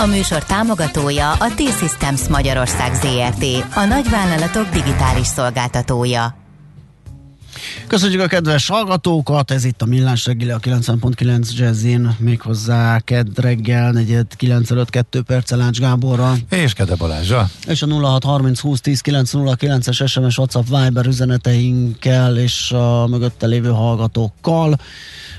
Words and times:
A 0.00 0.06
műsor 0.06 0.44
támogatója 0.44 1.32
a 1.32 1.54
T-Systems 1.54 2.28
Magyarország 2.28 2.94
ZRT, 2.94 3.44
a 3.74 3.84
nagyvállalatok 3.84 4.68
digitális 4.68 5.26
szolgáltatója. 5.26 6.36
Köszönjük 7.86 8.20
a 8.20 8.26
kedves 8.26 8.68
hallgatókat, 8.68 9.50
ez 9.50 9.64
itt 9.64 9.82
a 9.82 9.86
Millás 9.86 10.26
reggeli 10.26 10.50
a 10.50 10.58
90.9 10.58 11.56
Jazzin, 11.56 12.16
méghozzá 12.18 12.98
kedd 12.98 13.26
reggel, 13.40 13.90
negyed 13.90 14.36
9 14.36 14.70
előtt 14.70 14.90
2 14.90 15.22
perc 15.22 15.50
Lács 15.50 15.78
Gáborral. 15.78 16.36
És 16.50 16.72
Kede 16.72 16.94
Balázsa. 16.94 17.48
És 17.66 17.82
a 17.82 17.86
0630 17.86 18.60
20 18.60 18.80
10 18.80 19.00
909-es 19.04 20.08
SMS 20.08 20.38
WhatsApp 20.38 20.66
Viber 20.68 21.06
üzeneteinkkel 21.06 22.36
és 22.36 22.72
a 22.72 23.06
mögötte 23.06 23.46
lévő 23.46 23.70
hallgatókkal. 23.70 24.78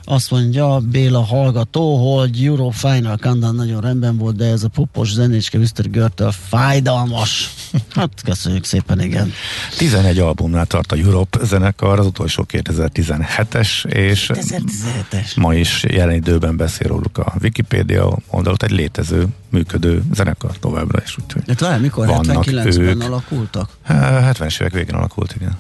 Azt 0.03 0.31
mondja 0.31 0.79
Béla 0.79 1.23
hallgató, 1.23 2.15
hogy 2.15 2.43
Euro 2.45 2.69
Final 2.69 3.17
Countdown 3.17 3.55
nagyon 3.55 3.81
rendben 3.81 4.17
volt, 4.17 4.35
de 4.35 4.45
ez 4.45 4.63
a 4.63 4.67
popos 4.67 5.11
zenécske 5.11 5.57
Mr. 5.57 5.89
Görtől 5.89 6.31
fájdalmas. 6.31 7.49
Hát 7.89 8.09
köszönjük 8.23 8.63
szépen, 8.63 9.01
igen. 9.01 9.31
11 9.77 10.19
albumnál 10.19 10.65
tart 10.65 10.91
a 10.91 10.95
Europe 10.95 11.39
zenekar, 11.45 11.99
az 11.99 12.05
utolsó 12.05 12.45
2017-es, 12.51 13.85
és 13.85 14.31
2017-es. 14.33 15.35
ma 15.35 15.53
is 15.53 15.83
jelen 15.87 16.15
időben 16.15 16.57
beszél 16.57 16.87
róluk 16.87 17.17
a 17.17 17.33
Wikipédia 17.41 18.17
oldalot, 18.27 18.63
egy 18.63 18.71
létező, 18.71 19.27
működő 19.49 20.03
zenekar 20.13 20.57
továbbra 20.59 21.01
is. 21.05 21.17
Úgyhogy 21.23 21.41
De 21.43 21.53
talán 21.53 21.81
mikor? 21.81 22.07
Vannak 22.07 22.43
79-ben 22.45 22.79
ők. 22.79 23.03
alakultak? 23.03 23.69
70-es 23.89 24.61
évek 24.61 24.73
végén 24.73 24.95
alakult, 24.95 25.35
igen. 25.35 25.57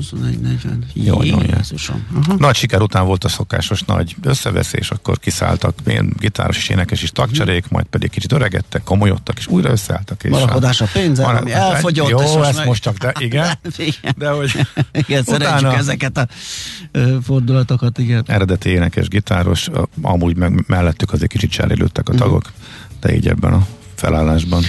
21-40. 0.00 0.68
Jó, 0.92 1.22
jó, 1.22 1.38
jó. 1.40 1.46
Jézusom. 1.56 2.06
Aha. 2.22 2.34
Nagy 2.38 2.54
siker 2.54 2.80
után 2.80 3.06
volt 3.06 3.24
a 3.24 3.28
szokásos 3.28 3.82
nagy 3.82 4.16
összeveszés, 4.22 4.90
akkor 4.90 5.18
kiszálltak 5.18 5.74
ilyen 5.86 6.12
gitáros 6.18 6.56
és 6.56 6.68
énekes 6.68 7.02
is 7.02 7.10
tagcserék, 7.10 7.68
majd 7.68 7.86
pedig 7.86 8.10
kicsit 8.10 8.32
öregedtek, 8.32 8.82
komolyodtak, 8.82 9.38
és 9.38 9.46
újra 9.46 9.70
összeálltak. 9.70 10.24
És 10.24 10.30
Marakodás 10.30 10.80
a 10.80 10.86
pénzen, 10.92 11.24
Mara- 11.26 11.40
ami 11.40 11.52
elfogyott. 11.52 12.08
Jó, 12.08 12.20
és 12.20 12.46
ezt 12.46 12.56
meg- 12.56 12.66
most 12.66 12.82
csak, 12.82 12.96
de 12.96 13.12
igen. 13.18 13.58
igen. 13.76 14.14
De 14.16 14.28
hogy 14.30 14.52
igen, 14.92 15.22
utána- 15.26 15.74
ezeket 15.76 16.16
a 16.18 16.28
ö, 16.92 17.16
fordulatokat, 17.22 17.98
igen. 17.98 18.24
eredeti 18.26 18.68
énekes, 18.68 19.08
gitáros, 19.08 19.68
amúgy 20.02 20.36
meg 20.36 20.64
mellettük 20.66 21.12
azért 21.12 21.30
kicsit 21.30 21.50
cserélődtek 21.50 22.08
a 22.08 22.14
tagok, 22.14 22.52
de 23.00 23.14
így 23.14 23.28
ebben 23.28 23.52
a 23.52 23.66
felállásban 23.94 24.62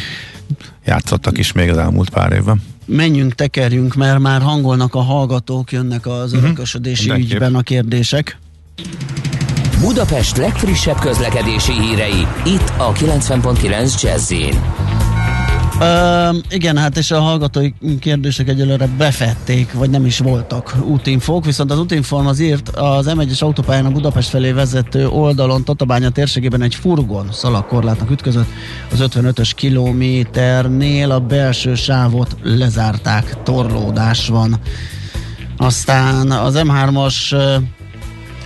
játszottak 0.85 1.37
is 1.37 1.51
még 1.51 1.69
az 1.69 1.77
elmúlt 1.77 2.09
pár 2.09 2.31
évben. 2.31 2.61
Menjünk, 2.95 3.33
tekerjünk, 3.33 3.95
mert 3.95 4.19
már 4.19 4.41
hangolnak 4.41 4.95
a 4.95 5.01
hallgatók, 5.01 5.71
jönnek 5.71 6.07
az 6.07 6.33
örökösödési 6.33 7.07
Mindenképp. 7.07 7.33
ügyben 7.33 7.55
a 7.55 7.61
kérdések. 7.61 8.37
Budapest 9.79 10.37
legfrissebb 10.37 10.99
közlekedési 10.99 11.71
hírei, 11.71 12.27
itt 12.45 12.73
a 12.77 12.91
90.9 12.91 14.01
Jazzin. 14.01 14.59
Ö, 15.81 16.29
igen, 16.49 16.77
hát 16.77 16.97
és 16.97 17.11
a 17.11 17.19
hallgatói 17.19 17.71
kérdések 17.99 18.47
egyelőre 18.47 18.87
befették, 18.97 19.73
vagy 19.73 19.89
nem 19.89 20.05
is 20.05 20.19
voltak 20.19 20.75
útinfók, 20.83 21.45
viszont 21.45 21.71
az 21.71 21.79
útinform 21.79 22.25
az 22.25 22.39
írt 22.39 22.69
az 22.69 23.11
M1-es 23.15 23.39
autópályán 23.39 23.85
a 23.85 23.91
Budapest 23.91 24.29
felé 24.29 24.51
vezető 24.51 25.07
oldalon 25.07 25.63
Tatabánya 25.63 26.09
térségében 26.09 26.61
egy 26.61 26.75
furgon 26.75 27.27
szalagkorlátnak 27.31 28.11
ütközött 28.11 28.47
az 28.91 28.99
55-ös 29.01 29.51
kilométernél 29.55 31.11
a 31.11 31.19
belső 31.19 31.75
sávot 31.75 32.35
lezárták, 32.43 33.43
torlódás 33.43 34.27
van. 34.27 34.59
Aztán 35.57 36.31
az 36.31 36.61
M3-as 36.63 37.33
ö, 37.33 37.55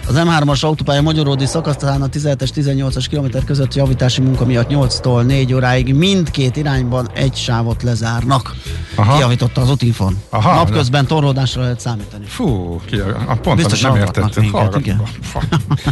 az 0.08 0.16
M3-as 0.18 0.64
autópálya 0.64 1.02
Magyaródi 1.02 1.46
szakaszán 1.46 2.02
a 2.02 2.08
17-es 2.08 2.50
18-as 2.56 3.06
kilométer 3.10 3.44
között 3.44 3.74
javítási 3.74 4.22
munka 4.22 4.46
miatt 4.46 4.70
8-tól 4.70 5.26
4 5.26 5.54
óráig 5.54 5.94
mindkét 5.94 6.56
irányban 6.56 7.10
egy 7.14 7.36
sávot 7.36 7.84
lezárnak. 7.84 8.56
Aha. 8.96 9.14
Kijavította 9.16 9.62
az 9.62 9.70
útinfon. 9.70 10.18
Aha, 10.30 10.56
Napközben 10.56 11.06
torlódásra 11.06 11.62
lehet 11.62 11.80
számítani. 11.80 12.26
Fú, 12.28 12.82
ki, 12.86 13.00
a 13.28 13.36
pont 13.42 13.58
Biztos 13.58 13.82
nem 13.82 13.96
értettünk. 13.96 14.58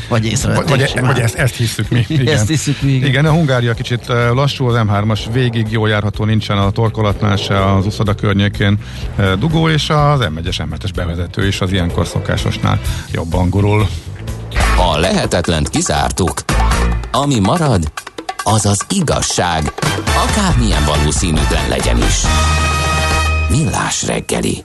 Vagy 0.09 0.25
észrevették 0.25 0.69
Vagy, 0.69 0.91
vagy, 0.93 1.05
vagy 1.05 1.19
ezt, 1.19 1.35
ezt 1.35 1.55
hiszük 1.55 1.89
mi. 1.89 2.05
Igen. 2.09 2.33
Ezt 2.33 2.47
hiszük 2.47 2.81
mi, 2.81 2.91
igen. 2.91 3.09
igen. 3.09 3.25
a 3.25 3.31
Hungária 3.31 3.73
kicsit 3.73 4.07
lassú, 4.33 4.65
az 4.65 4.75
M3-as 4.87 5.19
végig 5.31 5.67
jó 5.69 5.85
járható, 5.85 6.25
nincsen 6.25 6.57
a 6.57 6.71
torkolatnál 6.71 7.35
se 7.35 7.73
az 7.73 7.85
uszoda 7.85 8.13
környékén 8.13 8.77
dugó, 9.39 9.69
és 9.69 9.89
az 9.89 10.19
M1-es 10.19 10.65
M7-es 10.69 10.89
bevezető 10.95 11.47
is 11.47 11.61
az 11.61 11.71
ilyenkor 11.71 12.07
szokásosnál 12.07 12.79
jobban 13.11 13.49
gurul. 13.49 13.87
A 14.91 14.97
lehetetlent 14.97 15.69
kizártuk. 15.69 16.33
Ami 17.11 17.39
marad, 17.39 17.91
az 18.43 18.65
az 18.65 18.85
igazság, 18.89 19.73
akármilyen 20.27 20.85
valószínűtlen 20.85 21.69
legyen 21.69 21.97
is. 21.97 22.21
Millás 23.49 24.05
reggeli. 24.05 24.63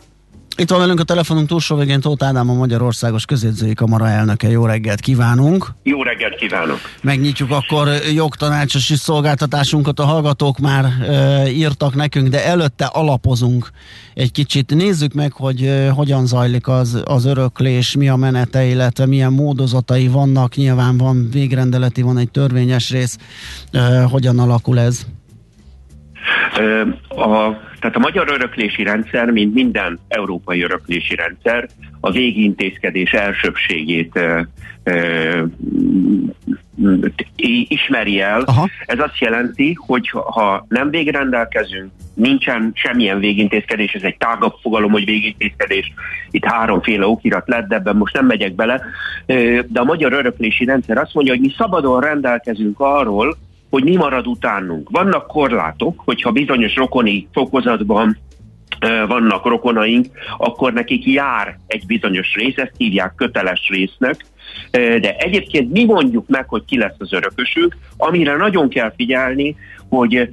Itt 0.60 0.70
van 0.70 0.78
velünk 0.78 1.00
a 1.00 1.04
telefonunk 1.04 1.48
túlsó 1.48 1.76
végén 1.76 2.00
Tóth 2.00 2.24
Ádám, 2.24 2.50
a 2.50 2.54
Magyarországos 2.54 3.24
Közjegyzői 3.24 3.74
Kamara 3.74 4.08
elnöke. 4.08 4.48
Jó 4.48 4.66
reggelt 4.66 5.00
kívánunk! 5.00 5.66
Jó 5.82 6.02
reggelt 6.02 6.34
kívánok! 6.34 6.78
Megnyitjuk 7.02 7.50
akkor 7.50 7.88
jogtanácsosi 8.14 8.94
szolgáltatásunkat, 8.94 10.00
a 10.00 10.04
hallgatók 10.04 10.58
már 10.58 10.84
e, 10.84 11.50
írtak 11.50 11.94
nekünk, 11.94 12.28
de 12.28 12.44
előtte 12.44 12.84
alapozunk 12.84 13.70
egy 14.14 14.32
kicsit. 14.32 14.74
Nézzük 14.74 15.12
meg, 15.12 15.32
hogy 15.32 15.62
e, 15.62 15.90
hogyan 15.90 16.26
zajlik 16.26 16.68
az, 16.68 17.02
az 17.04 17.24
öröklés, 17.24 17.96
mi 17.96 18.08
a 18.08 18.16
menete, 18.16 18.64
illetve 18.64 19.06
milyen 19.06 19.32
módozatai 19.32 20.08
vannak. 20.08 20.54
Nyilván 20.54 20.96
van 20.96 21.28
végrendeleti, 21.30 22.02
van 22.02 22.18
egy 22.18 22.30
törvényes 22.30 22.90
rész. 22.90 23.18
E, 23.70 24.02
hogyan 24.02 24.38
alakul 24.38 24.78
ez? 24.78 25.06
A, 27.08 27.36
tehát 27.80 27.96
a 27.96 27.98
magyar 27.98 28.28
öröklési 28.30 28.82
rendszer, 28.82 29.30
mint 29.30 29.54
minden 29.54 29.98
európai 30.08 30.62
öröklési 30.62 31.14
rendszer, 31.14 31.68
a 32.00 32.10
végintézkedés 32.10 33.12
elsőbségét 33.12 34.20
ismeri 37.68 38.20
el. 38.20 38.40
Aha. 38.40 38.68
Ez 38.86 38.98
azt 38.98 39.18
jelenti, 39.18 39.76
hogy 39.86 40.08
ha- 40.08 40.66
nem 40.68 40.90
végrendelkezünk, 40.90 41.90
nincsen 42.14 42.70
semmilyen 42.74 43.18
végintézkedés, 43.18 43.92
ez 43.92 44.02
egy 44.02 44.16
tágabb 44.16 44.54
fogalom, 44.62 44.90
hogy 44.90 45.04
végintézkedés, 45.04 45.92
itt 46.30 46.44
háromféle 46.44 47.06
okirat 47.06 47.48
lett, 47.48 47.68
de 47.68 47.74
ebben 47.74 47.96
most 47.96 48.14
nem 48.14 48.26
megyek 48.26 48.54
bele, 48.54 48.82
de 49.66 49.80
a 49.80 49.84
magyar 49.84 50.12
öröklési 50.12 50.64
rendszer 50.64 50.98
azt 50.98 51.14
mondja, 51.14 51.32
hogy 51.32 51.42
mi 51.42 51.52
szabadon 51.56 52.00
rendelkezünk 52.00 52.80
arról, 52.80 53.36
hogy 53.70 53.84
mi 53.84 53.96
marad 53.96 54.26
utánunk. 54.26 54.90
Vannak 54.90 55.26
korlátok, 55.26 56.02
hogyha 56.04 56.30
bizonyos 56.30 56.76
rokoni 56.76 57.28
fokozatban 57.32 58.18
vannak 59.06 59.46
rokonaink, 59.46 60.06
akkor 60.36 60.72
nekik 60.72 61.06
jár 61.06 61.58
egy 61.66 61.86
bizonyos 61.86 62.34
rész, 62.34 62.56
ezt 62.56 62.74
hívják 62.76 63.14
köteles 63.14 63.68
résznek, 63.68 64.24
de 64.70 65.16
egyébként 65.16 65.72
mi 65.72 65.84
mondjuk 65.84 66.28
meg, 66.28 66.48
hogy 66.48 66.64
ki 66.64 66.78
lesz 66.78 66.96
az 66.98 67.12
örökösünk, 67.12 67.76
amire 67.96 68.36
nagyon 68.36 68.68
kell 68.68 68.92
figyelni, 68.96 69.56
hogy 69.88 70.30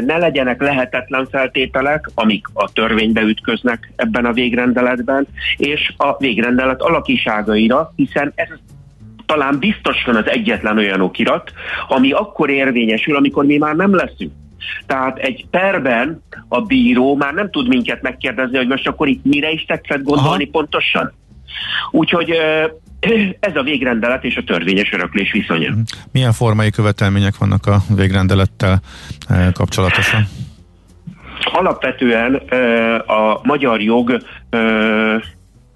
ne 0.00 0.16
legyenek 0.16 0.60
lehetetlen 0.60 1.26
feltételek, 1.30 2.10
amik 2.14 2.46
a 2.52 2.72
törvénybe 2.72 3.20
ütköznek 3.20 3.92
ebben 3.96 4.24
a 4.24 4.32
végrendeletben, 4.32 5.26
és 5.56 5.92
a 5.96 6.16
végrendelet 6.16 6.82
alakiságaira, 6.82 7.92
hiszen 7.96 8.32
ez 8.34 8.48
talán 9.28 9.58
biztosan 9.58 10.16
az 10.16 10.28
egyetlen 10.28 10.78
olyan 10.78 11.00
okirat, 11.00 11.52
ami 11.88 12.10
akkor 12.10 12.50
érvényesül, 12.50 13.16
amikor 13.16 13.44
mi 13.44 13.56
már 13.56 13.74
nem 13.74 13.94
leszünk. 13.94 14.32
Tehát 14.86 15.18
egy 15.18 15.46
perben 15.50 16.22
a 16.48 16.60
bíró 16.60 17.16
már 17.16 17.34
nem 17.34 17.50
tud 17.50 17.68
minket 17.68 18.02
megkérdezni, 18.02 18.56
hogy 18.56 18.66
most 18.66 18.86
akkor 18.86 19.08
itt 19.08 19.24
mire 19.24 19.50
is 19.50 19.64
tetszett 19.64 20.02
gondolni 20.02 20.42
Aha. 20.42 20.50
pontosan. 20.52 21.12
Úgyhogy 21.90 22.30
ez 23.40 23.56
a 23.56 23.62
végrendelet 23.62 24.24
és 24.24 24.36
a 24.36 24.44
törvényes 24.44 24.92
öröklés 24.92 25.32
viszonya. 25.32 25.74
Milyen 26.12 26.32
formai 26.32 26.70
követelmények 26.70 27.36
vannak 27.38 27.66
a 27.66 27.78
végrendelettel 27.96 28.80
kapcsolatosan? 29.52 30.28
Alapvetően 31.52 32.34
a 33.06 33.40
magyar 33.42 33.80
jog 33.80 34.18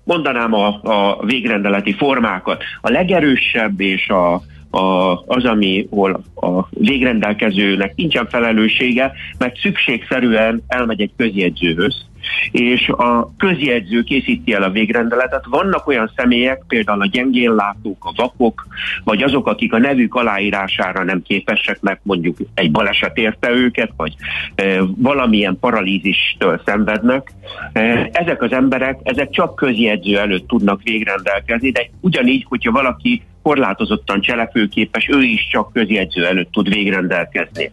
mondanám 0.05 0.55
a, 0.55 0.81
a 0.83 1.25
végrendeleti 1.25 1.93
formákat. 1.93 2.63
A 2.81 2.91
legerősebb 2.91 3.81
és 3.81 4.09
a, 4.09 4.43
a, 4.71 5.13
az, 5.27 5.45
ami 5.45 5.87
hol 5.91 6.23
a 6.35 6.69
végrendelkezőnek 6.71 7.95
nincsen 7.97 8.29
felelőssége, 8.29 9.13
mert 9.39 9.57
szükségszerűen 9.57 10.63
elmegy 10.67 11.01
egy 11.01 11.13
közjegyzőhöz, 11.17 12.05
és 12.51 12.89
a 12.89 13.33
közjegyző 13.39 14.03
készíti 14.03 14.53
el 14.53 14.63
a 14.63 14.71
végrendeletet. 14.71 15.45
Vannak 15.49 15.87
olyan 15.87 16.11
személyek, 16.17 16.63
például 16.69 17.01
a 17.01 17.07
gyengénlátók, 17.07 18.05
a 18.05 18.13
vakok, 18.17 18.67
vagy 19.05 19.23
azok, 19.23 19.47
akik 19.47 19.73
a 19.73 19.79
nevük 19.79 20.15
aláírására 20.15 21.05
nem 21.05 21.23
képesek, 21.23 21.81
mert 21.81 22.01
mondjuk 22.03 22.37
egy 22.55 22.71
baleset 22.71 23.17
érte 23.17 23.51
őket, 23.51 23.91
vagy 23.97 24.15
e, 24.55 24.81
valamilyen 24.97 25.59
paralízistől 25.61 26.61
szenvednek. 26.65 27.33
E, 27.73 28.09
ezek 28.13 28.43
az 28.43 28.53
emberek, 28.53 29.01
ezek 29.03 29.31
csak 29.31 29.55
közjegyző 29.55 30.19
előtt 30.19 30.49
tudnak 30.49 30.83
végrendelkezni, 30.83 31.71
de 31.71 31.91
ugyanígy, 32.01 32.45
hogyha 32.49 32.73
valaki 32.73 33.23
korlátozottan 33.43 34.21
cselekvőképes, 34.21 35.09
ő 35.09 35.23
is 35.23 35.49
csak 35.51 35.73
közjegyző 35.73 36.27
előtt 36.27 36.53
tud 36.53 36.69
végrendelkezni. 36.69 37.73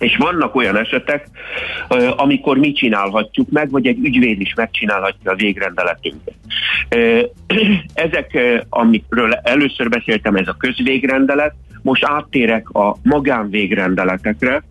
És 0.00 0.16
vannak 0.16 0.54
olyan 0.54 0.76
esetek, 0.76 1.28
amikor 2.16 2.58
mi 2.58 2.72
csinálhatjuk 2.72 3.50
meg, 3.50 3.70
vagy 3.70 3.86
egy 3.86 3.98
ügyvéd 3.98 4.40
is 4.40 4.54
megcsinálhatja 4.54 5.30
a 5.30 5.34
végrendeletünket. 5.34 6.34
Ezek, 7.94 8.38
amikről 8.68 9.32
először 9.32 9.88
beszéltem, 9.88 10.36
ez 10.36 10.48
a 10.48 10.56
közvégrendelet, 10.58 11.54
most 11.82 12.04
áttérek 12.04 12.70
a 12.70 12.96
magánvégrendeletekre. 13.02 14.62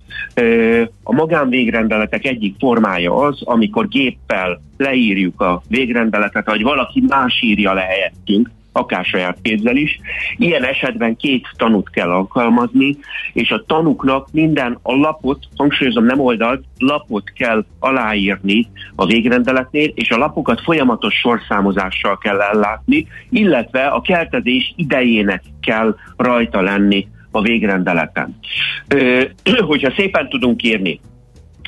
A 1.04 1.14
magánvégrendeletek 1.14 2.26
egyik 2.26 2.56
formája 2.60 3.16
az, 3.16 3.42
amikor 3.44 3.88
géppel 3.88 4.62
leírjuk 4.78 5.42
a 5.42 5.62
végrendeletet, 5.68 6.46
vagy 6.46 6.62
valaki 6.62 7.04
más 7.08 7.42
írja 7.42 7.74
le 7.74 7.82
helyettünk, 7.82 8.50
akár 8.72 9.06
saját 9.06 9.38
kézzel 9.42 9.76
is. 9.76 10.00
Ilyen 10.38 10.64
esetben 10.64 11.16
két 11.16 11.48
tanút 11.58 11.90
kell 11.90 12.10
alkalmazni, 12.10 12.98
és 13.34 13.52
a 13.52 13.64
tanuknak 13.68 14.28
minden 14.32 14.80
a 14.82 14.96
lapot, 14.96 15.40
hangsúlyozom 15.56 16.06
nem 16.06 16.20
oldalt, 16.20 16.64
lapot 16.78 17.34
kell 17.36 17.66
aláírni 17.80 18.68
a 18.96 19.06
végrendeletnél, 19.06 19.92
és 19.96 20.10
a 20.10 20.18
lapokat 20.18 20.62
folyamatos 20.62 21.14
sorszámozással 21.14 22.18
kell 22.18 22.42
ellátni, 22.42 23.08
illetve 23.30 23.86
a 23.86 24.02
keltezés 24.02 24.74
idejének 24.76 25.44
kell 25.62 25.96
rajta 26.18 26.62
lenni 26.62 27.08
a 27.32 27.42
végrendeleten. 27.42 28.40
Ö, 28.88 29.24
hogyha 29.70 29.94
szépen 29.96 30.30
tudunk 30.30 30.64
írni, 30.64 31.00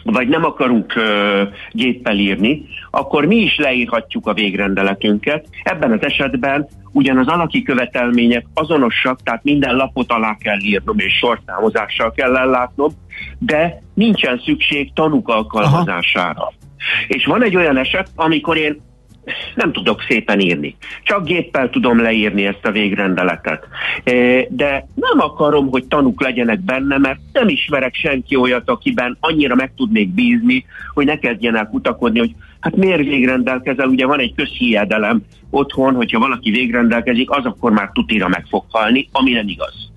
vagy 0.03 0.27
nem 0.27 0.45
akarunk 0.45 0.95
ö, 0.95 1.43
géppel 1.71 2.17
írni, 2.17 2.63
akkor 2.91 3.25
mi 3.25 3.35
is 3.35 3.57
leírhatjuk 3.57 4.27
a 4.27 4.33
végrendeletünket. 4.33 5.47
Ebben 5.63 5.91
az 5.91 6.03
esetben 6.03 6.67
ugyan 6.91 7.17
az 7.17 7.27
alaki 7.27 7.61
követelmények 7.61 8.45
azonosak, 8.53 9.19
tehát 9.23 9.43
minden 9.43 9.75
lapot 9.75 10.11
alá 10.11 10.37
kell 10.39 10.59
írnom 10.59 10.99
és 10.99 11.13
sorszámozással 11.13 12.11
kell 12.11 12.37
ellátnom, 12.37 12.91
de 13.39 13.81
nincsen 13.93 14.41
szükség 14.45 14.93
tanuk 14.93 15.27
alkalmazására. 15.27 16.41
Aha. 16.41 16.53
És 17.07 17.25
van 17.25 17.43
egy 17.43 17.55
olyan 17.55 17.77
eset, 17.77 18.09
amikor 18.15 18.57
én 18.57 18.79
nem 19.55 19.71
tudok 19.71 20.01
szépen 20.07 20.39
írni. 20.39 20.75
Csak 21.03 21.25
géppel 21.25 21.69
tudom 21.69 22.01
leírni 22.01 22.45
ezt 22.45 22.65
a 22.65 22.71
végrendeletet. 22.71 23.67
De 24.49 24.87
nem 24.95 25.19
akarom, 25.19 25.69
hogy 25.69 25.85
tanuk 25.85 26.21
legyenek 26.21 26.59
benne, 26.59 26.97
mert 26.97 27.19
nem 27.33 27.47
ismerek 27.47 27.95
senki 27.95 28.35
olyat, 28.35 28.69
akiben 28.69 29.17
annyira 29.19 29.55
meg 29.55 29.71
tudnék 29.75 30.09
bízni, 30.09 30.65
hogy 30.93 31.05
ne 31.05 31.19
kezdjen 31.19 31.55
el 31.55 31.67
kutakodni, 31.67 32.19
hogy 32.19 32.35
hát 32.59 32.75
miért 32.75 33.03
végrendelkezel, 33.03 33.87
ugye 33.87 34.05
van 34.05 34.19
egy 34.19 34.33
közhiedelem 34.35 35.21
otthon, 35.49 35.93
hogyha 35.93 36.19
valaki 36.19 36.51
végrendelkezik, 36.51 37.29
az 37.29 37.45
akkor 37.45 37.71
már 37.71 37.89
tutira 37.93 38.27
meg 38.27 38.45
fog 38.49 38.63
halni, 38.69 39.09
ami 39.11 39.31
nem 39.31 39.47
igaz. 39.47 39.89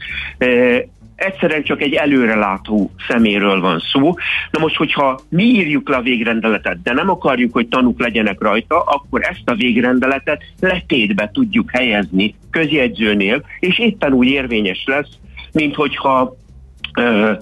Egyszerűen 1.16 1.62
csak 1.62 1.81
egy 1.81 1.93
előrelátó 1.93 2.90
szeméről 3.08 3.61
van 3.61 3.82
szó. 3.93 4.14
Na 4.50 4.61
most, 4.61 4.76
hogyha 4.76 5.20
mi 5.28 5.43
írjuk 5.43 5.88
le 5.88 5.96
a 5.96 6.02
végrendeletet, 6.02 6.82
de 6.82 6.93
nem 6.93 7.11
akarjuk, 7.11 7.52
hogy 7.52 7.69
tanúk 7.69 8.00
legyenek 8.00 8.40
rajta, 8.40 8.81
akkor 8.81 9.22
ezt 9.22 9.43
a 9.50 9.55
végrendeletet 9.55 10.43
letétbe 10.61 11.31
tudjuk 11.32 11.70
helyezni 11.70 12.34
közjegyzőnél, 12.50 13.44
és 13.61 13.78
éppen 13.78 14.12
úgy 14.12 14.28
érvényes 14.28 14.84
lesz, 14.87 15.19
mint 15.52 15.75
hogyha 15.75 16.37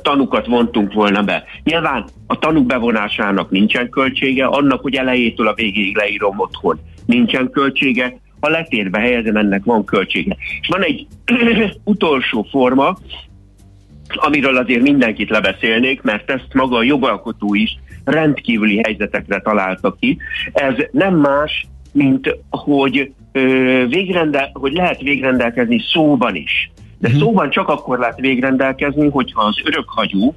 tanukat 0.03 0.47
vontunk 0.47 0.93
volna 0.93 1.23
be. 1.23 1.45
Nyilván 1.65 2.05
a 2.27 2.39
tanuk 2.39 2.67
bevonásának 2.67 3.51
nincsen 3.51 3.89
költsége, 3.89 4.45
annak, 4.45 4.81
hogy 4.81 4.95
elejétől 4.95 5.49
a 5.49 5.55
végéig 5.55 5.97
leírom 5.97 6.39
otthon. 6.39 6.81
Nincsen 7.07 7.51
költsége, 7.51 8.17
ha 8.41 8.49
letétbe 8.49 9.01
helyezem, 9.01 9.37
ennek 9.37 9.65
van 9.65 9.85
költsége. 9.85 10.37
És 10.61 10.69
van 10.69 10.83
egy 10.83 11.07
utolsó 11.85 12.47
forma, 12.51 12.97
amiről 14.09 14.57
azért 14.57 14.83
mindenkit 14.83 15.31
lebeszélnék, 15.31 16.03
mert 16.03 16.31
ezt 16.31 16.55
maga 16.55 16.77
a 16.77 16.83
jogalkotó 16.83 17.55
is 17.55 17.79
rendkívüli 18.05 18.81
helyzetekre 18.83 19.41
találta 19.41 19.97
ki. 20.01 20.19
Ez 20.53 20.75
nem 20.91 21.15
más, 21.15 21.67
mint 21.93 22.37
hogy, 22.51 23.13
ö, 23.33 23.41
végrendel, 23.89 24.51
hogy 24.53 24.73
lehet 24.73 25.01
végrendelkezni 25.01 25.83
szóban 25.93 26.35
is. 26.35 26.71
De 26.99 27.09
uh-huh. 27.09 27.23
szóban 27.23 27.51
csak 27.51 27.69
akkor 27.69 27.99
lehet 27.99 28.21
végrendelkezni, 28.21 29.09
hogyha 29.09 29.43
az 29.43 29.61
örökhagyó 29.65 30.35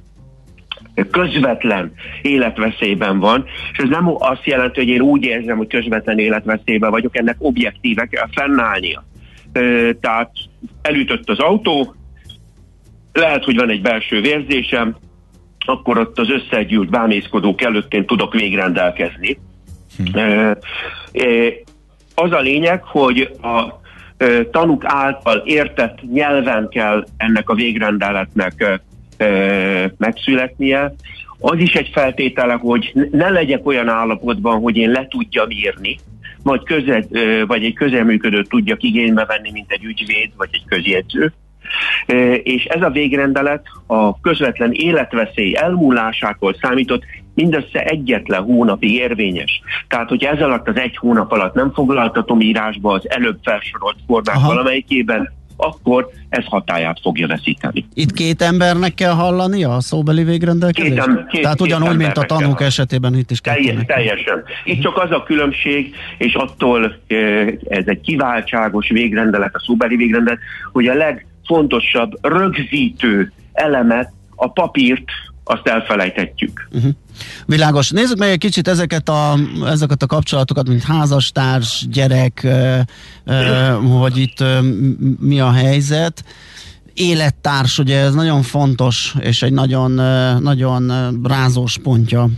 közvetlen 1.10 1.92
életveszélyben 2.22 3.18
van, 3.18 3.44
és 3.72 3.78
ez 3.78 3.88
nem 3.88 4.06
azt 4.18 4.44
jelenti, 4.46 4.78
hogy 4.78 4.88
én 4.88 5.00
úgy 5.00 5.24
érzem, 5.24 5.56
hogy 5.56 5.66
közvetlen 5.66 6.18
életveszélyben 6.18 6.90
vagyok, 6.90 7.16
ennek 7.16 7.36
objektíve 7.38 8.06
kell 8.06 8.28
fennállnia. 8.32 9.04
Tehát 10.00 10.30
elütött 10.82 11.28
az 11.28 11.38
autó, 11.38 11.94
lehet, 13.16 13.44
hogy 13.44 13.56
van 13.56 13.70
egy 13.70 13.82
belső 13.82 14.20
vérzésem, 14.20 14.96
akkor 15.66 15.98
ott 15.98 16.18
az 16.18 16.30
összegyűlt 16.30 16.90
bámészkodók 16.90 17.62
előtt 17.62 17.94
én 17.94 18.06
tudok 18.06 18.32
végrendelkezni. 18.32 19.38
Hm. 19.96 20.18
Az 22.14 22.32
a 22.32 22.40
lényeg, 22.40 22.82
hogy 22.82 23.30
a 23.42 23.80
tanuk 24.50 24.82
által 24.84 25.42
értett 25.44 25.98
nyelven 26.12 26.68
kell 26.68 27.06
ennek 27.16 27.50
a 27.50 27.54
végrendeletnek 27.54 28.80
megszületnie. 29.96 30.94
Az 31.38 31.58
is 31.58 31.72
egy 31.72 31.90
feltétele, 31.92 32.52
hogy 32.52 32.92
ne 33.10 33.28
legyek 33.28 33.66
olyan 33.66 33.88
állapotban, 33.88 34.60
hogy 34.60 34.76
én 34.76 34.90
le 34.90 35.06
tudjam 35.08 35.50
írni, 35.50 35.98
vagy, 36.42 36.62
közel, 36.62 37.04
vagy 37.46 37.64
egy 37.64 37.74
közelműködőt 37.74 38.48
tudjak 38.48 38.82
igénybe 38.82 39.24
venni, 39.24 39.50
mint 39.50 39.70
egy 39.70 39.84
ügyvéd, 39.84 40.30
vagy 40.36 40.48
egy 40.52 40.64
közjegyző 40.66 41.32
és 42.42 42.64
ez 42.64 42.82
a 42.82 42.90
végrendelet 42.90 43.62
a 43.86 44.20
közvetlen 44.20 44.72
életveszély 44.72 45.56
elmúlásától 45.56 46.56
számított 46.60 47.02
mindössze 47.34 47.84
egyetlen 47.84 48.42
hónapig 48.42 48.92
érvényes. 48.92 49.60
Tehát, 49.88 50.08
hogy 50.08 50.24
ez 50.24 50.40
alatt 50.40 50.68
az 50.68 50.76
egy 50.76 50.96
hónap 50.96 51.32
alatt 51.32 51.54
nem 51.54 51.72
foglaltatom 51.72 52.40
írásba 52.40 52.92
az 52.92 53.10
előbb 53.10 53.38
felsorolt 53.42 53.96
formák 54.06 54.36
Aha. 54.36 54.46
valamelyikében, 54.46 55.34
akkor 55.56 56.08
ez 56.28 56.44
hatáját 56.44 56.98
fogja 57.02 57.26
veszíteni. 57.26 57.84
Itt 57.94 58.12
két 58.12 58.42
embernek 58.42 58.94
kell 58.94 59.12
hallani 59.12 59.64
a 59.64 59.80
szóbeli 59.80 60.24
végrendelkezést? 60.24 61.06
Két, 61.06 61.26
két, 61.26 61.42
Tehát 61.42 61.60
ugyanúgy, 61.60 61.96
mint 61.96 62.16
a 62.16 62.22
tanúk 62.22 62.60
esetében 62.60 63.14
itt 63.16 63.30
is 63.30 63.40
Teljes, 63.40 63.84
Teljesen. 63.86 64.42
Itt 64.64 64.82
csak 64.82 64.96
az 64.96 65.10
a 65.10 65.22
különbség, 65.22 65.94
és 66.18 66.34
attól 66.34 66.96
ez 67.68 67.84
egy 67.86 68.00
kiváltságos 68.00 68.88
végrendelet, 68.88 69.54
a 69.54 69.60
szóbeli 69.66 69.96
végrendelet, 69.96 70.38
hogy 70.72 70.86
a 70.86 70.94
leg 70.94 71.26
legfontosabb 71.46 72.18
rögzítő 72.20 73.32
elemet, 73.52 74.12
a 74.36 74.48
papírt, 74.48 75.04
azt 75.44 75.66
elfelejthetjük. 75.66 76.68
Uh-huh. 76.72 76.90
Világos. 77.46 77.90
Nézzük 77.90 78.18
meg 78.18 78.28
egy 78.28 78.38
kicsit 78.38 78.68
ezeket 78.68 79.08
a, 79.08 79.38
ezeket 79.66 80.02
a 80.02 80.06
kapcsolatokat, 80.06 80.68
mint 80.68 80.82
házastárs, 80.82 81.86
gyerek, 81.90 82.40
ö, 82.44 82.78
ö, 83.24 83.68
hogy 83.98 84.16
itt 84.16 84.40
ö, 84.40 84.58
mi 85.20 85.40
a 85.40 85.50
helyzet. 85.50 86.24
Élettárs, 86.94 87.78
ugye 87.78 87.98
ez 87.98 88.14
nagyon 88.14 88.42
fontos, 88.42 89.14
és 89.18 89.42
egy 89.42 89.52
nagyon, 89.52 89.90
nagyon 90.42 90.92
rázós 91.22 91.78
pontja 91.82 92.28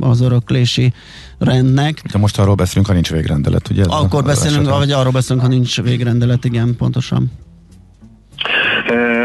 az 0.00 0.20
öröklési 0.20 0.92
rendnek. 1.38 2.02
De 2.12 2.18
most 2.18 2.38
arról 2.38 2.54
beszélünk, 2.54 2.86
ha 2.86 2.92
nincs 2.92 3.10
végrendelet, 3.10 3.70
ugye? 3.70 3.84
Akkor 3.84 4.24
beszélünk, 4.24 4.68
vagy 4.68 4.90
arról 4.90 5.12
beszélünk, 5.12 5.46
ha 5.46 5.52
nincs 5.52 5.82
végrendelet, 5.82 6.44
igen, 6.44 6.76
pontosan. 6.76 7.30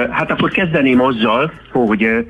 Hát 0.09 0.31
akkor 0.31 0.49
kezdeném 0.49 1.01
azzal, 1.01 1.51
hogy 1.71 2.27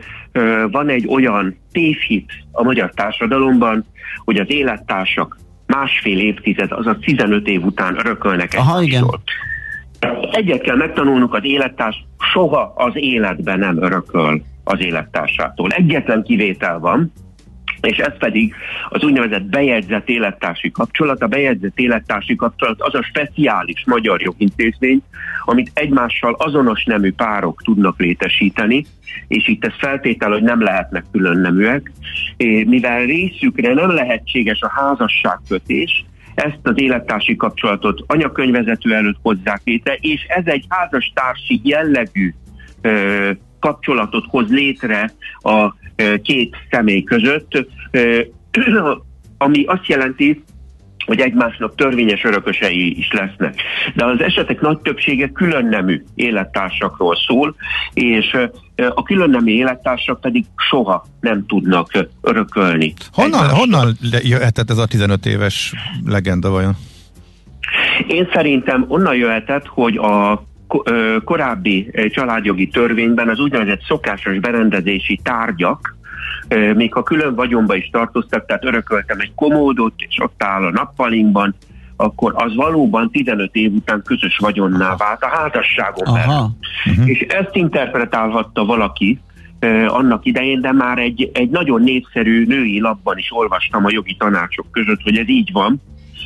van 0.72 0.90
egy 0.90 1.08
olyan 1.08 1.58
tévhit 1.72 2.32
a 2.52 2.64
magyar 2.64 2.92
társadalomban, 2.92 3.86
hogy 4.26 4.38
az 4.38 4.52
élettársak 4.52 5.38
másfél 5.66 6.20
évtized, 6.20 6.72
azaz 6.72 6.96
15 7.02 7.48
év 7.48 7.64
után 7.64 7.98
örökölnek 8.00 8.54
Aha, 8.58 8.82
igen. 8.82 9.06
Egyet 10.32 10.62
kell 10.62 10.76
megtanulnunk, 10.76 11.34
az 11.34 11.44
élettárs 11.44 12.06
soha 12.34 12.74
az 12.76 12.92
életben 12.94 13.60
nem 13.60 13.84
örököl 13.84 14.42
az 14.64 14.80
élettársától. 14.80 15.70
Egyetlen 15.70 16.24
kivétel 16.24 16.80
van, 16.80 17.12
és 17.88 17.98
ez 17.98 18.18
pedig 18.18 18.54
az 18.90 19.04
úgynevezett 19.04 19.44
bejegyzett 19.44 20.10
élettársi 20.10 20.72
kapcsolat. 20.72 21.22
A 21.22 21.28
bejegyzett 21.28 21.80
élettársi 21.80 22.36
kapcsolat 22.36 22.82
az 22.82 22.96
a 22.96 23.04
speciális 23.04 23.84
magyar 23.86 24.22
jogintézmény, 24.22 25.02
amit 25.46 25.72
egymással 25.74 26.36
azonos 26.38 26.84
nemű 26.84 27.14
párok 27.14 27.62
tudnak 27.64 28.00
létesíteni, 28.00 28.86
és 29.28 29.48
itt 29.48 29.66
ez 29.66 29.74
feltétel, 29.78 30.32
hogy 30.32 30.44
nem 30.44 30.62
lehetnek 30.62 31.06
külön 31.12 31.40
neműek, 31.40 31.92
mivel 32.66 33.06
részükre 33.06 33.74
nem 33.74 33.90
lehetséges 33.90 34.62
a 34.62 34.72
házasságkötés, 34.76 36.06
ezt 36.36 36.60
az 36.64 36.82
élettársi 36.82 37.36
kapcsolatot 37.36 38.04
anyakönyvezető 38.08 38.94
előtt 38.94 39.18
hozzák 39.22 39.62
létre, 39.64 39.98
és 40.00 40.26
ez 40.28 40.44
egy 40.46 40.66
házastársi 40.70 41.62
jellegű 41.64 42.34
kapcsolatot 43.60 44.26
hoz 44.28 44.50
létre 44.50 45.12
a 45.40 45.74
két 46.22 46.56
személy 46.72 47.04
között, 47.04 47.68
ami 49.38 49.64
azt 49.64 49.88
jelenti, 49.88 50.44
hogy 51.08 51.20
egymásnak 51.20 51.76
törvényes 51.76 52.24
örökösei 52.24 52.98
is 52.98 53.12
lesznek. 53.12 53.62
De 53.96 54.06
az 54.06 54.22
esetek 54.22 54.62
nagy 54.62 54.78
többsége 54.78 55.28
külön 55.28 55.66
nemű 55.66 56.04
élettársakról 56.16 57.16
szól, 57.28 57.56
és 57.94 58.38
a 58.76 59.04
külön 59.04 59.30
nemű 59.30 59.52
élettársak 59.52 60.22
pedig 60.22 60.46
soha 60.56 61.06
nem 61.20 61.46
tudnak 61.46 62.08
örökölni. 62.22 62.94
Honnan, 63.12 63.50
honnan 63.50 63.98
jöhetett 64.24 64.70
ez 64.70 64.78
a 64.78 64.86
15 64.86 65.26
éves 65.26 65.74
legenda 66.06 66.50
vajon? 66.50 66.76
Én 68.08 68.30
szerintem 68.34 68.86
onnan 68.88 69.16
jöhetett, 69.16 69.66
hogy 69.66 69.98
a 69.98 70.44
korábbi 71.24 71.92
családjogi 72.10 72.68
törvényben 72.68 73.30
az 73.30 73.40
úgynevezett 73.40 73.82
szokásos 73.88 74.40
berendezési 74.40 75.20
tárgyak, 75.24 75.96
még 76.76 76.94
ha 76.94 77.04
külön 77.04 77.36
vagyonba 77.36 77.76
is 77.76 77.90
tartoztak, 77.92 78.46
tehát 78.46 78.66
örököltem 78.66 79.20
egy 79.20 79.32
komódot, 79.36 79.94
és 79.98 80.18
ott 80.20 80.44
áll 80.44 80.66
a 80.66 80.72
nappalinkban, 80.72 81.56
akkor 81.96 82.34
az 82.36 82.56
valóban 82.56 83.12
15 83.12 83.56
év 83.56 83.74
után 83.74 84.02
közös 84.06 84.38
vagyonná 84.38 84.96
vált 84.96 85.22
a 85.22 85.28
házasságon 85.28 86.14
belül. 86.14 86.52
Uh-huh. 86.86 87.10
És 87.10 87.20
ezt 87.20 87.56
interpretálhatta 87.56 88.66
valaki, 88.66 89.20
annak 89.88 90.26
idején, 90.26 90.62
de 90.62 90.72
már 90.72 90.98
egy, 90.98 91.30
egy 91.34 91.50
nagyon 91.50 91.82
népszerű 91.82 92.46
női 92.46 92.80
labban 92.80 93.18
is 93.18 93.28
olvastam 93.32 93.86
a 93.86 93.90
jogi 93.92 94.16
tanácsok 94.20 94.72
között, 94.72 95.02
hogy 95.02 95.18
ez 95.18 95.30
így 95.30 95.52
van, 95.52 95.82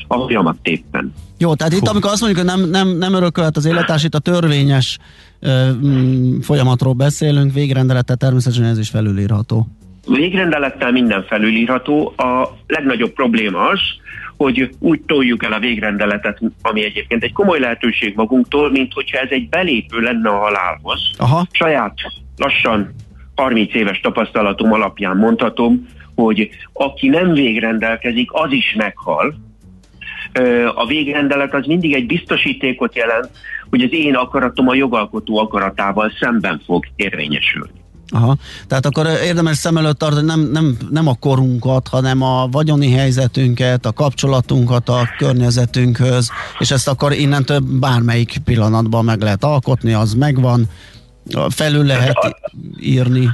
a 0.07 0.17
folyamat 0.17 0.57
éppen. 0.61 1.13
Jó, 1.37 1.53
tehát 1.53 1.73
itt 1.73 1.87
amikor 1.87 2.11
azt 2.11 2.21
mondjuk, 2.21 2.45
hogy 2.45 2.57
nem, 2.57 2.69
nem, 2.69 2.97
nem 2.97 3.13
örökölt 3.13 3.57
az 3.57 3.65
élettárs, 3.65 4.03
itt 4.03 4.15
a 4.15 4.19
törvényes 4.19 4.97
ö, 5.39 5.71
mm, 5.85 6.39
folyamatról 6.39 6.93
beszélünk, 6.93 7.53
végrendelete 7.53 8.15
természetesen 8.15 8.65
ez 8.65 8.77
is 8.77 8.89
felülírható. 8.89 9.67
Végrendelettel 10.07 10.91
minden 10.91 11.23
felülírható. 11.23 12.13
A 12.17 12.49
legnagyobb 12.67 13.13
probléma 13.13 13.67
az, 13.67 13.79
hogy 14.37 14.69
úgy 14.79 15.01
toljuk 15.01 15.43
el 15.43 15.53
a 15.53 15.59
végrendeletet, 15.59 16.41
ami 16.61 16.83
egyébként 16.83 17.23
egy 17.23 17.33
komoly 17.33 17.59
lehetőség 17.59 18.15
magunktól, 18.15 18.71
mint 18.71 18.93
hogyha 18.93 19.17
ez 19.17 19.29
egy 19.29 19.49
belépő 19.49 19.99
lenne 19.99 20.29
a 20.29 20.37
halálhoz. 20.37 21.09
Aha. 21.17 21.47
Saját 21.51 21.93
lassan 22.37 22.93
30 23.35 23.73
éves 23.73 23.99
tapasztalatom 23.99 24.73
alapján 24.73 25.17
mondhatom, 25.17 25.87
hogy 26.15 26.49
aki 26.73 27.07
nem 27.07 27.33
végrendelkezik, 27.33 28.29
az 28.31 28.51
is 28.51 28.73
meghal. 28.77 29.35
A 30.75 30.85
végrendelet 30.85 31.53
az 31.53 31.65
mindig 31.65 31.93
egy 31.93 32.05
biztosítékot 32.05 32.95
jelent, 32.95 33.29
hogy 33.69 33.81
az 33.81 33.93
én 33.93 34.15
akaratom 34.15 34.67
a 34.67 34.73
jogalkotó 34.73 35.37
akaratával 35.37 36.11
szemben 36.19 36.61
fog 36.65 36.85
érvényesülni. 36.95 37.80
Aha. 38.11 38.35
Tehát 38.67 38.85
akkor 38.85 39.07
érdemes 39.23 39.57
szem 39.57 39.77
előtt 39.77 39.97
tartani 39.97 40.25
nem, 40.25 40.39
nem, 40.39 40.77
nem 40.89 41.07
a 41.07 41.15
korunkat, 41.19 41.87
hanem 41.87 42.21
a 42.21 42.47
vagyoni 42.51 42.91
helyzetünket, 42.91 43.85
a 43.85 43.91
kapcsolatunkat 43.91 44.89
a 44.89 45.09
környezetünkhöz, 45.17 46.31
és 46.59 46.71
ezt 46.71 46.87
akkor 46.87 47.11
innentől 47.11 47.59
bármelyik 47.79 48.37
pillanatban 48.45 49.05
meg 49.05 49.21
lehet 49.21 49.43
alkotni, 49.43 49.93
az 49.93 50.13
megvan, 50.13 50.69
felül 51.49 51.85
lehet 51.85 52.37
írni. 52.79 53.29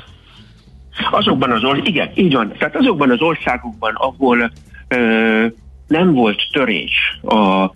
Azokban 1.11 1.51
az 1.51 1.63
országokban, 1.63 1.93
igen, 1.93 2.11
így 2.15 2.33
van. 2.33 2.53
Tehát 2.59 2.75
azokban 2.75 3.11
az 3.11 3.21
országokban, 3.21 3.93
ahol 3.95 4.51
ö, 4.87 5.45
nem 5.87 6.13
volt 6.13 6.41
törés 6.51 7.19
a 7.23 7.71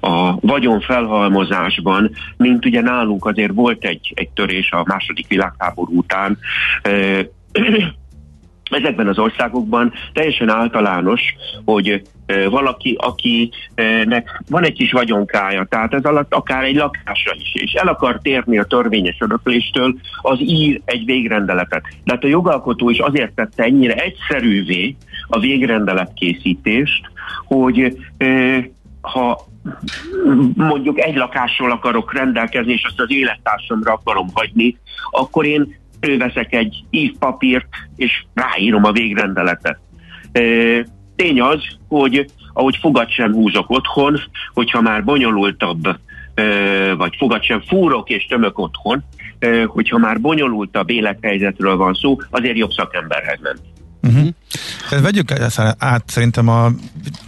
a 0.00 0.40
vagyon 0.40 0.80
felhalmozásban, 0.80 2.10
mint 2.36 2.64
ugye 2.64 2.80
nálunk 2.80 3.24
azért 3.24 3.52
volt 3.52 3.84
egy, 3.84 4.12
egy 4.14 4.28
törés 4.28 4.70
a 4.72 4.84
második 4.86 5.28
világháború 5.28 5.96
után, 5.96 6.38
ezekben 8.70 9.08
az 9.08 9.18
országokban 9.18 9.92
teljesen 10.12 10.48
általános, 10.48 11.22
hogy 11.64 12.02
valaki, 12.50 12.96
akinek 13.00 14.42
van 14.50 14.64
egy 14.64 14.72
kis 14.72 14.92
vagyonkája, 14.92 15.64
tehát 15.64 15.94
ez 15.94 16.04
alatt 16.04 16.34
akár 16.34 16.64
egy 16.64 16.74
lakásra 16.74 17.34
is, 17.38 17.54
és 17.54 17.72
el 17.72 17.88
akar 17.88 18.18
térni 18.22 18.58
a 18.58 18.64
törvényes 18.64 19.16
örökléstől, 19.20 19.94
az 20.20 20.40
ír 20.40 20.80
egy 20.84 21.04
végrendeletet. 21.04 21.82
De 22.04 22.12
hát 22.12 22.24
a 22.24 22.28
jogalkotó 22.28 22.90
is 22.90 22.98
azért 22.98 23.34
tette 23.34 23.64
ennyire 23.64 23.94
egyszerűvé 23.94 24.96
a 25.28 25.38
végrendelet 25.38 26.12
készítést, 26.14 27.10
hogy 27.44 27.96
ha 29.00 29.46
mondjuk 30.54 31.00
egy 31.00 31.16
lakásról 31.16 31.70
akarok 31.70 32.12
rendelkezni, 32.12 32.72
és 32.72 32.84
azt 32.84 33.00
az 33.00 33.10
élettársamra 33.10 33.92
akarom 33.92 34.28
hagyni, 34.34 34.76
akkor 35.10 35.46
én 35.46 35.76
előveszek 36.00 36.54
egy 36.54 36.84
ívpapírt, 36.90 37.66
és 37.96 38.24
ráírom 38.34 38.84
a 38.84 38.92
végrendeletet. 38.92 39.78
Tény 41.16 41.40
az, 41.40 41.62
hogy 41.88 42.26
ahogy 42.52 42.76
fogad 42.80 43.10
sem 43.10 43.32
húzok 43.32 43.70
otthon, 43.70 44.20
hogyha 44.52 44.80
már 44.80 45.04
bonyolultabb, 45.04 45.82
vagy 46.96 47.16
fogad 47.18 47.42
sem 47.42 47.60
fúrok 47.60 48.08
és 48.08 48.26
tömök 48.26 48.58
otthon, 48.58 49.04
hogyha 49.66 49.98
már 49.98 50.20
bonyolultabb 50.20 50.90
élethelyzetről 50.90 51.76
van 51.76 51.94
szó, 51.94 52.16
azért 52.30 52.56
jobb 52.56 52.70
szakemberhez 52.70 53.38
menni. 53.42 53.74
Uh-huh. 54.06 54.28
Tehát 54.88 55.04
vegyük 55.04 55.32
át 55.78 56.02
szerintem 56.06 56.48
a 56.48 56.70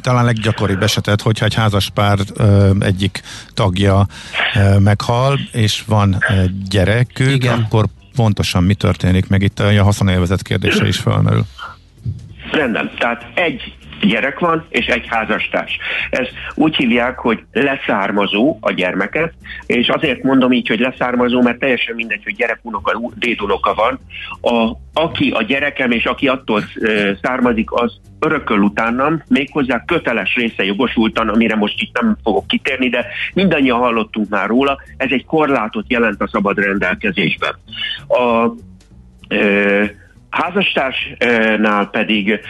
talán 0.00 0.24
leggyakoribb 0.24 0.82
esetet, 0.82 1.20
hogyha 1.20 1.44
egy 1.44 1.54
házaspár 1.54 2.18
ö, 2.34 2.70
egyik 2.80 3.22
tagja 3.54 4.06
ö, 4.54 4.78
meghal, 4.78 5.40
és 5.52 5.82
van 5.86 6.16
egy 6.28 6.62
gyerekük, 6.68 7.34
Igen. 7.34 7.58
akkor 7.62 7.86
pontosan 8.14 8.62
mi 8.62 8.74
történik, 8.74 9.28
meg 9.28 9.42
itt 9.42 9.60
a 9.60 9.82
haszonélvezet 9.82 10.42
kérdése 10.42 10.86
is 10.86 10.96
felmerül. 10.96 11.44
Rendben, 12.50 12.90
tehát 12.98 13.26
egy 13.34 13.74
gyerek 14.00 14.38
van, 14.38 14.66
és 14.68 14.86
egy 14.86 15.06
házastárs. 15.06 15.78
Ezt 16.10 16.32
úgy 16.54 16.76
hívják, 16.76 17.18
hogy 17.18 17.44
leszármazó 17.52 18.56
a 18.60 18.72
gyermeket, 18.72 19.32
és 19.66 19.88
azért 19.88 20.22
mondom 20.22 20.52
így, 20.52 20.68
hogy 20.68 20.78
leszármazó, 20.80 21.42
mert 21.42 21.58
teljesen 21.58 21.94
mindegy, 21.94 22.24
hogy 22.24 22.36
gyerekunoka, 22.36 23.00
dédunoka 23.14 23.74
van. 23.74 23.98
A, 24.54 24.76
aki 24.92 25.30
a 25.30 25.42
gyerekem, 25.42 25.90
és 25.90 26.04
aki 26.04 26.28
attól 26.28 26.62
származik, 27.22 27.72
az 27.72 28.00
örököl 28.18 28.58
utánam, 28.58 29.22
méghozzá 29.28 29.84
köteles 29.84 30.34
része 30.34 30.64
jogosultan, 30.64 31.28
amire 31.28 31.56
most 31.56 31.80
itt 31.80 32.00
nem 32.00 32.16
fogok 32.22 32.46
kitérni, 32.46 32.88
de 32.88 33.06
mindannyian 33.34 33.78
hallottunk 33.78 34.28
már 34.28 34.48
róla, 34.48 34.80
ez 34.96 35.08
egy 35.10 35.24
korlátot 35.24 35.84
jelent 35.88 36.22
a 36.22 36.28
szabad 36.28 36.58
rendelkezésben. 36.58 37.54
A, 38.08 38.52
ö, 39.28 39.84
házastársnál 40.42 41.86
pedig 41.86 42.40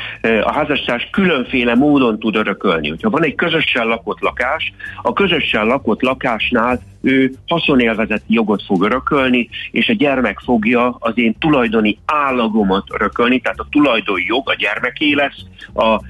a 0.42 0.52
házastárs 0.52 1.08
különféle 1.10 1.74
módon 1.74 2.18
tud 2.18 2.36
örökölni. 2.36 2.88
Hogyha 2.88 3.10
van 3.10 3.24
egy 3.24 3.34
közösen 3.34 3.86
lakott 3.86 4.20
lakás, 4.20 4.72
a 5.02 5.12
közösen 5.12 5.66
lakott 5.66 6.02
lakásnál 6.02 6.80
ő 7.02 7.32
haszonélvezeti 7.46 8.34
jogot 8.34 8.62
fog 8.62 8.82
örökölni, 8.82 9.48
és 9.70 9.88
a 9.88 9.92
gyermek 9.92 10.38
fogja 10.38 10.96
az 10.98 11.12
én 11.14 11.36
tulajdoni 11.38 11.98
állagomat 12.06 12.84
örökölni, 12.92 13.40
tehát 13.40 13.58
a 13.58 13.66
tulajdonjog 13.70 14.50
a 14.50 14.54
gyermeké 14.54 15.12
lesz, 15.12 15.44
a 15.74 16.00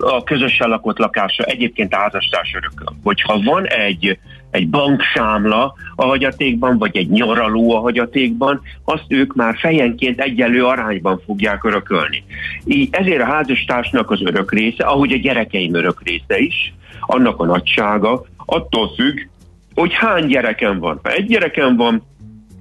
a 0.00 0.22
közösen 0.24 0.68
lakott 0.68 0.98
lakása 0.98 1.44
egyébként 1.44 1.94
a 1.94 1.98
házastárs 1.98 2.54
örököl. 2.54 2.96
Hogyha 3.02 3.40
van 3.42 3.66
egy 3.66 4.18
egy 4.52 4.68
bankszámla 4.68 5.74
a 5.94 6.04
hagyatékban, 6.04 6.78
vagy 6.78 6.96
egy 6.96 7.08
nyaraló 7.08 7.74
a 7.76 7.80
hagyatékban, 7.80 8.60
azt 8.84 9.04
ők 9.08 9.34
már 9.34 9.56
fejenként 9.58 10.20
egyenlő 10.20 10.64
arányban 10.64 11.20
fogják 11.24 11.64
örökölni. 11.64 12.24
Így 12.64 12.88
ezért 12.90 13.20
a 13.20 13.26
házastársnak 13.26 14.10
az 14.10 14.22
örök 14.22 14.52
része, 14.52 14.84
ahogy 14.84 15.12
a 15.12 15.16
gyerekeim 15.16 15.74
örök 15.74 16.02
része 16.02 16.38
is, 16.38 16.74
annak 17.00 17.40
a 17.40 17.44
nagysága 17.44 18.24
attól 18.36 18.94
függ, 18.94 19.18
hogy 19.74 19.92
hány 19.92 20.26
gyerekem 20.26 20.78
van. 20.78 21.00
Ha 21.02 21.10
egy 21.10 21.26
gyerekem 21.26 21.76
van, 21.76 22.02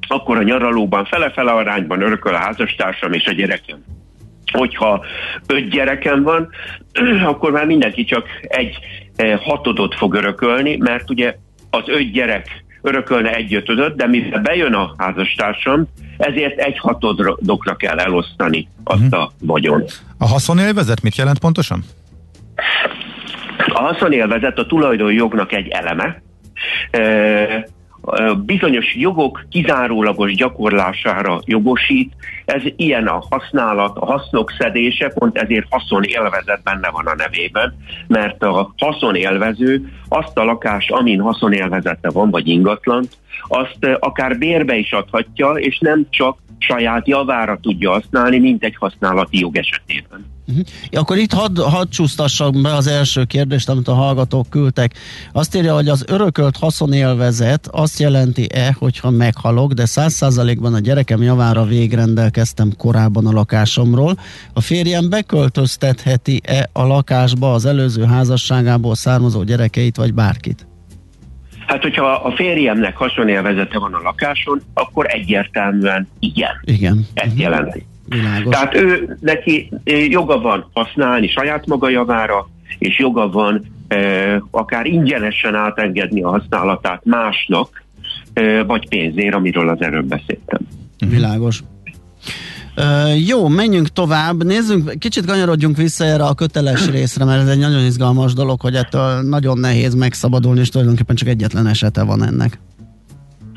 akkor 0.07 0.37
a 0.37 0.43
nyaralóban 0.43 1.05
fele-fele 1.05 1.51
arányban 1.51 2.01
örököl 2.01 2.33
a 2.33 2.37
házastársam 2.37 3.13
és 3.13 3.25
a 3.25 3.31
gyerekem. 3.31 3.83
Hogyha 4.51 5.05
öt 5.47 5.69
gyerekem 5.69 6.23
van, 6.23 6.49
akkor 7.31 7.51
már 7.51 7.65
mindenki 7.65 8.03
csak 8.03 8.27
egy 8.41 8.77
eh, 9.15 9.39
hatodot 9.39 9.95
fog 9.95 10.13
örökölni, 10.13 10.75
mert 10.77 11.09
ugye 11.09 11.35
az 11.71 11.83
öt 11.85 12.11
gyerek 12.11 12.63
örökölne 12.81 13.33
egy 13.33 13.53
ötödöt, 13.53 13.95
de 13.95 14.07
mivel 14.07 14.41
bejön 14.41 14.73
a 14.73 14.93
házastársam, 14.97 15.87
ezért 16.17 16.59
egy 16.59 16.79
hatodokra 16.79 17.75
kell 17.75 17.99
elosztani 17.99 18.67
azt 18.83 19.01
uh-huh. 19.01 19.21
a 19.21 19.31
vagyon. 19.39 19.83
A 20.17 20.27
haszonélvezet 20.27 21.01
mit 21.01 21.15
jelent 21.15 21.39
pontosan? 21.39 21.83
A 23.73 23.81
haszonélvezet 23.81 24.57
a 24.57 24.65
tulajdonjognak 24.65 25.51
egy 25.51 25.67
eleme, 25.67 26.21
bizonyos 28.45 28.95
jogok 28.95 29.45
kizárólagos 29.49 30.35
gyakorlására 30.35 31.39
jogosít, 31.45 32.13
ez 32.45 32.61
ilyen 32.75 33.07
a 33.07 33.23
használat, 33.29 33.97
a 33.97 34.05
hasznok 34.05 34.53
szedése, 34.57 35.07
pont 35.07 35.37
ezért 35.37 35.65
haszonélvezet 35.69 36.63
benne 36.63 36.89
van 36.89 37.05
a 37.05 37.15
nevében, 37.15 37.75
mert 38.07 38.43
a 38.43 38.73
haszonélvező 38.77 39.91
azt 40.07 40.37
a 40.37 40.43
lakás, 40.43 40.89
amin 40.89 41.19
haszonélvezete 41.19 42.09
van, 42.09 42.29
vagy 42.29 42.47
ingatlant, 42.47 43.17
azt 43.47 43.97
akár 43.99 44.37
bérbe 44.37 44.75
is 44.75 44.91
adhatja, 44.91 45.51
és 45.51 45.79
nem 45.79 46.05
csak 46.09 46.37
saját 46.57 47.07
javára 47.07 47.57
tudja 47.61 47.91
használni, 47.91 48.39
mint 48.39 48.63
egy 48.63 48.75
használati 48.75 49.39
jog 49.39 49.57
esetében. 49.57 50.25
Uh-huh. 50.51 50.65
Akkor 50.91 51.17
itt 51.17 51.33
hadd 51.33 51.59
had 51.61 51.89
csúsztassam 51.89 52.61
be 52.61 52.73
az 52.73 52.87
első 52.87 53.23
kérdést, 53.23 53.69
amit 53.69 53.87
a 53.87 53.93
hallgatók 53.93 54.49
küldtek. 54.49 54.93
Azt 55.31 55.55
írja, 55.55 55.73
hogy 55.73 55.87
az 55.87 56.05
örökölt 56.07 56.57
haszonélvezet 56.57 57.67
azt 57.71 57.99
jelenti-e, 57.99 58.75
hogyha 58.79 59.09
meghalok, 59.09 59.71
de 59.71 59.85
száz 59.85 60.13
százalékban 60.13 60.73
a 60.73 60.79
gyerekem 60.79 61.21
javára 61.21 61.63
végrendelkeztem 61.63 62.71
korábban 62.77 63.27
a 63.27 63.31
lakásomról. 63.31 64.15
A 64.53 64.61
férjem 64.61 65.09
beköltöztetheti-e 65.09 66.69
a 66.73 66.83
lakásba 66.83 67.53
az 67.53 67.65
előző 67.65 68.03
házasságából 68.03 68.95
származó 68.95 69.43
gyerekeit, 69.43 69.95
vagy 69.95 70.13
bárkit? 70.13 70.65
Hát, 71.67 71.81
hogyha 71.81 72.05
a 72.05 72.31
férjemnek 72.35 72.95
haszonélvezete 72.95 73.79
van 73.79 73.93
a 73.93 74.01
lakáson, 74.01 74.61
akkor 74.73 75.05
egyértelműen 75.07 76.07
igen. 76.19 76.61
Igen. 76.61 77.07
Ezt 77.13 77.25
uh-huh. 77.25 77.41
jelenti. 77.41 77.85
Világos. 78.11 78.53
Tehát 78.53 78.75
ő 78.75 79.17
neki 79.19 79.71
joga 80.07 80.39
van 80.39 80.69
használni 80.73 81.27
saját 81.27 81.65
maga 81.65 81.89
javára, 81.89 82.49
és 82.79 82.99
joga 82.99 83.29
van 83.29 83.65
e, 83.87 83.97
akár 84.51 84.85
ingyenesen 84.85 85.55
átengedni 85.55 86.21
a 86.21 86.29
használatát 86.29 87.05
másnak, 87.05 87.83
e, 88.33 88.63
vagy 88.63 88.87
pénzért, 88.87 89.35
amiről 89.35 89.69
az 89.69 89.81
előbb 89.81 90.05
beszéltem. 90.05 90.59
Világos. 91.09 91.63
Uh, 92.77 93.27
jó, 93.27 93.47
menjünk 93.47 93.87
tovább, 93.87 94.43
nézzünk, 94.43 94.99
kicsit 94.99 95.25
kanyarodjunk 95.25 95.77
vissza 95.77 96.03
erre 96.03 96.23
a 96.23 96.33
köteles 96.33 96.89
részre, 96.89 97.25
mert 97.25 97.41
ez 97.41 97.47
egy 97.47 97.59
nagyon 97.59 97.85
izgalmas 97.85 98.33
dolog, 98.33 98.61
hogy 98.61 98.75
ettől 98.75 99.21
nagyon 99.21 99.57
nehéz 99.57 99.93
megszabadulni, 99.93 100.59
és 100.59 100.69
tulajdonképpen 100.69 101.15
csak 101.15 101.27
egyetlen 101.27 101.67
esete 101.67 102.03
van 102.03 102.23
ennek. 102.23 102.59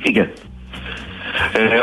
Igen. 0.03 0.31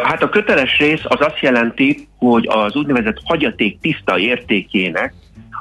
Hát 0.03 0.23
a 0.23 0.29
köteles 0.29 0.77
rész 0.77 1.01
az 1.03 1.19
azt 1.19 1.39
jelenti, 1.39 2.07
hogy 2.17 2.47
az 2.49 2.75
úgynevezett 2.75 3.17
hagyaték 3.23 3.79
tiszta 3.79 4.17
értékének 4.19 5.13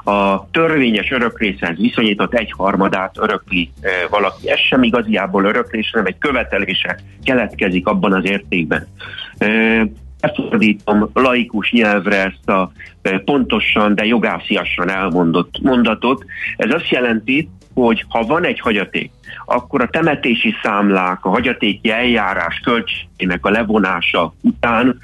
a 0.03 0.49
törvényes 0.51 1.11
örökrészhez 1.11 1.77
viszonyított 1.77 2.33
egyharmadát 2.33 3.17
örökli 3.17 3.71
valaki. 4.09 4.49
Ez 4.49 4.59
sem 4.59 4.83
igaziából 4.83 5.43
öröklés, 5.43 5.89
hanem 5.91 6.05
egy 6.05 6.17
követelése 6.17 6.99
keletkezik 7.23 7.87
abban 7.87 8.13
az 8.13 8.25
értékben. 8.25 8.87
Lefordítom 10.21 11.09
laikus 11.13 11.71
nyelvre 11.71 12.15
ezt 12.15 12.49
a 12.49 12.71
pontosan, 13.25 13.95
de 13.95 14.05
jogásziasan 14.05 14.89
elmondott 14.89 15.61
mondatot. 15.61 16.25
Ez 16.57 16.73
azt 16.73 16.89
jelenti, 16.89 17.49
hogy 17.73 18.05
ha 18.09 18.21
van 18.21 18.45
egy 18.45 18.59
hagyaték, 18.59 19.11
akkor 19.51 19.81
a 19.81 19.89
temetési 19.89 20.55
számlák, 20.63 21.25
a 21.25 21.29
hagyatéki 21.29 21.89
eljárás 21.89 22.59
költségének 22.63 23.45
a 23.45 23.49
levonása 23.49 24.33
után 24.41 24.99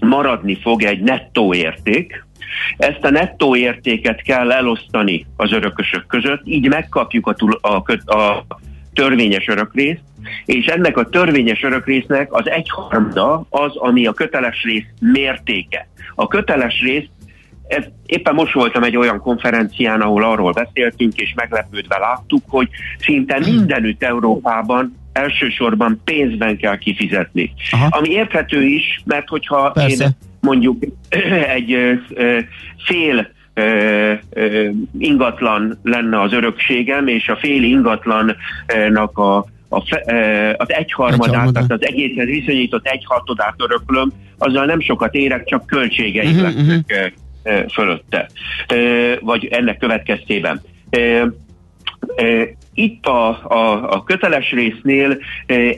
maradni 0.00 0.58
fog 0.60 0.82
egy 0.82 1.00
nettó 1.00 1.54
érték, 1.54 2.26
ezt 2.76 3.04
a 3.04 3.10
nettó 3.10 3.56
értéket 3.56 4.22
kell 4.22 4.52
elosztani 4.52 5.26
az 5.36 5.52
örökösök 5.52 6.06
között, 6.06 6.40
így 6.44 6.68
megkapjuk 6.68 7.26
a, 7.26 7.34
a, 7.60 7.74
a 8.16 8.46
törvényes 8.92 9.48
örökrészt, 9.48 10.00
és 10.44 10.66
ennek 10.66 10.96
a 10.96 11.08
törvényes 11.08 11.62
örökrésznek 11.62 12.32
az 12.32 12.50
egyharmada 12.50 13.46
az, 13.50 13.76
ami 13.76 14.06
a 14.06 14.12
köteles 14.12 14.62
rész 14.62 14.86
mértéke. 15.00 15.88
A 16.14 16.26
köteles 16.26 16.80
rész 16.80 17.06
ez, 17.68 17.84
éppen 18.06 18.34
most 18.34 18.52
voltam 18.52 18.82
egy 18.82 18.96
olyan 18.96 19.20
konferencián, 19.20 20.00
ahol 20.00 20.24
arról 20.24 20.52
beszéltünk, 20.52 21.16
és 21.16 21.32
meglepődve 21.36 21.98
láttuk, 21.98 22.42
hogy 22.46 22.68
szinte 22.98 23.38
mindenütt 23.38 24.02
Európában 24.02 24.96
elsősorban 25.12 26.00
pénzben 26.04 26.56
kell 26.56 26.78
kifizetni. 26.78 27.52
Aha. 27.70 27.86
Ami 27.90 28.10
érthető 28.10 28.62
is, 28.62 29.02
mert 29.04 29.28
hogyha 29.28 29.70
Persze. 29.70 30.04
én 30.04 30.10
mondjuk 30.40 30.84
egy 31.56 31.76
fél 32.84 33.28
ingatlan 34.98 35.78
lenne 35.82 36.20
az 36.20 36.32
örökségem, 36.32 37.06
és 37.06 37.28
a 37.28 37.36
fél 37.36 37.62
ingatlannak 37.62 39.18
a 39.18 39.46
a 39.70 39.80
fe, 39.80 40.54
az 40.58 40.72
egyharmadát, 40.72 41.52
tehát 41.52 41.72
az 41.72 41.84
egészhez 41.86 42.26
viszonyított 42.26 42.86
egyhatodát 42.86 43.54
öröklöm, 43.56 44.12
azzal 44.38 44.64
nem 44.64 44.80
sokat 44.80 45.14
érek, 45.14 45.44
csak 45.44 45.66
költségeim 45.66 46.30
uh-huh, 46.30 46.42
lesznek 46.42 46.84
uh-huh 46.86 47.12
fölötte, 47.72 48.28
vagy 49.20 49.46
ennek 49.46 49.78
következtében. 49.78 50.60
Itt 52.74 53.06
a, 53.06 53.28
a, 53.28 53.92
a 53.92 54.02
köteles 54.02 54.50
résznél 54.50 55.18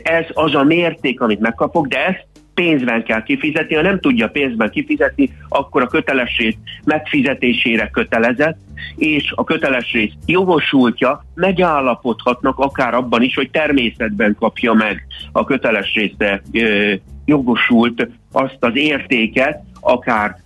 ez 0.03 0.27
az 0.33 0.55
a 0.55 0.65
mérték, 0.65 1.21
amit 1.21 1.41
megkapok, 1.41 1.87
de 1.87 2.07
ezt 2.07 2.27
pénzben 2.55 3.05
kell 3.05 3.23
kifizetni, 3.23 3.75
ha 3.75 3.83
nem 3.83 4.01
tudja 4.01 4.29
pénzben 4.29 4.71
kifizetni, 4.71 5.31
akkor 5.49 5.83
a 5.83 5.87
köteles 5.87 6.39
rész 6.39 6.57
megfizetésére 6.85 7.89
kötelezett, 7.93 8.59
és 8.97 9.33
a 9.35 9.45
köteles 9.45 9.93
rész 9.93 10.13
jogosultja 10.27 11.25
megállapodhatnak 11.35 12.59
akár 12.59 12.95
abban 12.95 13.23
is, 13.23 13.35
hogy 13.35 13.51
természetben 13.51 14.37
kapja 14.39 14.73
meg 14.73 15.07
a 15.33 15.45
köteles 15.45 15.95
részre 15.95 16.43
jogosult 17.25 18.09
azt 18.33 18.57
az 18.61 18.73
értéket, 18.75 19.63
akár 19.81 20.37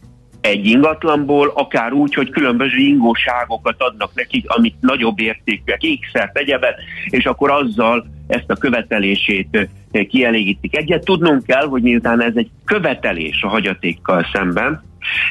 egy 0.45 0.67
ingatlanból, 0.67 1.53
akár 1.55 1.93
úgy, 1.93 2.15
hogy 2.15 2.31
különböző 2.31 2.77
ingóságokat 2.77 3.75
adnak 3.79 4.11
nekik, 4.15 4.51
amit 4.51 4.75
nagyobb 4.81 5.21
értékűek, 5.21 5.83
ékszert, 5.83 6.39
egyebet, 6.39 6.75
és 7.09 7.25
akkor 7.25 7.51
azzal 7.51 8.07
ezt 8.27 8.51
a 8.51 8.55
követelését 8.55 9.69
eh, 9.91 10.05
kielégítik. 10.05 10.77
Egyet 10.77 11.05
tudnunk 11.05 11.47
kell, 11.47 11.67
hogy 11.67 11.83
miután 11.83 12.23
ez 12.23 12.33
egy 12.35 12.51
követelés 12.65 13.43
a 13.43 13.49
hagyatékkal 13.49 14.27
szemben, 14.33 14.83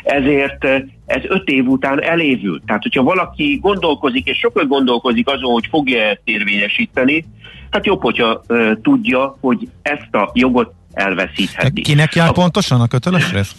ezért 0.03 0.63
eh, 0.63 0.81
ez 1.05 1.21
öt 1.27 1.47
év 1.47 1.67
után 1.67 2.03
elévül. 2.03 2.61
Tehát, 2.65 2.81
hogyha 2.81 3.03
valaki 3.03 3.59
gondolkozik, 3.61 4.27
és 4.27 4.37
sokat 4.37 4.67
gondolkozik 4.67 5.27
azon, 5.27 5.51
hogy 5.51 5.67
fogja 5.69 6.01
ezt 6.01 6.21
érvényesíteni, 6.23 7.25
hát 7.69 7.85
jobb, 7.85 8.01
hogyha 8.01 8.43
uh, 8.47 8.71
tudja, 8.81 9.37
hogy 9.41 9.67
ezt 9.81 10.15
a 10.15 10.31
jogot 10.33 10.73
elveszítheti. 10.93 11.81
Kinek 11.81 12.15
jár 12.15 12.29
a, 12.29 12.31
pontosan 12.31 12.81
a 12.81 12.87
köteles 12.87 13.31
rész? 13.31 13.55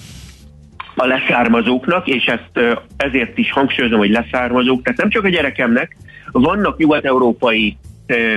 A 0.94 1.06
leszármazóknak, 1.06 2.06
és 2.06 2.26
ezt 2.26 2.78
ezért 2.96 3.38
is 3.38 3.52
hangsúlyozom, 3.52 3.98
hogy 3.98 4.10
leszármazók, 4.10 4.82
tehát 4.82 4.98
nem 4.98 5.10
csak 5.10 5.24
a 5.24 5.28
gyerekemnek, 5.28 5.96
vannak 6.32 6.76
nyugat-európai 6.76 7.76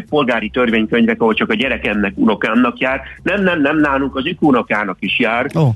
polgári 0.10 0.50
törvénykönyvek, 0.50 1.22
ahol 1.22 1.34
csak 1.34 1.50
a 1.50 1.54
gyerekemnek, 1.54 2.14
unokámnak 2.16 2.78
jár. 2.78 3.02
Nem, 3.24 3.44
nem, 3.44 3.62
nem, 3.62 3.78
nálunk 3.78 4.16
az 4.16 4.24
unokának 4.40 4.98
is 5.00 5.20
jár 5.20 5.46
oh. 5.54 5.70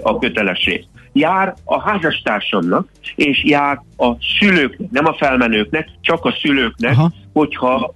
a 0.00 0.18
kötelesség. 0.18 0.84
Jár 1.12 1.54
a 1.64 1.80
házastársamnak, 1.80 2.88
és 3.14 3.44
jár 3.44 3.82
a 3.96 4.12
szülőknek, 4.38 4.90
nem 4.90 5.06
a 5.06 5.14
felmenőknek, 5.14 5.88
csak 6.00 6.24
a 6.24 6.34
szülőknek, 6.40 6.92
Aha. 6.92 7.12
hogyha 7.32 7.94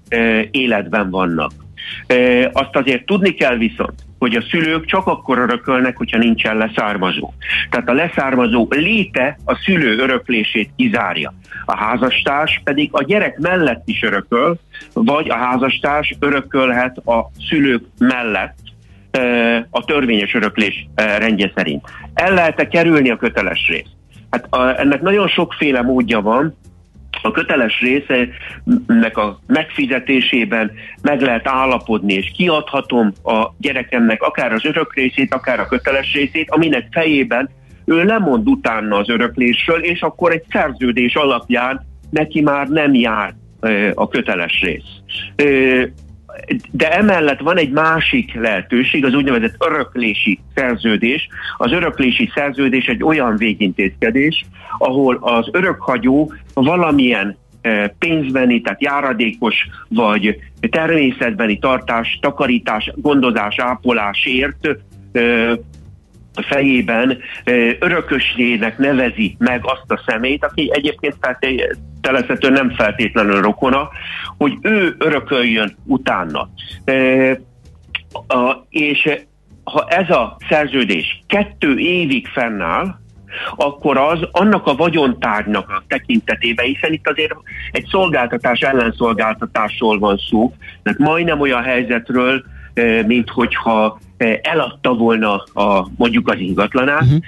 életben 0.51 1.11
vannak. 1.11 1.53
Azt 2.53 2.77
azért 2.77 3.07
tudni 3.07 3.35
kell 3.35 3.57
viszont, 3.57 3.95
hogy 4.25 4.35
a 4.37 4.43
szülők 4.51 4.85
csak 4.85 5.07
akkor 5.07 5.39
örökölnek, 5.39 5.97
hogyha 5.97 6.19
nincsen 6.19 6.57
leszármazó. 6.57 7.33
Tehát 7.71 7.89
a 7.89 7.93
leszármazó 7.93 8.67
léte 8.71 9.39
a 9.45 9.55
szülő 9.55 9.99
öröklését 9.99 10.71
kizárja. 10.77 11.35
A 11.65 11.77
házastárs 11.77 12.61
pedig 12.65 12.89
a 12.93 13.03
gyerek 13.03 13.39
mellett 13.39 13.83
is 13.89 14.03
örököl, 14.03 14.57
vagy 14.93 15.31
a 15.31 15.35
házastárs 15.35 16.17
örökölhet 16.19 16.97
a 16.99 17.31
szülők 17.49 17.85
mellett 17.99 18.57
a 19.71 19.85
törvényes 19.85 20.35
öröklés 20.35 20.87
rendje 20.95 21.53
szerint. 21.55 21.85
El 22.15 22.35
lehet-e 22.35 22.69
kerülni 22.69 23.11
a 23.11 23.17
köteles 23.17 23.69
részt? 23.69 23.91
Hát 24.31 24.47
a, 24.51 24.81
ennek 24.81 25.01
nagyon 25.01 25.29
sokféle 25.29 25.83
módja 25.83 26.21
van, 26.21 26.57
a 27.25 27.31
köteles 27.31 27.81
részenek 27.81 29.17
a 29.17 29.41
megfizetésében 29.47 30.73
meg 31.03 31.21
lehet 31.21 31.49
állapodni, 31.49 32.13
és 32.13 32.33
kiadhatom 32.37 33.13
a 33.23 33.55
gyerekemnek 33.59 34.23
akár 34.23 34.53
az 34.53 34.65
örök 34.65 34.95
részét, 34.95 35.35
akár 35.35 35.61
a 35.61 35.67
köteles 35.67 36.13
részét, 36.13 36.51
aminek 36.51 36.89
fejében 36.91 37.51
ő 37.85 38.05
lemond 38.05 38.49
utána 38.49 38.97
az 38.97 39.09
öröklésről, 39.09 39.85
és 39.85 40.01
akkor 40.03 40.33
egy 40.33 40.45
szerződés 40.51 41.15
alapján 41.15 41.87
neki 42.11 42.41
már 42.41 42.69
nem 42.69 42.95
jár 42.95 43.35
a 43.95 44.09
köteles 44.09 44.61
rész. 44.61 45.19
De 46.71 46.93
emellett 46.93 47.41
van 47.41 47.59
egy 47.59 47.71
másik 47.71 48.35
lehetőség, 48.35 49.05
az 49.05 49.15
úgynevezett 49.15 49.65
öröklési 49.67 50.39
szerződés. 50.55 51.29
Az 51.57 51.73
öröklési 51.73 52.31
szerződés 52.35 52.87
egy 52.87 53.03
olyan 53.03 53.37
végintézkedés, 53.37 54.45
ahol 54.79 55.19
az 55.21 55.49
örökhagyó 55.53 56.33
valamilyen 56.55 57.37
pénzbeni, 57.99 58.61
tehát 58.61 58.83
járadékos 58.83 59.55
vagy 59.89 60.39
természetbeni 60.71 61.59
tartás, 61.59 62.19
takarítás, 62.21 62.93
gondozás, 62.95 63.59
ápolásért 63.59 64.69
fejében 66.43 67.19
örököslének 67.79 68.79
nevezi 68.79 69.37
meg 69.39 69.61
azt 69.63 69.91
a 69.91 70.03
szemét, 70.07 70.45
aki 70.45 70.71
egyébként 70.73 71.17
feltételezhető 71.21 72.51
nem 72.51 72.71
feltétlenül 72.71 73.41
rokona, 73.41 73.89
hogy 74.37 74.53
ő 74.63 74.95
örököljön 74.99 75.77
utána. 75.87 76.49
És 78.69 79.11
ha 79.65 79.87
ez 79.89 80.11
a 80.11 80.37
szerződés 80.49 81.23
kettő 81.27 81.79
évig 81.79 82.27
fennáll, 82.27 83.03
akkor 83.57 83.97
az 83.97 84.19
annak 84.31 84.67
a 84.67 84.75
vagyontárgynak 84.75 85.69
a 85.69 85.83
tekintetében, 85.89 86.67
hiszen 86.67 86.93
itt 86.93 87.09
azért 87.09 87.35
egy 87.71 87.87
szolgáltatás 87.91 88.61
ellenszolgáltatásról 88.61 89.99
van 89.99 90.21
szó, 90.31 90.55
tehát 90.83 90.99
majdnem 90.99 91.41
olyan 91.41 91.63
helyzetről, 91.63 92.45
mint 93.07 93.31
hogyha 93.31 94.01
eladta 94.43 94.95
volna 94.95 95.35
a, 95.37 95.89
mondjuk 95.97 96.29
az 96.29 96.39
ingatlanát, 96.39 97.03
uh-huh. 97.03 97.21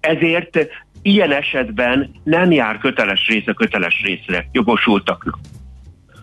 ezért 0.00 0.58
ilyen 1.02 1.32
esetben 1.32 2.10
nem 2.22 2.50
jár 2.50 2.78
köteles 2.78 3.26
rész 3.26 3.46
a 3.46 3.52
köteles 3.52 4.02
részre 4.04 4.48
jogosultaknak. 4.52 5.38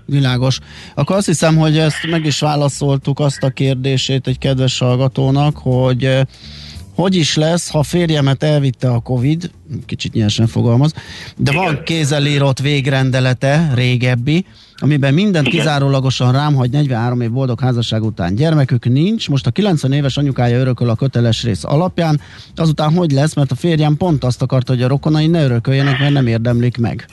Világos. 0.06 0.60
Akkor 0.96 1.16
azt 1.16 1.26
hiszem, 1.26 1.58
hogy 1.58 1.78
ezt 1.78 2.08
meg 2.10 2.26
is 2.26 2.40
válaszoltuk 2.40 3.20
azt 3.20 3.44
a 3.44 3.50
kérdését 3.50 4.28
egy 4.28 4.38
kedves 4.38 4.80
hallgatónak, 4.80 5.58
hogy 5.58 6.20
hogy 7.02 7.16
is 7.16 7.36
lesz, 7.36 7.72
ha 7.72 7.84
férjemet 7.84 8.44
elvitte 8.44 8.90
a 8.90 9.00
Covid, 9.00 9.52
kicsit 9.86 10.14
nyersen 10.14 10.48
fogalmaz, 10.48 10.94
de 11.38 11.52
Igen. 11.52 11.64
van 11.64 11.84
kézelírott 11.84 12.60
végrendelete, 12.60 13.72
régebbi, 13.76 14.46
amiben 14.76 15.14
mindent 15.14 15.48
Igen. 15.48 15.60
kizárólagosan 15.60 16.32
rám 16.32 16.56
hagy 16.56 16.70
43 16.70 17.22
év 17.22 17.32
boldog 17.32 17.60
házasság 17.60 18.04
után. 18.04 18.36
Gyermekük 18.36 18.86
nincs, 18.86 19.30
most 19.30 19.48
a 19.48 19.52
90 19.52 19.92
éves 19.92 20.18
anyukája 20.18 20.60
örököl 20.60 20.90
a 20.90 20.96
köteles 20.96 21.44
rész 21.44 21.64
alapján, 21.64 22.20
azután 22.56 22.94
hogy 22.94 23.12
lesz, 23.12 23.36
mert 23.36 23.52
a 23.52 23.56
férjem 23.56 23.98
pont 23.98 24.24
azt 24.24 24.42
akarta, 24.42 24.74
hogy 24.74 24.84
a 24.84 24.88
rokonai 24.88 25.28
ne 25.28 25.44
örököljenek, 25.44 26.00
mert 26.00 26.14
nem 26.14 26.28
érdemlik 26.28 26.78
meg. 26.78 27.06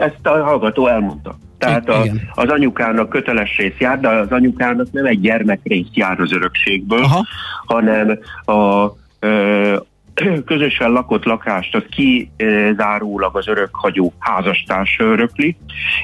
Ezt 0.00 0.26
a 0.26 0.44
hallgató 0.44 0.86
elmondta. 0.86 1.38
Tehát 1.58 1.88
a, 1.88 2.04
az 2.34 2.48
anyukának 2.48 3.08
köteles 3.08 3.56
rész 3.56 3.78
jár, 3.78 4.00
de 4.00 4.08
az 4.08 4.30
anyukának 4.30 4.86
nem 4.92 5.04
egy 5.04 5.20
gyermekrész 5.20 5.86
jár 5.92 6.20
az 6.20 6.32
örökségből, 6.32 7.02
Aha. 7.02 7.26
hanem 7.66 8.18
a 8.44 8.92
ö, 9.18 9.76
közösen 10.46 10.90
lakott 10.90 11.24
lakást 11.24 11.74
az 11.74 11.82
kizárólag 11.90 13.36
az 13.36 13.48
örökhagyó 13.48 14.12
házastárs 14.18 14.96
örökli, 14.98 15.56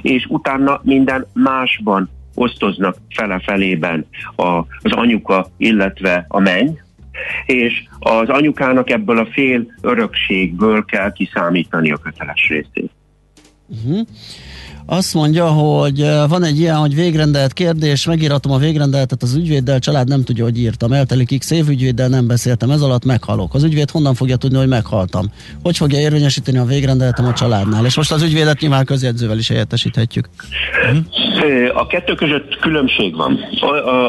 és 0.02 0.26
utána 0.28 0.80
minden 0.82 1.26
másban 1.32 2.10
osztoznak 2.34 2.96
fele-felében 3.10 4.06
a, 4.36 4.58
az 4.58 4.92
anyuka, 4.92 5.46
illetve 5.56 6.24
a 6.28 6.40
menny, 6.40 6.68
és 7.46 7.84
az 7.98 8.28
anyukának 8.28 8.90
ebből 8.90 9.18
a 9.18 9.26
fél 9.32 9.66
örökségből 9.80 10.84
kell 10.84 11.12
kiszámítani 11.12 11.92
a 11.92 11.96
köteles 11.96 12.48
részét. 12.48 12.90
Uh-huh. 13.66 14.06
Azt 14.86 15.14
mondja, 15.14 15.46
hogy 15.46 16.00
van 16.28 16.44
egy 16.44 16.58
ilyen, 16.58 16.76
hogy 16.76 16.94
végrendelt 16.94 17.52
kérdés, 17.52 18.06
megíratom 18.06 18.52
a 18.52 18.58
végrendeletet 18.58 19.22
az 19.22 19.34
ügyvéddel, 19.34 19.78
család 19.78 20.08
nem 20.08 20.24
tudja, 20.24 20.44
hogy 20.44 20.58
írtam. 20.58 20.92
Eltelik 20.92 21.38
x 21.38 21.50
év 21.50 21.68
ügyvéddel, 21.68 22.08
nem 22.08 22.26
beszéltem, 22.26 22.70
ez 22.70 22.80
alatt 22.80 23.04
meghalok. 23.04 23.54
Az 23.54 23.62
ügyvéd 23.62 23.90
honnan 23.90 24.14
fogja 24.14 24.36
tudni, 24.36 24.56
hogy 24.56 24.68
meghaltam? 24.68 25.32
Hogy 25.62 25.76
fogja 25.76 25.98
érvényesíteni 25.98 26.58
a 26.58 26.64
végrendeletem 26.64 27.24
a 27.24 27.32
családnál? 27.32 27.84
És 27.84 27.96
most 27.96 28.12
az 28.12 28.22
ügyvédet 28.22 28.60
nyilván 28.60 28.84
közjegyzővel 28.84 29.38
is 29.38 29.48
helyettesíthetjük. 29.48 30.28
A 31.74 31.86
kettő 31.86 32.14
között 32.14 32.58
különbség 32.60 33.16
van. 33.16 33.38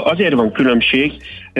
Azért 0.03 0.33
van 0.33 0.51
különbség, 0.51 1.11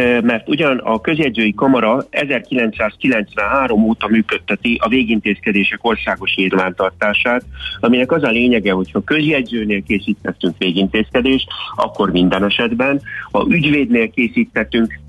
mert 0.04 0.50
ugyan 0.50 0.78
a 0.78 1.02
közjegyzői 1.02 1.54
kamara 1.54 2.06
1993 2.10 3.84
óta 3.84 4.08
működteti 4.08 4.78
a 4.82 4.88
végintézkedések 4.88 5.80
országos 5.82 6.36
nyilvántartását, 6.36 7.44
aminek 7.80 8.12
az 8.12 8.24
a 8.24 8.30
lényege, 8.30 8.72
hogyha 8.72 9.04
közjegyzőnél 9.04 9.84
készítettünk 9.84 10.56
végintézkedést, 10.58 11.48
akkor 11.76 12.12
minden 12.12 12.44
esetben, 12.44 13.02
ha 13.32 13.46
ügyvédnél 13.50 14.10
készítettünk 14.10 15.00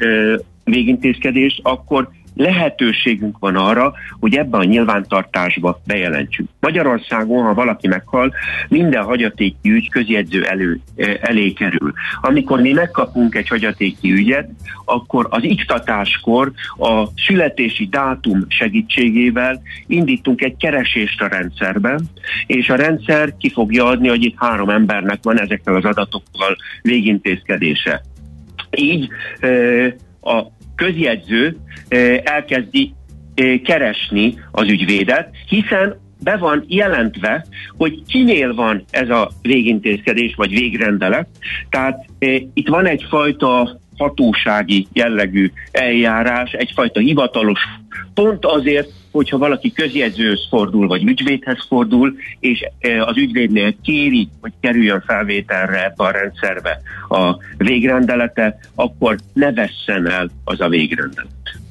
végintézkedést, 0.64 1.60
akkor 1.62 2.08
lehetőségünk 2.36 3.38
van 3.38 3.56
arra, 3.56 3.92
hogy 4.20 4.34
ebbe 4.34 4.56
a 4.56 4.64
nyilvántartásba 4.64 5.80
bejelentsük. 5.86 6.48
Magyarországon, 6.60 7.44
ha 7.44 7.54
valaki 7.54 7.88
meghal, 7.88 8.34
minden 8.68 9.02
hagyatéki 9.02 9.70
ügy 9.70 9.90
közjegyző 9.90 10.44
elő, 10.44 10.80
eh, 10.96 11.14
elé 11.20 11.52
kerül. 11.52 11.92
Amikor 12.20 12.60
mi 12.60 12.72
megkapunk 12.72 13.34
egy 13.34 13.48
hagyatéki 13.48 14.12
ügyet, 14.12 14.48
akkor 14.84 15.26
az 15.30 15.42
iktatáskor 15.42 16.52
a 16.78 17.06
születési 17.26 17.86
dátum 17.86 18.44
segítségével 18.48 19.62
indítunk 19.86 20.42
egy 20.42 20.56
keresést 20.56 21.22
a 21.22 21.28
rendszerben, 21.28 22.00
és 22.46 22.68
a 22.68 22.76
rendszer 22.76 23.36
ki 23.38 23.50
fogja 23.50 23.84
adni, 23.84 24.08
hogy 24.08 24.24
itt 24.24 24.36
három 24.38 24.68
embernek 24.68 25.18
van 25.22 25.40
ezekkel 25.40 25.74
az 25.74 25.84
adatokkal 25.84 26.56
végintézkedése. 26.82 28.02
Így 28.70 29.08
eh, 29.40 29.92
a 30.20 30.54
közjegyző 30.76 31.56
elkezdi 32.22 32.94
keresni 33.64 34.34
az 34.50 34.68
ügyvédet, 34.68 35.30
hiszen 35.48 36.00
be 36.22 36.36
van 36.36 36.64
jelentve, 36.68 37.46
hogy 37.76 38.02
kinél 38.06 38.54
van 38.54 38.84
ez 38.90 39.08
a 39.08 39.30
végintézkedés 39.42 40.34
vagy 40.34 40.50
végrendelet. 40.50 41.28
Tehát 41.70 42.06
e, 42.18 42.26
itt 42.54 42.68
van 42.68 42.86
egyfajta 42.86 43.80
hatósági 43.96 44.86
jellegű 44.92 45.50
eljárás, 45.70 46.52
egyfajta 46.52 47.00
hivatalos 47.00 47.60
pont 48.14 48.44
azért, 48.44 48.88
hogyha 49.16 49.38
valaki 49.38 49.72
közjegyzőhöz 49.72 50.46
fordul, 50.48 50.86
vagy 50.86 51.04
ügyvédhez 51.04 51.64
fordul, 51.68 52.16
és 52.40 52.64
az 53.06 53.16
ügyvédnél 53.16 53.74
kéri, 53.82 54.28
hogy 54.40 54.52
kerüljön 54.60 55.02
felvételre 55.06 55.84
ebbe 55.84 56.04
a 56.04 56.10
rendszerbe 56.10 56.80
a 57.08 57.36
végrendelete, 57.56 58.58
akkor 58.74 59.16
ne 59.32 59.52
vesszen 59.52 60.10
el 60.10 60.30
az 60.44 60.60
a 60.60 60.68
végrendelet. 60.68 61.65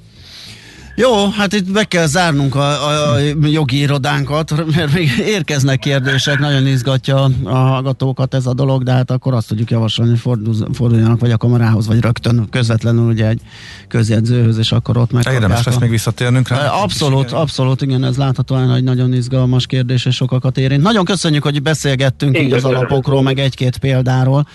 Jó, 0.97 1.29
hát 1.29 1.53
itt 1.53 1.71
be 1.71 1.83
kell 1.83 2.05
zárnunk 2.05 2.55
a, 2.55 2.87
a, 2.87 3.13
a 3.13 3.19
jogi 3.41 3.77
irodánkat, 3.77 4.75
mert 4.75 4.93
még 4.93 5.09
érkeznek 5.17 5.79
kérdések, 5.79 6.39
nagyon 6.39 6.67
izgatja 6.67 7.29
a 7.43 7.55
hallgatókat 7.55 8.33
ez 8.33 8.45
a 8.45 8.53
dolog, 8.53 8.83
de 8.83 8.91
hát 8.91 9.11
akkor 9.11 9.33
azt 9.33 9.47
tudjuk 9.47 9.71
javasolni, 9.71 10.19
hogy 10.23 10.39
forduljanak 10.73 11.19
vagy 11.19 11.31
a 11.31 11.37
kamarához, 11.37 11.87
vagy 11.87 11.99
rögtön 11.99 12.47
közvetlenül 12.49 13.11
ugye 13.11 13.27
egy 13.27 13.41
közjegyzőhöz, 13.87 14.57
és 14.57 14.71
akkor 14.71 14.97
ott 14.97 15.11
meg. 15.11 15.27
Érdemes 15.31 15.63
lesz 15.63 15.79
még 15.79 15.89
visszatérnünk 15.89 16.47
rá. 16.47 16.67
Abszolút, 16.67 17.31
abszolút, 17.31 17.81
igen, 17.81 18.03
ez 18.03 18.17
láthatóan 18.17 18.73
egy 18.73 18.83
nagyon 18.83 19.13
izgalmas 19.13 19.65
kérdés, 19.65 20.05
és 20.05 20.15
sokakat 20.15 20.57
érint. 20.57 20.81
Nagyon 20.81 21.05
köszönjük, 21.05 21.43
hogy 21.43 21.61
beszélgettünk 21.61 22.39
így 22.39 22.53
az 22.53 22.63
alapokról, 22.63 23.21
meg 23.21 23.39
egy-két 23.39 23.77
példáról. 23.77 24.47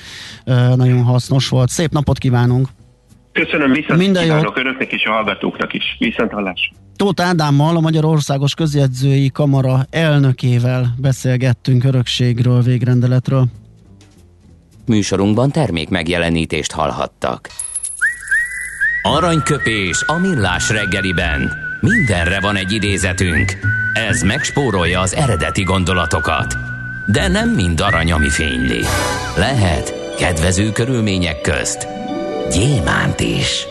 Nagyon 0.74 1.02
hasznos 1.02 1.48
volt. 1.48 1.68
Szép 1.68 1.92
napot 1.92 2.18
kívánunk! 2.18 2.68
Köszönöm, 3.32 3.72
viszont 3.72 4.00
Minden 4.00 4.22
kívánok 4.22 4.56
jó. 4.56 4.62
önöknek 4.62 4.92
és 4.92 5.04
a 5.04 5.10
hallgatóknak 5.10 5.72
is. 5.72 5.96
Viszont 5.98 6.32
hallás. 6.32 6.72
Tóth 6.96 7.22
Ádámmal, 7.22 7.76
a 7.76 7.80
Magyarországos 7.80 8.54
Közjegyzői 8.54 9.30
Kamara 9.30 9.86
elnökével 9.90 10.94
beszélgettünk 10.98 11.84
örökségről, 11.84 12.62
végrendeletről. 12.62 13.44
Műsorunkban 14.86 15.50
termék 15.50 15.88
megjelenítést 15.88 16.72
hallhattak. 16.72 17.48
Aranyköpés 19.02 20.02
a 20.06 20.18
millás 20.18 20.70
reggeliben. 20.70 21.52
Mindenre 21.80 22.40
van 22.40 22.56
egy 22.56 22.72
idézetünk. 22.72 23.52
Ez 24.08 24.22
megspórolja 24.22 25.00
az 25.00 25.14
eredeti 25.14 25.62
gondolatokat. 25.62 26.56
De 27.06 27.28
nem 27.28 27.50
mind 27.50 27.80
arany, 27.80 28.12
ami 28.12 28.28
fényli. 28.28 28.80
Lehet 29.36 30.14
kedvező 30.18 30.72
körülmények 30.72 31.40
közt 31.40 31.99
gyémánt 32.50 33.20
is. 33.20 33.66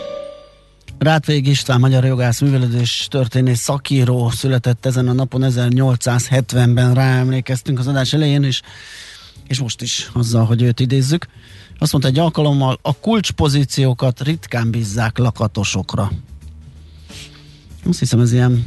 Rátvég 0.98 1.46
István, 1.46 1.80
magyar 1.80 2.04
jogász, 2.04 2.40
művelődés 2.40 3.06
történész 3.10 3.60
szakíró 3.60 4.30
született 4.30 4.86
ezen 4.86 5.08
a 5.08 5.12
napon 5.12 5.44
1870-ben, 5.46 6.94
ráemlékeztünk 6.94 7.78
az 7.78 7.86
adás 7.86 8.12
elején 8.12 8.42
is, 8.42 8.62
és 9.46 9.60
most 9.60 9.82
is 9.82 10.10
azzal, 10.12 10.44
hogy 10.44 10.62
őt 10.62 10.80
idézzük. 10.80 11.26
Azt 11.78 11.92
mondta 11.92 12.10
egy 12.10 12.18
alkalommal, 12.18 12.78
a 12.82 12.94
kulcspozíciókat 12.94 14.20
ritkán 14.22 14.70
bízzák 14.70 15.18
lakatosokra. 15.18 16.12
Azt 17.88 17.98
hiszem 17.98 18.20
ez 18.20 18.32
ilyen 18.32 18.66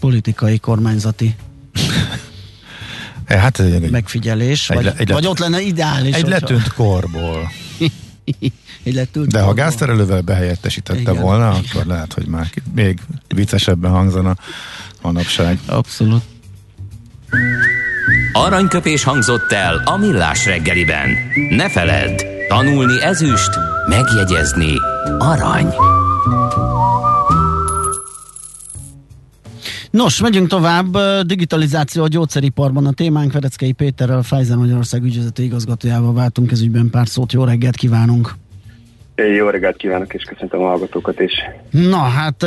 politikai, 0.00 0.58
kormányzati 0.58 1.34
E, 3.24 3.38
hát 3.38 3.58
ez 3.58 3.72
egy, 3.72 3.90
megfigyelés, 3.90 4.70
egy 4.70 4.76
vagy, 4.84 4.92
egy 4.96 5.12
vagy 5.12 5.26
ott 5.26 5.38
lenne 5.38 5.60
ideális. 5.60 6.14
egy 6.14 6.22
hogyha- 6.22 6.38
letűnt 6.38 6.72
korból. 6.72 7.50
De 9.26 9.40
ha 9.40 9.54
gázterelővel 9.54 10.20
behelyettesítette 10.20 11.00
Igen. 11.00 11.22
volna, 11.22 11.48
akkor 11.48 11.86
lehet, 11.86 12.12
hogy 12.12 12.26
már 12.26 12.50
még 12.74 13.00
viccesebben 13.34 13.90
hangzana 13.90 14.36
manapság. 15.02 15.58
Abszolút. 15.66 16.22
Aranyköpés 18.32 19.04
hangzott 19.04 19.52
el 19.52 19.82
a 19.84 19.96
millás 19.96 20.44
reggeliben. 20.44 21.08
Ne 21.50 21.70
feledd, 21.70 22.22
tanulni 22.48 23.02
ezüst, 23.02 23.50
megjegyezni 23.88 24.72
arany. 25.18 25.74
Nos, 29.94 30.20
megyünk 30.20 30.48
tovább. 30.48 30.98
Digitalizáció 31.26 32.02
a 32.02 32.08
gyógyszeriparban 32.08 32.86
a 32.86 32.92
témánk. 32.92 33.32
Vereckei 33.32 33.72
Péterrel, 33.72 34.20
Pfizer 34.20 34.56
Magyarország 34.56 35.02
ügyvezető 35.02 35.42
igazgatójával 35.42 36.12
váltunk 36.12 36.50
ez 36.50 36.60
ügyben 36.60 36.90
pár 36.90 37.08
szót. 37.08 37.32
Jó 37.32 37.44
reggelt 37.44 37.76
kívánunk! 37.76 38.43
Jó 39.16 39.48
reggelt 39.48 39.76
kívánok, 39.76 40.14
és 40.14 40.22
köszöntöm 40.22 40.60
a 40.60 40.66
hallgatókat 40.66 41.20
is. 41.20 41.32
Na 41.70 41.98
hát 41.98 42.46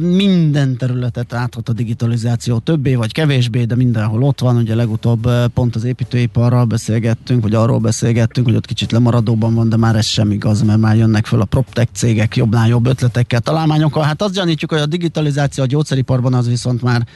minden 0.00 0.76
területet 0.76 1.32
áthat 1.32 1.68
a 1.68 1.72
digitalizáció, 1.72 2.58
többé 2.58 2.94
vagy 2.94 3.12
kevésbé, 3.12 3.64
de 3.64 3.76
mindenhol 3.76 4.22
ott 4.22 4.40
van. 4.40 4.56
Ugye 4.56 4.74
legutóbb 4.74 5.28
pont 5.54 5.74
az 5.74 5.84
építőiparral 5.84 6.64
beszélgettünk, 6.64 7.42
vagy 7.42 7.54
arról 7.54 7.78
beszélgettünk, 7.78 8.46
hogy 8.46 8.56
ott 8.56 8.66
kicsit 8.66 8.92
lemaradóban 8.92 9.54
van, 9.54 9.68
de 9.68 9.76
már 9.76 9.96
ez 9.96 10.06
sem 10.06 10.30
igaz, 10.30 10.62
mert 10.62 10.80
már 10.80 10.96
jönnek 10.96 11.26
föl 11.26 11.40
a 11.40 11.44
PropTech 11.44 11.92
cégek 11.92 12.36
jobbnál 12.36 12.68
jobb 12.68 12.86
ötletekkel, 12.86 13.40
találmányokkal. 13.40 14.02
Hát 14.02 14.22
azt 14.22 14.34
gyanítjuk, 14.34 14.70
hogy 14.70 14.80
a 14.80 14.86
digitalizáció 14.86 15.64
a 15.64 15.66
gyógyszeriparban 15.66 16.34
az 16.34 16.48
viszont 16.48 16.82
már 16.82 17.06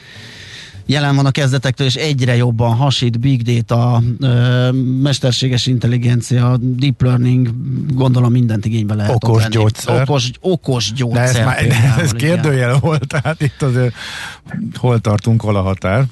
jelen 0.89 1.15
van 1.15 1.25
a 1.25 1.31
kezdetektől, 1.31 1.87
és 1.87 1.95
egyre 1.95 2.35
jobban 2.35 2.75
hasít, 2.75 3.19
big 3.19 3.41
data, 3.41 4.01
mesterséges 5.01 5.65
intelligencia, 5.65 6.57
deep 6.61 7.01
learning, 7.01 7.49
gondolom 7.93 8.31
mindent 8.31 8.65
igénybe 8.65 8.95
lehet 8.95 9.15
Okos 9.15 9.41
venni. 9.41 9.53
gyógyszer. 9.53 10.01
Okos, 10.01 10.31
okos 10.39 10.89
De 10.89 10.95
gyógyszer. 10.95 11.25
ez, 11.35 11.45
már, 11.45 11.57
például, 11.57 12.01
ez 12.01 12.11
kérdőjel 12.11 12.79
volt, 12.79 13.07
tehát 13.07 13.41
itt 13.41 13.61
azért 13.61 13.93
hol 14.77 14.99
tartunk, 14.99 15.41
hol 15.41 15.55
a 15.55 15.61
határ. 15.61 16.05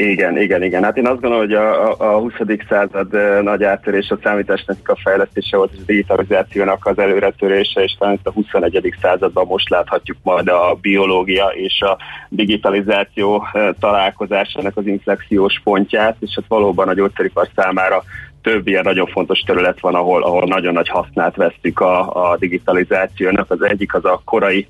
Igen, 0.00 0.40
igen, 0.40 0.62
igen. 0.62 0.84
Hát 0.84 0.96
én 0.96 1.06
azt 1.06 1.20
gondolom, 1.20 1.38
hogy 1.38 1.54
a, 1.54 1.90
a, 1.90 2.14
a 2.14 2.18
20. 2.18 2.32
század 2.68 3.42
nagy 3.42 3.64
áttörés 3.64 4.10
a 4.10 4.18
számítástechnika 4.22 4.96
fejlesztése 5.02 5.56
volt, 5.56 5.72
és 5.72 5.78
a 5.80 5.84
digitalizációnak 5.86 6.86
az 6.86 6.98
előretörése, 6.98 7.82
és 7.82 7.96
talán 7.98 8.18
a 8.22 8.30
21. 8.30 8.94
században 9.00 9.46
most 9.46 9.68
láthatjuk 9.68 10.16
majd 10.22 10.48
a 10.48 10.78
biológia 10.80 11.46
és 11.46 11.80
a 11.80 11.98
digitalizáció 12.28 13.46
találkozásának 13.80 14.76
az 14.76 14.86
inflexiós 14.86 15.60
pontját, 15.64 16.16
és 16.20 16.32
hát 16.34 16.44
valóban 16.48 16.88
a 16.88 16.94
gyógyszeripar 16.94 17.48
számára 17.56 18.02
több 18.42 18.66
ilyen 18.66 18.84
nagyon 18.84 19.06
fontos 19.06 19.40
terület 19.40 19.80
van, 19.80 19.94
ahol, 19.94 20.22
ahol 20.22 20.44
nagyon 20.46 20.72
nagy 20.72 20.88
hasznát 20.88 21.36
vesztük 21.36 21.80
a, 21.80 22.30
a 22.30 22.36
digitalizációnak. 22.36 23.50
Az 23.50 23.62
egyik 23.62 23.94
az 23.94 24.04
a 24.04 24.20
korai 24.24 24.68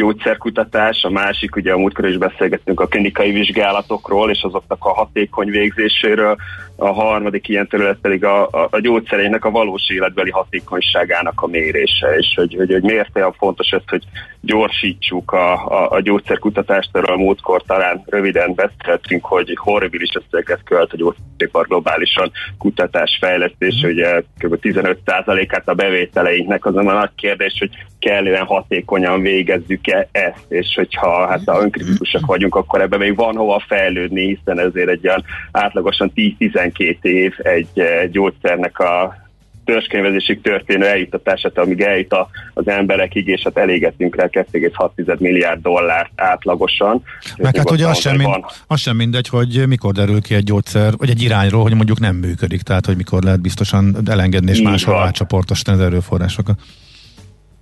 gyógyszerkutatás, 0.00 1.02
a 1.02 1.10
másik, 1.10 1.56
ugye 1.56 1.72
a 1.72 1.78
múltkor 1.78 2.08
is 2.08 2.16
beszélgettünk 2.16 2.80
a 2.80 2.86
klinikai 2.86 3.30
vizsgálatokról 3.30 4.30
és 4.30 4.42
azoknak 4.42 4.84
a 4.84 4.92
hatékony 4.92 5.50
végzéséről, 5.50 6.36
a 6.76 6.92
harmadik 6.92 7.48
ilyen 7.48 7.68
terület 7.68 7.98
pedig 8.00 8.24
a, 8.24 8.46
a, 8.46 8.68
a 8.70 8.80
gyógyszereinek 8.80 9.44
a 9.44 9.50
valós 9.50 9.90
életbeli 9.90 10.30
hatékonyságának 10.30 11.40
a 11.40 11.46
mérése, 11.46 12.16
és 12.16 12.32
hogy, 12.34 12.54
hogy, 12.54 12.70
hogy 12.70 12.82
miért 12.82 13.16
olyan 13.16 13.32
fontos 13.32 13.70
ez, 13.70 13.82
hogy 13.86 14.02
gyorsítsuk 14.40 15.32
a, 15.32 15.52
a, 15.52 15.90
a 15.90 16.00
gyógyszerkutatást, 16.00 16.96
erről 16.96 17.14
a 17.14 17.18
múltkor 17.18 17.62
talán 17.62 18.02
röviden 18.06 18.54
beszéltünk, 18.54 19.24
hogy 19.24 19.56
horribilis 19.60 20.10
összeget 20.12 20.62
költ 20.64 20.92
a 20.92 20.96
gyógyszeripar 20.96 21.66
globálisan 21.66 22.30
kutatás 22.58 23.18
fejlesztés, 23.20 23.82
ugye 23.82 24.22
kb. 24.38 24.58
15%-át 24.62 25.68
a 25.68 25.74
bevételeinknek, 25.74 26.66
azonban 26.66 26.96
a 26.96 26.98
nagy 26.98 27.14
kérdés, 27.16 27.56
hogy 27.58 27.70
kellően 28.00 28.44
hatékonyan 28.44 29.22
végezzük-e 29.22 30.08
ezt, 30.12 30.44
és 30.48 30.74
hogyha 30.74 31.26
hát 31.26 31.42
ha 31.46 31.62
önkritikusak 31.62 32.26
vagyunk, 32.26 32.54
akkor 32.54 32.80
ebben 32.80 32.98
még 32.98 33.16
van 33.16 33.36
hova 33.36 33.64
fejlődni, 33.66 34.26
hiszen 34.26 34.58
ezért 34.58 34.88
egy 34.88 35.06
olyan 35.06 35.24
átlagosan 35.50 36.12
10-12 36.14 37.02
év 37.02 37.32
egy 37.38 37.82
gyógyszernek 38.10 38.78
a 38.78 39.28
törzskönyvezésig 39.64 40.40
történő 40.40 40.86
eljuttatását, 40.86 41.58
amíg 41.58 41.80
eljut 41.80 42.14
az 42.54 42.68
emberekig, 42.68 43.26
és 43.26 43.40
hát 43.42 43.56
elégetünk 43.56 44.16
rá 44.16 44.26
2,6 44.30 45.18
milliárd 45.18 45.62
dollárt 45.62 46.10
átlagosan. 46.14 47.02
Meg 47.36 47.56
hát 47.56 47.70
ugye 47.70 47.86
az 47.86 47.98
sem, 47.98 48.16
mind, 48.16 48.44
az 48.66 48.80
sem 48.80 48.96
mindegy, 48.96 49.28
hogy 49.28 49.66
mikor 49.66 49.92
derül 49.92 50.22
ki 50.22 50.34
egy 50.34 50.44
gyógyszer, 50.44 50.92
vagy 50.96 51.10
egy 51.10 51.22
irányról, 51.22 51.62
hogy 51.62 51.74
mondjuk 51.74 52.00
nem 52.00 52.16
működik, 52.16 52.62
tehát 52.62 52.86
hogy 52.86 52.96
mikor 52.96 53.22
lehet 53.22 53.40
biztosan 53.40 53.96
elengedni 54.06 54.50
és 54.50 54.60
máshol 54.60 54.96
átcsoportosítani 54.96 55.78
az 55.78 55.84
erőforrásokat. 55.84 56.58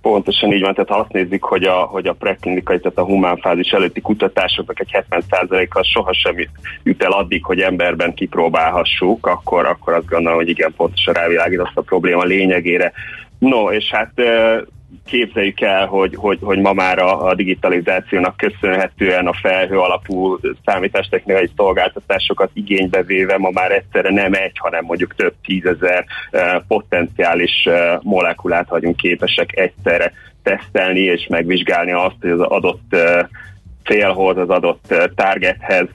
Pontosan 0.09 0.53
így 0.53 0.61
van, 0.61 0.73
tehát 0.73 0.89
ha 0.89 0.97
azt 0.97 1.11
nézzük, 1.11 1.43
hogy 1.43 1.63
a, 1.63 1.73
hogy 1.73 2.07
a 2.07 2.13
preklinikai, 2.13 2.79
tehát 2.79 2.97
a 2.97 3.03
humán 3.03 3.37
fázis 3.37 3.71
előtti 3.71 4.01
kutatásoknak 4.01 4.79
egy 4.79 5.03
70%-a 5.09 5.83
sohasem 5.83 6.35
jut 6.83 7.03
el 7.03 7.11
addig, 7.11 7.43
hogy 7.43 7.59
emberben 7.59 8.13
kipróbálhassuk, 8.13 9.27
akkor, 9.27 9.65
akkor 9.65 9.93
azt 9.93 10.07
gondolom, 10.07 10.37
hogy 10.37 10.49
igen, 10.49 10.73
pontosan 10.77 11.13
rávilágít 11.13 11.59
azt 11.59 11.77
a 11.77 11.81
probléma 11.81 12.23
lényegére. 12.23 12.91
No, 13.39 13.71
és 13.71 13.89
hát 13.89 14.11
képzeljük 15.09 15.61
el, 15.61 15.85
hogy, 15.85 16.15
hogy, 16.15 16.37
hogy 16.41 16.59
ma 16.59 16.73
már 16.73 16.99
a, 16.99 17.27
a 17.27 17.35
digitalizációnak 17.35 18.37
köszönhetően 18.37 19.27
a 19.27 19.33
felhő 19.41 19.79
alapú 19.79 20.39
számítástechnikai 20.65 21.49
szolgáltatásokat 21.55 22.49
igénybe 22.53 23.03
véve 23.03 23.37
ma 23.37 23.49
már 23.53 23.71
egyszerre 23.71 24.11
nem 24.11 24.33
egy, 24.33 24.57
hanem 24.57 24.85
mondjuk 24.85 25.15
több 25.15 25.33
tízezer 25.43 26.05
eh, 26.31 26.55
potenciális 26.67 27.65
eh, 27.65 27.97
molekulát 28.01 28.69
vagyunk 28.69 28.95
képesek 28.95 29.57
egyszerre 29.57 30.13
tesztelni 30.43 30.99
és 30.99 31.27
megvizsgálni 31.29 31.91
azt, 31.91 32.15
hogy 32.21 32.29
az 32.29 32.39
adott 32.39 32.93
eh, 32.93 33.19
célhoz, 33.89 34.37
az 34.37 34.49
adott 34.49 34.93
targethez 35.15 35.87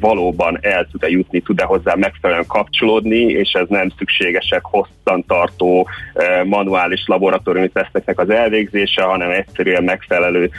valóban 0.00 0.58
el 0.60 0.88
tud-e 0.90 1.08
jutni, 1.08 1.40
tud-e 1.40 1.64
hozzá 1.64 1.94
megfelelően 1.94 2.46
kapcsolódni, 2.46 3.20
és 3.20 3.52
ez 3.52 3.66
nem 3.68 3.92
szükségesek 3.98 4.62
hosszantartó 4.64 5.88
eh, 6.14 6.44
manuális 6.44 7.04
laboratóriumi 7.06 7.68
teszteknek 7.68 8.18
az 8.18 8.30
elvégzése, 8.30 9.02
hanem 9.02 9.30
egyszerűen 9.30 9.84
megfelelő 9.84 10.50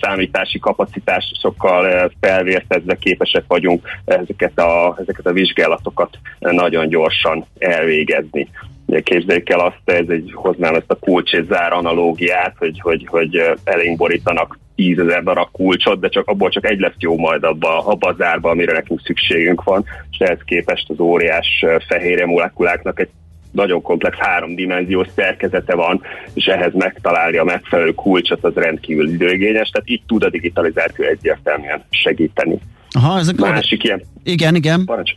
számítási 0.00 0.58
kapacitásokkal 0.58 2.12
felvértezve 2.20 2.96
képesek 2.96 3.44
vagyunk 3.46 3.88
ezeket 4.04 4.58
a, 4.58 4.96
ezeket 5.00 5.26
a 5.26 5.32
vizsgálatokat 5.32 6.18
nagyon 6.38 6.88
gyorsan 6.88 7.46
elvégezni. 7.58 8.48
Ugye 8.86 9.00
képzeljük 9.00 9.50
el 9.50 9.60
azt, 9.60 9.80
ez 9.84 10.08
egy, 10.08 10.32
hoznám 10.34 10.74
ezt 10.74 10.90
a 10.90 10.98
kulcs 10.98 11.32
és 11.32 11.44
zár 11.48 11.72
analógiát, 11.72 12.54
hogy, 12.58 12.80
hogy, 12.80 13.06
hogy 13.06 13.42
elénk 13.64 13.96
borítanak 13.96 14.58
tízezer 14.80 15.22
darab 15.22 15.48
kulcsot, 15.52 16.00
de 16.00 16.08
csak 16.08 16.28
abból 16.28 16.50
csak 16.50 16.66
egy 16.66 16.80
lesz 16.80 16.94
jó 16.98 17.18
majd 17.18 17.44
abba, 17.44 17.78
a 17.86 18.14
zárba, 18.18 18.50
amire 18.50 18.72
nekünk 18.72 19.00
szükségünk 19.04 19.62
van, 19.62 19.84
és 20.10 20.18
ehhez 20.18 20.38
képest 20.44 20.90
az 20.90 21.00
óriás 21.00 21.46
eh, 21.60 21.76
fehérje 21.88 22.26
molekuláknak 22.26 23.00
egy 23.00 23.08
nagyon 23.52 23.82
komplex 23.82 24.16
háromdimenziós 24.16 25.06
szerkezete 25.16 25.74
van, 25.74 26.02
és 26.34 26.44
ehhez 26.44 26.72
megtalálni 26.74 27.36
a 27.36 27.44
megfelelő 27.44 27.94
kulcsot, 27.94 28.44
az 28.44 28.54
rendkívül 28.54 29.08
időigényes, 29.08 29.68
tehát 29.68 29.88
itt 29.88 30.02
tud 30.06 30.22
a 30.22 30.30
digitalizáció 30.30 31.04
egyértelműen 31.04 31.84
segíteni. 31.90 32.58
Aha, 32.90 33.18
ezek 33.18 33.36
Másik 33.36 33.84
ilyen 33.84 34.02
Igen, 34.24 34.54
igen. 34.54 34.84
Parancs. 34.84 35.12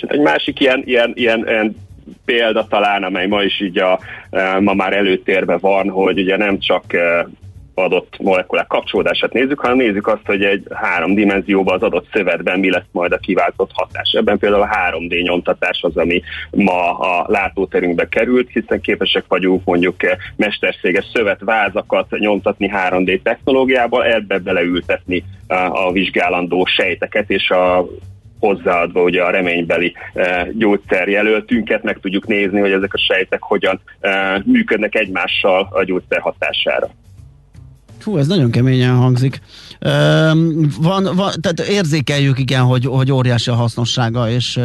Egy 0.00 0.20
másik 0.20 0.60
ilyen, 0.60 0.82
ilyen, 0.84 1.12
ilyen, 1.14 1.44
ilyen 1.48 1.76
példa 2.24 2.66
talán, 2.66 3.02
amely 3.02 3.26
ma 3.26 3.42
is 3.42 3.60
így 3.60 3.78
a, 3.78 4.00
ma 4.60 4.74
már 4.74 4.92
előtérben 4.92 5.58
van, 5.60 5.88
hogy 5.88 6.18
ugye 6.18 6.36
nem 6.36 6.58
csak 6.58 6.84
adott 7.74 8.14
molekulák 8.18 8.66
kapcsolódását 8.66 9.32
nézzük, 9.32 9.60
hanem 9.60 9.76
nézzük 9.76 10.06
azt, 10.06 10.26
hogy 10.26 10.42
egy 10.42 10.66
három 10.74 11.14
dimenzióban 11.14 11.74
az 11.74 11.82
adott 11.82 12.06
szövetben 12.12 12.58
mi 12.58 12.70
lesz 12.70 12.88
majd 12.90 13.12
a 13.12 13.18
kiváltott 13.18 13.70
hatás. 13.72 14.12
Ebben 14.12 14.38
például 14.38 14.62
a 14.62 14.76
3D 14.90 15.22
nyomtatás 15.22 15.82
az, 15.82 15.96
ami 15.96 16.22
ma 16.50 16.98
a 16.98 17.24
látóterünkbe 17.28 18.08
került, 18.08 18.50
hiszen 18.52 18.80
képesek 18.80 19.24
vagyunk 19.28 19.64
mondjuk 19.64 20.02
e, 20.02 20.18
mesterséges 20.36 21.04
szövetvázakat 21.12 22.18
nyomtatni 22.18 22.70
3D 22.74 23.22
technológiával, 23.22 24.04
ebbe 24.04 24.38
beleültetni 24.38 25.24
a 25.72 25.92
vizsgálandó 25.92 26.64
sejteket, 26.64 27.30
és 27.30 27.50
a 27.50 27.86
hozzáadva 28.38 29.02
ugye 29.02 29.22
a 29.22 29.30
reménybeli 29.30 29.94
e, 30.14 30.48
gyógyszerjelöltünket, 30.52 31.82
meg 31.82 31.98
tudjuk 32.00 32.26
nézni, 32.26 32.60
hogy 32.60 32.72
ezek 32.72 32.94
a 32.94 32.98
sejtek 32.98 33.42
hogyan 33.42 33.80
e, 34.00 34.42
működnek 34.44 34.94
egymással 34.94 35.68
a 35.70 35.84
gyógyszer 35.84 36.20
hatására. 36.20 36.88
Hú, 38.04 38.16
ez 38.16 38.26
nagyon 38.26 38.50
keményen 38.50 38.96
hangzik. 38.96 39.40
Üm, 39.80 40.68
van, 40.80 41.08
van, 41.14 41.32
tehát 41.40 41.60
érzékeljük 41.60 42.38
igen, 42.38 42.62
hogy, 42.62 42.86
hogy 42.86 43.12
óriási 43.12 43.50
a 43.50 43.54
hasznossága 43.54 44.30
és, 44.30 44.60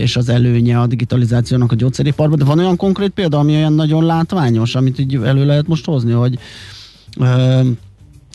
és 0.00 0.16
az 0.16 0.28
előnye 0.28 0.80
a 0.80 0.86
digitalizációnak 0.86 1.72
a 1.72 1.74
gyógyszeriparban, 1.74 2.38
de 2.38 2.44
van 2.44 2.58
olyan 2.58 2.76
konkrét 2.76 3.10
példa, 3.10 3.38
ami 3.38 3.54
olyan 3.54 3.72
nagyon 3.72 4.04
látványos, 4.04 4.74
amit 4.74 4.98
így 4.98 5.14
elő 5.14 5.46
lehet 5.46 5.66
most 5.66 5.84
hozni, 5.84 6.12
hogy 6.12 6.38
üm, 7.20 7.78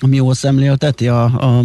ami 0.02 0.16
jól 0.16 0.34
szemlélteti, 0.34 1.08
a, 1.08 1.24
a, 1.24 1.62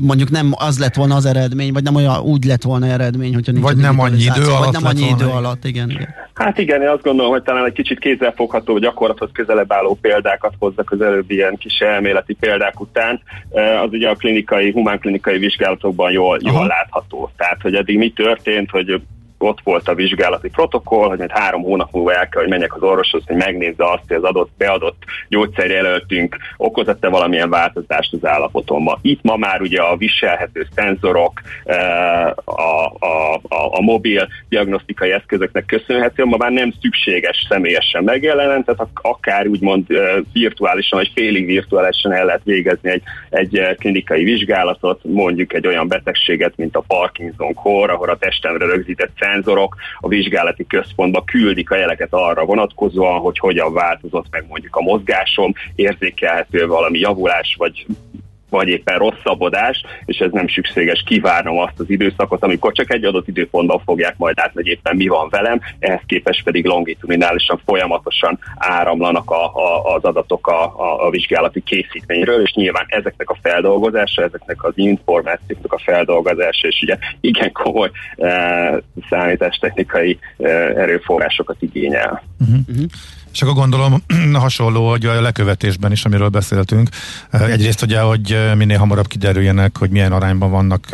mondjuk 0.00 0.30
nem 0.30 0.52
az 0.56 0.78
lett 0.78 0.94
volna 0.94 1.14
az 1.14 1.24
eredmény, 1.26 1.72
vagy 1.72 1.82
nem 1.82 1.94
olyan 1.94 2.20
úgy 2.20 2.44
lett 2.44 2.62
volna 2.62 2.86
eredmény, 2.86 3.34
hogyha 3.34 3.52
nincs 3.52 3.64
Vagy 3.64 3.76
nem 3.76 4.00
annyi 4.00 4.22
idő 4.22 4.42
alatt 4.42 4.64
Vagy 4.64 4.72
nem 4.72 4.86
annyi 4.86 5.08
idő 5.08 5.24
volna. 5.24 5.38
alatt, 5.38 5.64
igen, 5.64 5.90
igen. 5.90 6.08
Hát 6.34 6.58
igen, 6.58 6.82
én 6.82 6.88
azt 6.88 7.02
gondolom, 7.02 7.30
hogy 7.30 7.42
talán 7.42 7.64
egy 7.64 7.72
kicsit 7.72 7.98
kézzelfogható, 7.98 8.78
gyakorlathoz 8.78 9.28
közelebb 9.32 9.72
álló 9.72 9.98
példákat 10.00 10.54
hozzak 10.58 10.90
az 10.90 11.00
előbb 11.00 11.30
ilyen 11.30 11.56
kis 11.56 11.78
elméleti 11.78 12.34
példák 12.34 12.80
után. 12.80 13.20
Az 13.84 13.90
ugye 13.90 14.08
a 14.08 14.14
klinikai, 14.14 14.70
humánklinikai 14.70 15.38
vizsgálatokban 15.38 16.12
jól, 16.12 16.38
jól 16.42 16.66
látható. 16.66 17.30
Tehát, 17.36 17.62
hogy 17.62 17.74
eddig 17.74 17.98
mi 17.98 18.12
történt, 18.12 18.70
hogy 18.70 19.00
ott 19.44 19.60
volt 19.64 19.88
a 19.88 19.94
vizsgálati 19.94 20.48
protokoll, 20.48 21.08
hogy 21.08 21.18
majd 21.18 21.30
három 21.30 21.62
hónap 21.62 21.92
múlva 21.92 22.12
el 22.12 22.28
kell, 22.28 22.40
hogy 22.42 22.50
menjek 22.50 22.74
az 22.74 22.82
orvoshoz, 22.82 23.22
hogy 23.26 23.36
megnézze 23.36 23.90
azt, 23.90 24.02
hogy 24.08 24.16
az 24.16 24.22
adott, 24.22 24.50
beadott 24.56 25.02
gyógyszerjelöltünk 25.28 26.36
okozott-e 26.56 27.08
valamilyen 27.08 27.50
változást 27.50 28.12
az 28.12 28.26
állapotomban. 28.26 28.98
Itt 29.02 29.22
ma 29.22 29.36
már 29.36 29.60
ugye 29.60 29.80
a 29.80 29.96
viselhető 29.96 30.66
szenzorok, 30.74 31.40
a, 32.44 32.52
a, 32.54 33.34
a, 33.34 33.76
a 33.76 33.80
mobil 33.80 34.28
diagnosztikai 34.48 35.10
eszközöknek 35.10 35.64
köszönhetően 35.64 36.28
ma 36.28 36.36
már 36.36 36.50
nem 36.50 36.72
szükséges 36.80 37.46
személyesen 37.48 38.04
megjelenen, 38.04 38.64
tehát 38.64 38.86
akár 38.94 39.46
úgymond 39.46 39.86
virtuálisan, 40.32 40.98
vagy 40.98 41.10
félig 41.14 41.46
virtuálisan 41.46 42.12
el 42.12 42.24
lehet 42.24 42.44
végezni 42.44 42.90
egy, 42.90 43.02
egy 43.30 43.76
klinikai 43.78 44.24
vizsgálatot, 44.24 45.00
mondjuk 45.02 45.52
egy 45.54 45.66
olyan 45.66 45.88
betegséget, 45.88 46.56
mint 46.56 46.76
a 46.76 46.84
Parkinson-kor, 46.86 47.90
ahol 47.90 48.10
a 48.10 48.16
testemre 48.16 48.66
rögzített 48.66 49.16
szenzorok 49.34 49.76
a 50.00 50.08
vizsgálati 50.08 50.66
központba 50.66 51.24
küldik 51.24 51.70
a 51.70 51.76
jeleket 51.76 52.08
arra 52.10 52.44
vonatkozóan, 52.44 53.20
hogy 53.20 53.38
hogyan 53.38 53.72
változott 53.72 54.26
meg 54.30 54.44
mondjuk 54.48 54.76
a 54.76 54.82
mozgásom, 54.82 55.52
érzékelhető 55.74 56.66
valami 56.66 56.98
javulás, 56.98 57.54
vagy 57.58 57.86
vagy 58.54 58.68
éppen 58.68 58.98
rosszabbodás, 58.98 59.84
és 60.04 60.18
ez 60.18 60.30
nem 60.32 60.48
szükséges 60.48 61.02
kivárnom 61.06 61.58
azt 61.58 61.78
az 61.80 61.90
időszakot, 61.90 62.42
amikor 62.42 62.72
csak 62.72 62.92
egy 62.92 63.04
adott 63.04 63.28
időpontban 63.28 63.82
fogják 63.84 64.16
majd 64.16 64.38
átni, 64.38 64.62
hogy 64.62 64.66
éppen 64.66 64.96
mi 64.96 65.06
van 65.06 65.28
velem, 65.28 65.60
ehhez 65.78 66.00
képest 66.06 66.44
pedig 66.44 66.64
longitudinálisan 66.64 67.60
folyamatosan 67.64 68.38
áramlanak 68.56 69.30
a, 69.30 69.44
a, 69.44 69.94
az 69.94 70.04
adatok 70.04 70.46
a, 70.46 70.64
a, 70.64 71.06
a 71.06 71.10
vizsgálati 71.10 71.62
készítményről, 71.62 72.42
és 72.42 72.52
nyilván 72.52 72.86
ezeknek 72.88 73.30
a 73.30 73.36
feldolgozása, 73.42 74.22
ezeknek 74.22 74.64
az 74.64 74.72
információknak 74.74 75.72
a 75.72 75.80
feldolgozása, 75.84 76.68
és 76.68 76.80
ugye 76.82 76.98
igen 77.20 77.52
komoly 77.52 77.90
e, 78.16 78.82
számítástechnikai 79.10 80.18
e, 80.38 80.48
erőforrásokat 80.48 81.56
igényel. 81.62 82.22
Uh-huh. 82.40 82.84
És 83.34 83.42
akkor 83.42 83.54
gondolom 83.54 84.02
hasonló, 84.32 84.90
hogy 84.90 85.06
a 85.06 85.20
lekövetésben 85.20 85.92
is, 85.92 86.04
amiről 86.04 86.28
beszéltünk. 86.28 86.88
Egyrészt 87.30 87.82
ugye, 87.82 88.00
hogy 88.00 88.38
minél 88.56 88.78
hamarabb 88.78 89.06
kiderüljenek, 89.06 89.78
hogy 89.78 89.90
milyen 89.90 90.12
arányban 90.12 90.50
vannak 90.50 90.86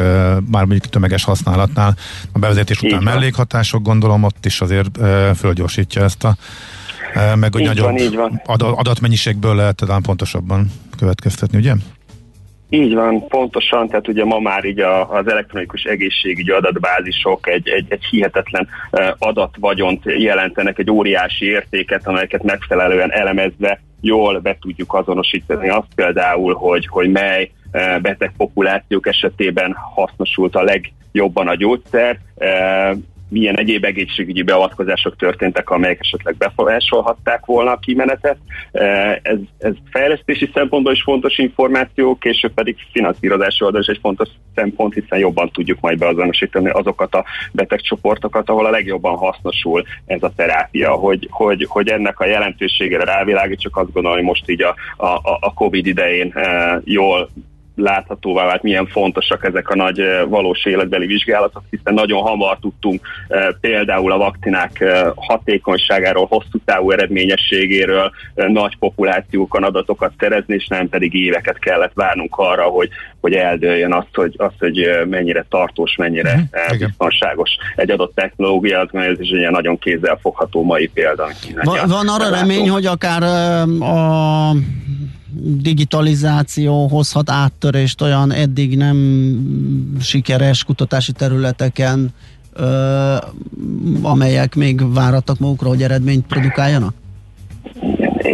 már 0.50 0.64
mondjuk 0.64 0.86
tömeges 0.86 1.24
használatnál 1.24 1.96
a 2.32 2.38
bevezetés 2.38 2.80
után 2.80 3.02
mellékhatások, 3.02 3.82
gondolom 3.82 4.22
ott 4.22 4.46
is 4.46 4.60
azért 4.60 4.98
fölgyorsítja 5.36 6.02
ezt 6.02 6.24
a 6.24 6.36
meg 7.34 7.52
hogy 7.52 7.64
nagyobb 7.64 7.98
adatmennyiségből 8.58 9.54
lehet 9.54 9.76
talán 9.76 10.02
pontosabban 10.02 10.72
következtetni, 10.96 11.58
ugye? 11.58 11.74
Így 12.72 12.94
van, 12.94 13.26
pontosan, 13.28 13.88
tehát 13.88 14.08
ugye 14.08 14.24
ma 14.24 14.38
már 14.38 14.64
így 14.64 14.80
a, 14.80 15.10
az 15.10 15.28
elektronikus 15.28 15.82
egészségügyi 15.82 16.50
adatbázisok 16.50 17.48
egy, 17.48 17.68
egy, 17.68 17.86
egy 17.88 18.04
hihetetlen 18.04 18.68
adatvagyont 19.18 20.02
jelentenek, 20.04 20.78
egy 20.78 20.90
óriási 20.90 21.46
értéket, 21.46 22.06
amelyeket 22.06 22.42
megfelelően 22.42 23.12
elemezve 23.12 23.80
jól 24.00 24.38
be 24.38 24.56
tudjuk 24.60 24.94
azonosítani. 24.94 25.68
Azt 25.68 25.94
például, 25.94 26.54
hogy, 26.54 26.86
hogy 26.86 27.10
mely 27.10 27.50
betegpopulációk 28.02 29.06
esetében 29.06 29.76
hasznosult 29.94 30.54
a 30.54 30.62
legjobban 30.62 31.48
a 31.48 31.54
gyógyszer, 31.54 32.18
milyen 33.30 33.58
egyéb 33.58 33.84
egészségügyi 33.84 34.42
beavatkozások 34.42 35.16
történtek, 35.16 35.70
amelyek 35.70 35.98
esetleg 36.00 36.36
befolyásolhatták 36.36 37.44
volna 37.44 37.70
a 37.70 37.78
kimenetet. 37.78 38.36
Ez, 39.22 39.38
ez 39.58 39.72
fejlesztési 39.90 40.50
szempontból 40.54 40.92
is 40.92 41.02
fontos 41.02 41.38
információ, 41.38 42.18
később 42.18 42.52
pedig 42.52 42.76
finanszírozási 42.92 43.64
oldal 43.64 43.80
is 43.80 43.86
egy 43.86 43.98
fontos 44.02 44.28
szempont, 44.54 44.94
hiszen 44.94 45.18
jobban 45.18 45.50
tudjuk 45.50 45.80
majd 45.80 45.98
beazonosítani 45.98 46.68
azokat 46.68 47.14
a 47.14 47.24
betegcsoportokat, 47.52 48.48
ahol 48.48 48.66
a 48.66 48.70
legjobban 48.70 49.16
hasznosul 49.16 49.84
ez 50.06 50.22
a 50.22 50.32
terápia. 50.36 50.90
Hogy, 50.90 51.26
hogy, 51.30 51.66
hogy 51.68 51.88
ennek 51.88 52.20
a 52.20 52.26
jelentőségére 52.26 53.04
rávilágít, 53.04 53.60
csak 53.60 53.76
azt 53.76 53.92
gondolom, 53.92 54.16
hogy 54.16 54.26
most 54.26 54.50
így 54.50 54.62
a, 54.62 54.74
a, 54.96 55.20
a 55.40 55.54
COVID 55.54 55.86
idején 55.86 56.34
jól 56.84 57.30
láthatóvá 57.80 58.44
vált, 58.44 58.62
milyen 58.62 58.86
fontosak 58.86 59.44
ezek 59.44 59.68
a 59.68 59.74
nagy 59.74 60.02
valós 60.28 60.64
életbeli 60.64 61.06
vizsgálatok, 61.06 61.62
hiszen 61.70 61.94
nagyon 61.94 62.22
hamar 62.22 62.58
tudtunk 62.60 63.06
például 63.60 64.12
a 64.12 64.18
vakcinák 64.18 64.84
hatékonyságáról, 65.14 66.26
hosszú 66.26 66.58
távú 66.64 66.90
eredményességéről, 66.90 68.10
nagy 68.34 68.76
populációkon 68.78 69.62
adatokat 69.62 70.12
szerezni, 70.18 70.54
és 70.54 70.66
nem 70.66 70.88
pedig 70.88 71.14
éveket 71.14 71.58
kellett 71.58 71.92
várnunk 71.94 72.36
arra, 72.36 72.62
hogy, 72.62 72.88
hogy 73.20 73.32
eldőljön 73.32 73.92
azt, 73.92 74.14
hogy, 74.14 74.34
azt, 74.36 74.58
hogy 74.58 74.90
mennyire 75.08 75.46
tartós, 75.48 75.96
mennyire 75.96 76.48
uh-huh. 76.52 76.78
biztonságos 76.78 77.50
egy 77.76 77.90
adott 77.90 78.14
technológia, 78.14 78.80
az 78.80 78.88
ez 78.92 79.20
is 79.20 79.30
egy 79.30 79.50
nagyon 79.50 79.78
kézzelfogható 79.78 80.64
mai 80.64 80.86
példa. 80.86 81.28
Van, 81.62 81.88
van 81.88 82.08
arra 82.08 82.30
remény, 82.30 82.68
hogy 82.68 82.86
akár 82.86 83.22
a 83.80 84.52
digitalizáció 85.42 86.86
hozhat 86.86 87.30
áttörést 87.30 88.00
olyan 88.00 88.32
eddig 88.32 88.76
nem 88.76 88.96
sikeres 90.00 90.64
kutatási 90.64 91.12
területeken, 91.12 92.12
amelyek 94.02 94.54
még 94.54 94.92
várattak 94.92 95.38
magukra, 95.38 95.68
hogy 95.68 95.82
eredményt 95.82 96.26
produkáljanak? 96.26 96.94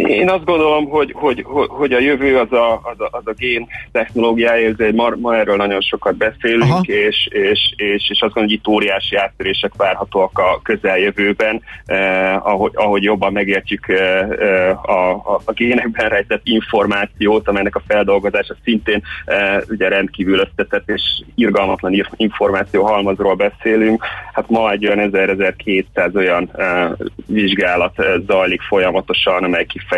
Én 0.07 0.31
azt 0.31 0.45
gondolom, 0.45 0.88
hogy, 0.88 1.12
hogy, 1.16 1.45
hogy 1.69 1.92
a 1.92 1.99
jövő 1.99 2.38
az 2.38 2.53
a, 2.53 2.73
az 2.75 3.01
a, 3.01 3.09
az 3.11 3.23
a 3.25 3.33
gén 3.33 3.66
technológiája, 3.92 4.75
ma, 4.95 5.11
ma 5.16 5.37
erről 5.37 5.57
nagyon 5.57 5.81
sokat 5.81 6.16
beszélünk, 6.16 6.87
és, 6.87 7.29
és, 7.31 7.75
és, 7.77 8.11
és 8.11 8.21
azt 8.21 8.33
gondolom, 8.33 8.49
hogy 8.49 8.53
itt 8.53 8.69
óriási 8.69 9.16
áttörések 9.16 9.73
várhatóak 9.77 10.38
a 10.38 10.61
közeljövőben, 10.62 11.62
eh, 11.87 12.47
ahogy, 12.47 12.73
ahogy 12.75 13.03
jobban 13.03 13.33
megértjük 13.33 13.88
eh, 13.88 14.88
a, 14.88 15.11
a, 15.11 15.40
a 15.45 15.53
génekben 15.53 16.09
rejtett 16.09 16.40
információt, 16.45 17.49
amelynek 17.49 17.77
a 17.77 17.83
feldolgozása 17.87 18.57
szintén 18.64 19.03
eh, 19.25 19.59
ugye 19.69 19.88
rendkívül 19.88 20.38
összetett 20.38 20.88
és 20.88 21.03
irgalmatlan 21.35 22.05
információ 22.16 22.85
halmazról 22.85 23.35
beszélünk. 23.35 24.05
Hát 24.33 24.49
ma 24.49 24.71
egy 24.71 24.87
olyan 24.87 25.11
1000-1200 25.12 26.16
olyan 26.16 26.51
eh, 26.57 26.90
vizsgálat 27.27 28.01
eh, 28.01 28.14
zajlik 28.27 28.62
folyamatosan, 28.62 29.45
amely 29.45 29.64
kifejezetten 29.64 29.96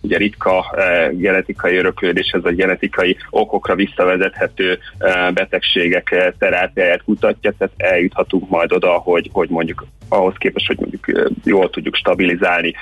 ugye 0.00 0.16
ritka 0.16 0.74
e, 0.76 1.10
genetikai 1.12 1.76
öröklődéshez 1.76 2.42
vagy 2.42 2.54
genetikai 2.54 3.16
okokra 3.30 3.74
visszavezethető 3.74 4.78
e, 4.98 5.30
betegségek 5.30 6.10
e, 6.10 6.34
terápiáját 6.38 7.02
kutatja, 7.02 7.52
tehát 7.58 7.74
eljuthatunk 7.76 8.48
majd 8.48 8.72
oda, 8.72 8.90
hogy, 8.90 9.30
hogy 9.32 9.48
mondjuk 9.48 9.86
ahhoz 10.08 10.34
képest, 10.38 10.66
hogy 10.66 10.78
mondjuk 10.78 11.30
jól 11.44 11.70
tudjuk 11.70 11.94
stabilizálni 11.94 12.74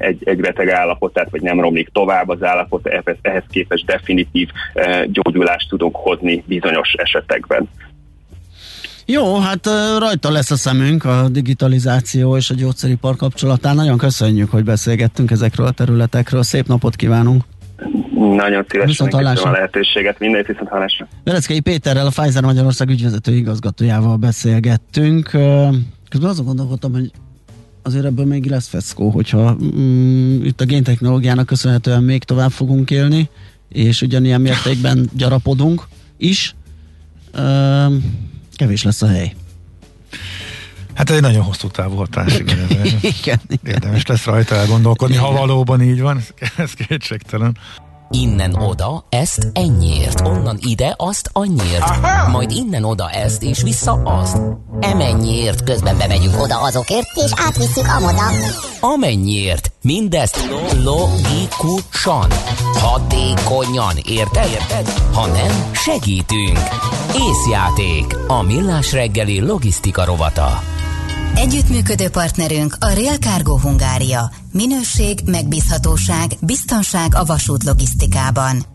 egy, 0.00 0.22
egy 0.24 0.40
beteg 0.40 0.68
állapotát, 0.68 1.30
vagy 1.30 1.42
nem 1.42 1.60
romlik 1.60 1.88
tovább 1.92 2.28
az 2.28 2.42
állapot, 2.42 2.86
ehhez 3.22 3.44
képest 3.50 3.84
definitív 3.84 4.48
gyógyulást 5.06 5.68
tudunk 5.68 5.96
hozni 5.96 6.44
bizonyos 6.46 6.92
esetekben. 6.92 7.68
Jó, 9.12 9.38
hát 9.38 9.66
rajta 9.98 10.30
lesz 10.30 10.50
a 10.50 10.56
szemünk 10.56 11.04
a 11.04 11.28
digitalizáció 11.28 12.36
és 12.36 12.50
a 12.50 12.54
gyógyszeripar 12.54 13.16
kapcsolatán. 13.16 13.74
Nagyon 13.74 13.98
köszönjük, 13.98 14.50
hogy 14.50 14.64
beszélgettünk 14.64 15.30
ezekről 15.30 15.66
a 15.66 15.70
területekről. 15.70 16.42
Szép 16.42 16.66
napot 16.66 16.96
kívánunk! 16.96 17.42
Nagyon 18.36 18.64
szívesen 18.68 19.08
megköszönöm 19.12 19.48
a 19.48 19.50
lehetőséget. 19.50 20.18
Mindent 20.18 20.46
viszont 20.46 20.68
hallásra. 20.68 21.08
Vereckei 21.24 21.60
Péterrel, 21.60 22.06
a 22.06 22.10
Pfizer 22.10 22.42
Magyarország 22.42 22.88
ügyvezető 22.88 23.32
igazgatójával 23.32 24.16
beszélgettünk. 24.16 25.28
Közben 26.08 26.30
azon 26.30 26.44
gondolkodtam, 26.44 26.92
hogy 26.92 27.10
azért 27.82 28.04
ebből 28.04 28.26
még 28.26 28.46
lesz 28.46 28.68
feszkó, 28.68 29.08
hogyha 29.08 29.56
mm, 29.76 30.44
itt 30.44 30.60
a 30.60 30.64
géntechnológiának 30.64 31.46
köszönhetően 31.46 32.02
még 32.02 32.24
tovább 32.24 32.50
fogunk 32.50 32.90
élni, 32.90 33.28
és 33.68 34.02
ugyanilyen 34.02 34.40
mértékben 34.40 35.08
gyarapodunk 35.16 35.82
is. 36.16 36.54
Um, 37.38 38.28
kevés 38.60 38.82
lesz 38.82 39.02
a 39.02 39.06
hely. 39.06 39.34
Hát 40.94 41.10
ez 41.10 41.16
egy 41.16 41.22
nagyon 41.22 41.42
hosszú 41.42 41.68
távú 41.68 41.96
hatás, 41.96 42.38
igen. 42.38 42.66
igen, 43.20 43.40
Érdemes 43.64 44.06
lesz 44.06 44.24
rajta 44.24 44.54
elgondolkodni, 44.54 45.14
igen. 45.14 45.26
ha 45.26 45.32
valóban 45.32 45.82
így 45.82 46.00
van, 46.00 46.22
ez 46.56 46.72
kétségtelen. 46.72 47.56
Innen 48.12 48.54
oda, 48.54 49.04
ezt 49.08 49.46
ennyiért, 49.52 50.20
onnan 50.20 50.58
ide, 50.60 50.94
azt 50.96 51.30
annyiért, 51.32 51.82
Aha! 51.82 52.28
majd 52.30 52.50
innen 52.50 52.84
oda 52.84 53.10
ezt, 53.10 53.42
és 53.42 53.62
vissza 53.62 53.92
azt. 53.92 54.40
Emennyiért 54.80 55.64
közben 55.64 55.98
bemegyünk 55.98 56.42
oda 56.42 56.60
azokért, 56.60 57.06
és 57.14 57.30
átvisszük 57.46 57.86
amoda. 57.86 58.22
Amennyiért, 58.80 59.72
mindezt 59.82 60.48
logikusan, 60.84 62.30
hatékonyan, 62.72 63.96
érted? 64.04 64.48
érted? 64.48 64.88
Ha 65.12 65.26
nem, 65.26 65.70
segítünk. 65.72 66.58
Észjáték, 67.14 68.16
a 68.26 68.42
millás 68.42 68.92
reggeli 68.92 69.40
logisztika 69.40 70.04
rovata. 70.04 70.62
Együttműködő 71.34 72.08
partnerünk 72.08 72.76
a 72.80 72.92
Real 72.92 73.16
Cargo 73.16 73.58
Hungária. 73.58 74.30
Minőség, 74.52 75.20
megbízhatóság, 75.24 76.30
biztonság 76.40 77.14
a 77.14 77.24
vasút 77.24 77.64
logisztikában. 77.64 78.69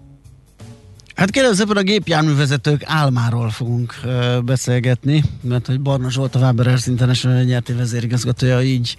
Hát 1.16 1.54
szépen 1.54 1.78
a 1.78 1.82
gépjárművezetők 1.82 2.82
álmáról 2.86 3.50
fogunk 3.50 3.96
ö, 4.04 4.40
beszélgetni, 4.46 5.24
mert 5.42 5.68
hogy 5.68 5.80
Barna 5.80 6.10
Zsolt, 6.10 6.36
a 6.36 6.40
Weber 6.40 6.68
Air 6.68 6.80
International 6.86 7.44
nyerti 7.44 7.74
vezérigazgatója 7.74 8.62
így 8.62 8.96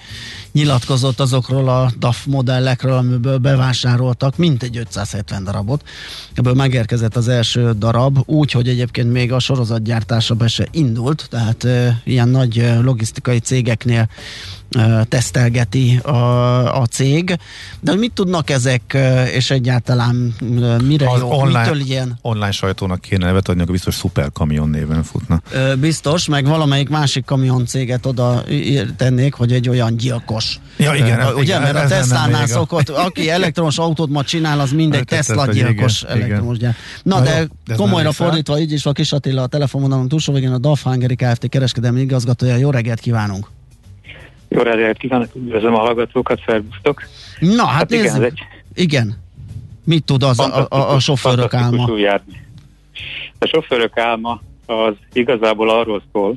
nyilatkozott 0.52 1.20
azokról 1.20 1.68
a 1.68 1.90
DAF 1.98 2.24
modellekről, 2.24 2.92
amiből 2.92 3.38
bevásároltak 3.38 4.36
mintegy 4.36 4.76
570 4.76 5.44
darabot. 5.44 5.88
Ebből 6.34 6.54
megérkezett 6.54 7.16
az 7.16 7.28
első 7.28 7.72
darab, 7.72 8.18
úgy, 8.26 8.50
hogy 8.50 8.68
egyébként 8.68 9.12
még 9.12 9.32
a 9.32 9.38
sorozatgyártása 9.38 10.34
be 10.34 10.48
se 10.48 10.68
indult, 10.70 11.26
tehát 11.30 11.64
ö, 11.64 11.88
ilyen 12.04 12.28
nagy 12.28 12.72
logisztikai 12.82 13.38
cégeknél 13.38 14.08
tesztelgeti 15.08 15.96
a, 15.96 16.80
a 16.80 16.86
cég. 16.86 17.38
De 17.80 17.94
mit 17.94 18.12
tudnak 18.12 18.50
ezek, 18.50 18.96
és 19.34 19.50
egyáltalán 19.50 20.34
mire 20.84 21.10
az 21.10 21.20
jó? 21.20 21.30
Online, 21.30 21.58
Mitől 21.60 21.80
ilyen? 21.80 22.18
Online 22.22 22.50
sajtónak 22.50 23.00
kéne 23.00 23.26
nevet 23.26 23.48
adni, 23.48 23.60
akkor 23.60 23.72
biztos 23.72 23.94
szuperkamion 23.94 24.68
néven 24.68 25.02
futna. 25.02 25.42
Biztos, 25.78 26.28
meg 26.28 26.46
valamelyik 26.46 26.88
másik 26.88 27.24
kamion 27.24 27.66
céget 27.66 28.06
oda 28.06 28.44
tennék, 28.96 29.34
hogy 29.34 29.52
egy 29.52 29.68
olyan 29.68 29.96
gyilkos. 29.96 30.60
Ja, 30.76 30.94
igen. 30.94 31.20
Uh, 31.20 31.34
ugye, 31.34 31.42
igen, 31.42 31.62
mert 31.62 31.76
a 31.76 31.86
Tesla-nál 31.86 32.46
szokott, 32.46 32.88
aki 32.88 33.30
elektromos 33.38 33.78
autót 33.78 34.10
ma 34.10 34.24
csinál, 34.24 34.60
az 34.60 34.70
mindegy 34.70 35.04
Tesla 35.04 35.46
gyilkos 35.46 36.02
igen, 36.02 36.16
elektromos 36.16 36.58
gyár. 36.58 36.74
Na, 37.02 37.18
Na 37.18 37.24
de 37.24 37.48
jó, 37.66 37.74
komolyra 37.74 38.12
fordítva, 38.12 38.58
így 38.58 38.72
is 38.72 38.82
van 38.82 38.92
Kis 38.92 39.12
Attila 39.12 39.42
a 39.42 39.46
telefonvonalon 39.46 40.08
túlsó 40.08 40.32
végén 40.32 40.52
a 40.52 40.58
DAF 40.58 40.82
Hungary 40.82 41.14
Kft. 41.16 41.48
kereskedelmi 41.48 42.00
igazgatója. 42.00 42.56
Jó 42.56 42.70
reggelt 42.70 43.00
kívánunk! 43.00 43.55
Jó 44.56 44.62
reggelt 44.62 44.96
kívánok, 44.96 45.28
üdvözlöm 45.34 45.74
a 45.74 45.78
hallgatókat, 45.78 46.40
szervusztok. 46.46 47.02
Na, 47.38 47.64
hát, 47.64 47.74
hát 47.74 47.90
igen, 47.90 48.22
egy... 48.22 48.40
igen. 48.74 49.14
Mit 49.84 50.04
tud 50.04 50.22
az 50.22 50.38
a, 50.40 50.66
a, 50.68 50.94
a 50.94 50.98
sofőrök 50.98 51.54
álma? 51.54 51.84
A 53.38 53.46
sofőrök 53.46 53.98
álma 53.98 54.42
az 54.66 54.94
igazából 55.12 55.70
arról 55.70 56.02
szól, 56.12 56.34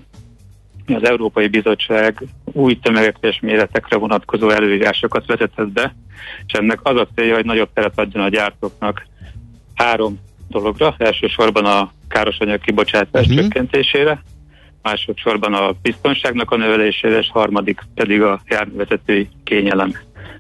hogy 0.86 0.96
az 0.96 1.10
Európai 1.10 1.48
Bizottság 1.48 2.24
új 2.44 2.80
tömegekes 2.80 3.40
méretekre 3.40 3.98
vonatkozó 3.98 4.50
előírásokat 4.50 5.26
vezetett 5.26 5.68
be, 5.68 5.96
és 6.46 6.54
ennek 6.54 6.80
az 6.84 6.96
a 6.96 7.08
célja, 7.16 7.36
hogy 7.36 7.46
nagyobb 7.46 7.70
teret 7.74 8.00
adjon 8.00 8.24
a 8.24 8.30
gyártóknak 8.30 9.06
három 9.76 10.20
dologra. 10.50 10.96
Elsősorban 10.98 11.66
a 11.66 11.92
károsanyag 12.08 12.62
kibocsátás 12.62 13.28
uh-huh. 13.28 13.42
csökkentésére, 13.42 14.24
másodszorban 14.82 15.54
a 15.54 15.72
biztonságnak 15.82 16.52
a 16.52 16.56
növelésére, 16.56 17.18
és 17.18 17.30
harmadik 17.30 17.82
pedig 17.96 18.22
a 18.22 18.42
járművezetői 18.48 19.30
kényelem 19.44 19.92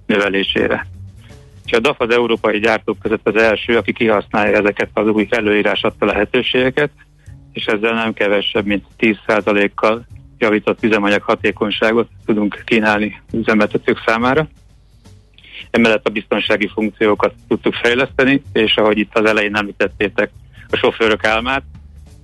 növelésére. 0.06 0.86
És 1.66 1.72
a 1.72 1.80
DAF 1.80 2.00
az 2.00 2.10
európai 2.10 2.60
gyártók 2.60 3.00
között 3.00 3.28
az 3.28 3.36
első, 3.36 3.78
aki 3.78 3.94
kihasználja 3.94 4.58
ezeket 4.58 4.90
az 4.94 5.08
új 5.08 5.28
előírás 5.30 5.84
adta 5.84 6.06
lehetőségeket, 6.06 6.92
és 7.54 7.66
ezzel 7.66 7.94
nem 7.94 8.14
kevesebb, 8.14 8.66
mint 8.66 8.86
10%-kal 9.00 10.06
javított 10.38 10.84
üzemanyag 10.84 11.22
hatékonyságot 11.22 12.10
tudunk 12.26 12.62
kínálni 12.66 13.22
üzemeltetők 13.32 14.04
számára. 14.06 14.48
Emellett 15.72 16.08
a 16.08 16.12
biztonsági 16.12 16.68
funkciókat 16.68 17.34
tudtuk 17.48 17.74
fejleszteni, 17.74 18.42
és 18.54 18.76
ahogy 18.76 18.98
itt 18.98 19.18
az 19.18 19.26
elején 19.26 19.56
említettétek, 19.56 20.32
a 20.72 20.76
sofőrök 20.76 21.26
álmát, 21.26 21.64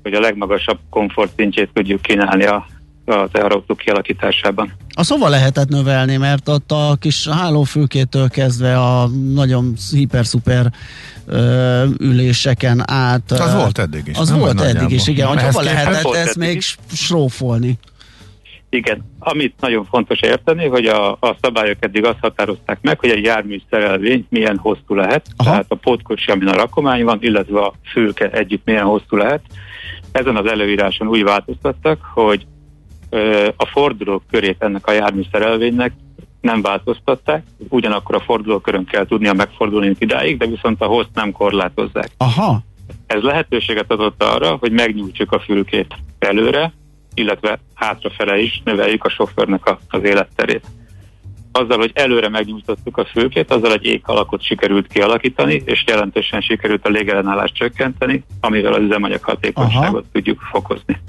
hogy 0.05 0.13
a 0.13 0.19
legmagasabb 0.19 0.79
komfortszintjét 0.89 1.69
tudjuk 1.73 2.01
kínálni 2.01 2.43
a, 2.43 2.67
a 3.05 3.27
teherautó 3.31 3.75
kialakításában. 3.75 4.73
A 4.93 5.03
szóval 5.03 5.29
lehetett 5.29 5.67
növelni, 5.67 6.17
mert 6.17 6.49
ott 6.49 6.71
a 6.71 6.95
kis 6.99 7.27
hálófülkétől 7.27 8.29
kezdve 8.29 8.77
a 8.77 9.07
nagyon 9.33 9.73
hiper-szuper 9.91 10.65
üléseken 11.97 12.83
át. 12.91 13.31
Az 13.31 13.53
volt 13.53 13.77
eddig 13.77 14.07
is. 14.07 14.17
Az 14.17 14.31
volt 14.31 14.61
eddig 14.61 14.91
is, 14.91 15.07
igen. 15.07 15.27
Hogy 15.27 15.41
hova 15.41 15.61
lehetett 15.61 16.13
ezt 16.13 16.37
még 16.37 16.61
srófolni? 16.93 17.79
Igen, 18.69 19.11
amit 19.19 19.53
nagyon 19.59 19.85
fontos 19.85 20.19
érteni, 20.19 20.67
hogy 20.67 20.85
a, 20.85 21.11
a 21.11 21.37
szabályok 21.41 21.77
eddig 21.79 22.05
azt 22.05 22.19
határozták 22.21 22.77
meg, 22.81 22.99
hogy 22.99 23.09
egy 23.09 23.23
jármű 23.23 23.61
szerelvény 23.69 24.25
milyen 24.29 24.57
hosszú 24.57 24.95
lehet, 24.95 25.25
Aha. 25.35 25.49
tehát 25.49 25.65
a 25.67 25.75
pótkocsi, 25.75 26.31
amin 26.31 26.47
a 26.47 26.55
rakomány 26.55 27.03
van, 27.03 27.17
illetve 27.21 27.59
a 27.59 27.73
fülke 27.91 28.29
együtt 28.29 28.65
milyen 28.65 28.85
hosszú 28.85 29.15
lehet. 29.15 29.41
Ezen 30.15 30.35
az 30.35 30.45
előíráson 30.45 31.07
úgy 31.07 31.23
változtattak, 31.23 31.99
hogy 32.13 32.45
a 33.55 33.65
fordulók 33.65 34.23
körét 34.31 34.63
ennek 34.63 34.87
a 34.87 34.91
jármű 34.91 35.21
szerelvénynek 35.31 35.93
nem 36.41 36.61
változtatták, 36.61 37.43
ugyanakkor 37.69 38.15
a 38.15 38.19
fordulókörön 38.19 38.85
kell 38.85 39.05
tudnia 39.05 39.33
megfordulni 39.33 39.95
idáig, 39.97 40.37
de 40.37 40.45
viszont 40.45 40.81
a 40.81 40.85
hozt 40.85 41.09
nem 41.13 41.31
korlátozzák. 41.31 42.09
Aha. 42.17 42.59
Ez 43.07 43.21
lehetőséget 43.21 43.91
adott 43.91 44.23
arra, 44.23 44.55
hogy 44.59 44.71
megnyújtsuk 44.71 45.31
a 45.31 45.39
fülkét 45.39 45.95
előre, 46.19 46.73
illetve 47.13 47.59
hátrafele 47.73 48.37
is 48.37 48.61
növeljük 48.63 49.03
a 49.03 49.09
sofőrnek 49.09 49.65
a, 49.65 49.79
az 49.89 50.03
életterét. 50.03 50.65
Azzal, 51.57 51.77
hogy 51.77 51.91
előre 51.93 52.29
megnyújtottuk 52.29 52.97
a 52.97 53.05
fülkét, 53.05 53.51
azzal 53.51 53.73
egy 53.73 53.85
ég 53.85 54.01
alakot 54.05 54.43
sikerült 54.43 54.87
kialakítani, 54.87 55.61
és 55.65 55.83
jelentősen 55.87 56.41
sikerült 56.41 56.85
a 56.85 56.89
légellenállást 56.89 57.53
csökkenteni, 57.53 58.23
amivel 58.39 58.73
az 58.73 58.81
üzemanyag 58.81 59.23
hatékonyságot 59.23 60.01
Aha. 60.01 60.03
tudjuk 60.11 60.39
fokozni. 60.51 60.99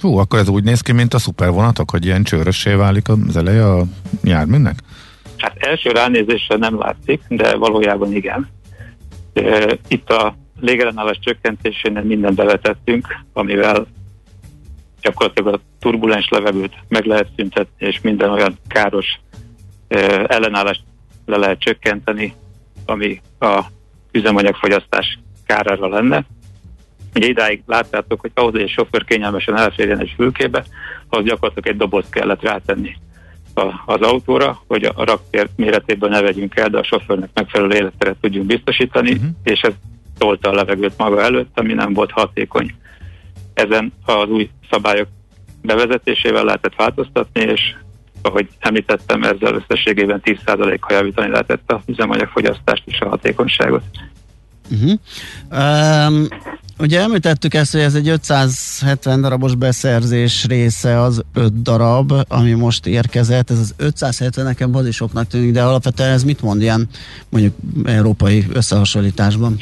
Hú, 0.00 0.16
akkor 0.16 0.38
ez 0.38 0.48
úgy 0.48 0.64
néz 0.64 0.80
ki, 0.80 0.92
mint 0.92 1.14
a 1.14 1.18
szupervonatok, 1.18 1.90
hogy 1.90 2.04
ilyen 2.04 2.22
csőrössé 2.22 2.74
válik 2.74 3.08
az 3.08 3.36
eleje 3.36 3.66
a 3.66 3.82
járműnek? 4.22 4.78
Hát 5.36 5.56
első 5.56 5.90
ránézésre 5.90 6.56
nem 6.56 6.78
látszik, 6.78 7.20
de 7.28 7.56
valójában 7.56 8.14
igen. 8.14 8.48
Itt 9.88 10.10
a 10.10 10.34
légellenállás 10.60 11.18
csökkentésénél 11.20 12.02
mindent 12.02 12.36
bevetettünk, 12.36 13.06
amivel 13.32 13.86
gyakorlatilag 15.00 15.54
a 15.54 15.60
turbulens 15.78 16.28
levegőt 16.28 16.74
meg 16.88 17.04
lehet 17.04 17.28
szüntetni, 17.36 17.86
és 17.86 18.00
minden 18.00 18.30
olyan 18.30 18.58
káros 18.68 19.20
ellenállást 20.26 20.82
le 21.26 21.36
lehet 21.36 21.60
csökkenteni, 21.60 22.34
ami 22.86 23.20
a 23.38 23.60
üzemanyagfogyasztás 24.12 25.18
kárára 25.46 25.88
lenne. 25.88 26.24
Ugye 27.14 27.26
idáig 27.26 27.62
láttátok, 27.66 28.20
hogy 28.20 28.30
ahhoz, 28.34 28.52
hogy 28.52 28.60
egy 28.60 28.68
sofőr 28.68 29.04
kényelmesen 29.04 29.56
elférjen 29.56 29.98
egy 29.98 30.12
fülkébe, 30.16 30.64
az 31.08 31.24
gyakorlatilag 31.24 31.68
egy 31.68 31.76
dobozt 31.76 32.10
kellett 32.10 32.42
rátenni 32.42 32.96
a, 33.54 33.82
az 33.86 34.00
autóra, 34.00 34.62
hogy 34.66 34.84
a 34.84 35.04
raktér 35.04 35.48
méretéből 35.56 36.08
ne 36.08 36.20
vegyünk 36.20 36.56
el, 36.56 36.68
de 36.68 36.78
a 36.78 36.84
sofőrnek 36.84 37.30
megfelelő 37.34 37.74
életteret 37.74 38.16
tudjunk 38.20 38.46
biztosítani, 38.46 39.12
uh-huh. 39.12 39.28
és 39.42 39.60
ez 39.60 39.72
tolta 40.18 40.48
a 40.48 40.54
levegőt 40.54 40.96
maga 40.96 41.22
előtt, 41.22 41.58
ami 41.58 41.72
nem 41.72 41.92
volt 41.92 42.10
hatékony. 42.10 42.74
Ezen 43.54 43.92
az 44.04 44.28
új 44.28 44.50
szabályok 44.70 45.08
bevezetésével 45.62 46.44
lehetett 46.44 46.74
változtatni, 46.76 47.40
és 47.40 47.60
ahogy 48.22 48.48
említettem, 48.58 49.22
ezzel 49.22 49.54
összességében 49.54 50.20
10%-kal 50.24 50.96
javítani 50.96 51.30
lehetett 51.30 51.70
a 51.70 51.82
üzemanyagfogyasztást 51.86 52.82
és 52.86 53.00
a 53.00 53.08
hatékonyságot. 53.08 53.82
Uh-huh. 54.70 54.98
Um, 56.08 56.26
ugye 56.78 57.00
említettük 57.00 57.54
ezt, 57.54 57.72
hogy 57.72 57.80
ez 57.80 57.94
egy 57.94 58.08
570 58.08 59.20
darabos 59.20 59.54
beszerzés 59.54 60.46
része 60.46 61.00
az 61.00 61.24
5 61.34 61.62
darab, 61.62 62.12
ami 62.28 62.52
most 62.52 62.86
érkezett. 62.86 63.50
Ez 63.50 63.58
az 63.58 63.74
570 63.76 64.44
nekem 64.44 64.70
bazisoknak 64.70 65.26
tűnik, 65.26 65.52
de 65.52 65.62
alapvetően 65.62 66.10
ez 66.10 66.24
mit 66.24 66.42
mond 66.42 66.62
ilyen 66.62 66.88
mondjuk 67.28 67.54
európai 67.84 68.46
összehasonlításban? 68.52 69.56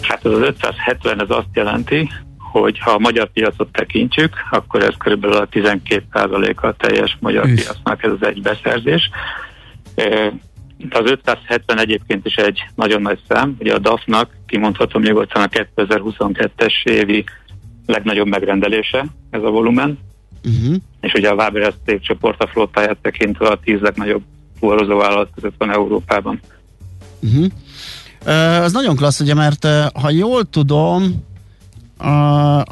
Hát 0.00 0.24
az 0.24 0.38
570 0.40 1.20
ez 1.20 1.30
azt 1.30 1.48
jelenti, 1.52 2.10
hogy 2.60 2.78
ha 2.78 2.90
a 2.90 2.98
magyar 2.98 3.30
piacot 3.32 3.72
tekintsük, 3.72 4.34
akkor 4.50 4.82
ez 4.82 4.94
kb. 4.98 5.24
a 5.24 5.48
12%-a 5.48 6.66
a 6.66 6.74
teljes 6.78 7.16
magyar 7.20 7.44
Üsz. 7.44 7.62
piacnak 7.62 8.02
ez 8.02 8.10
az 8.20 8.26
egy 8.26 8.42
beszerzés. 8.42 9.10
Az 10.90 11.10
570 11.10 11.78
egyébként 11.78 12.26
is 12.26 12.34
egy 12.34 12.64
nagyon 12.74 13.02
nagy 13.02 13.18
szám, 13.28 13.56
ugye 13.58 13.74
a 13.74 13.78
DAF-nak 13.78 14.30
kimondhatom 14.46 15.02
nyugodtan 15.02 15.42
a 15.42 15.46
2022-es 15.76 16.72
évi 16.84 17.24
legnagyobb 17.86 18.26
megrendelése 18.26 19.06
ez 19.30 19.42
a 19.42 19.50
volumen, 19.50 19.98
uh-huh. 20.44 20.76
és 21.00 21.12
ugye 21.12 21.28
a 21.28 21.34
Waber 21.34 21.74
csoport 22.00 22.42
a 22.42 22.46
flottáját 22.46 22.96
tekintve 23.02 23.48
a 23.48 23.60
tíz 23.64 23.80
legnagyobb 23.80 24.22
fuvarozó 24.58 24.96
vállalat 24.96 25.30
között 25.34 25.54
van 25.58 25.70
Európában. 25.70 26.40
Uh-huh. 27.20 27.46
Az 28.64 28.72
nagyon 28.72 28.96
klassz, 28.96 29.20
ugye, 29.20 29.34
mert 29.34 29.66
ha 29.94 30.10
jól 30.10 30.44
tudom, 30.44 31.30
a, 32.02 32.64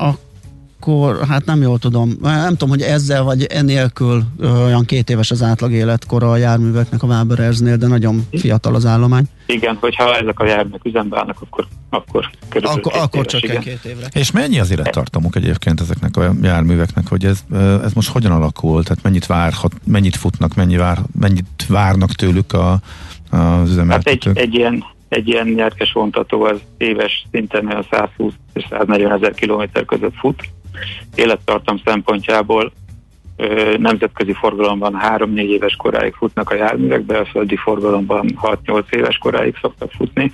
akkor, 0.80 1.26
hát 1.28 1.44
nem 1.44 1.62
jól 1.62 1.78
tudom, 1.78 2.16
nem 2.20 2.50
tudom, 2.50 2.68
hogy 2.68 2.82
ezzel 2.82 3.22
vagy 3.22 3.44
enélkül 3.44 4.24
olyan 4.42 4.84
két 4.84 5.10
éves 5.10 5.30
az 5.30 5.42
átlag 5.42 5.72
életkora 5.72 6.30
a 6.30 6.36
járműveknek 6.36 7.02
a 7.02 7.06
Waberersnél, 7.06 7.76
de 7.76 7.86
nagyon 7.86 8.26
fiatal 8.32 8.74
az 8.74 8.86
állomány. 8.86 9.24
Igen, 9.46 9.76
hogyha 9.80 10.16
ezek 10.16 10.40
a 10.40 10.46
járművek 10.46 10.84
üzembe 10.84 11.18
állnak, 11.18 11.36
akkor, 11.40 11.66
akkor 11.90 12.30
körülbelül 12.48 12.82
Ak- 12.84 12.96
Akkor 12.96 13.26
csak 13.26 13.42
igen. 13.42 13.60
két 13.60 13.84
évre. 13.84 14.06
És 14.12 14.30
mennyi 14.30 14.60
az 14.60 14.70
élettartamuk 14.70 15.36
egyébként 15.36 15.80
ezeknek 15.80 16.16
a 16.16 16.32
járműveknek, 16.42 17.08
hogy 17.08 17.24
ez, 17.24 17.44
ez 17.84 17.92
most 17.92 18.08
hogyan 18.08 18.32
alakul, 18.32 18.82
tehát 18.82 19.02
mennyit 19.02 19.26
várhat, 19.26 19.72
mennyit 19.86 20.16
futnak, 20.16 20.54
mennyi 20.54 20.76
vár, 20.76 20.98
mennyit 21.20 21.66
várnak 21.68 22.12
tőlük 22.12 22.52
a, 22.52 22.80
az 23.30 23.70
üzemeltetők? 23.70 24.36
Hát 24.36 24.36
egy, 24.36 24.48
egy 24.48 24.54
ilyen 24.54 24.84
egy 25.10 25.28
ilyen 25.28 25.46
nyerkes 25.46 25.92
vontató 25.92 26.42
az 26.42 26.60
éves 26.76 27.24
szinten 27.30 27.66
a 27.66 27.82
120 27.90 28.32
és 28.52 28.66
140 28.70 29.12
ezer 29.12 29.34
kilométer 29.34 29.84
között 29.84 30.14
fut. 30.14 30.42
Élettartam 31.14 31.80
szempontjából 31.84 32.72
ö, 33.36 33.74
nemzetközi 33.78 34.32
forgalomban 34.32 35.00
3-4 35.02 35.34
éves 35.36 35.76
koráig 35.76 36.14
futnak 36.14 36.50
a 36.50 36.54
járművek, 36.54 37.02
belföldi 37.02 37.56
forgalomban 37.56 38.38
6-8 38.42 38.84
éves 38.90 39.18
koráig 39.18 39.56
szoktak 39.60 39.90
futni. 39.90 40.30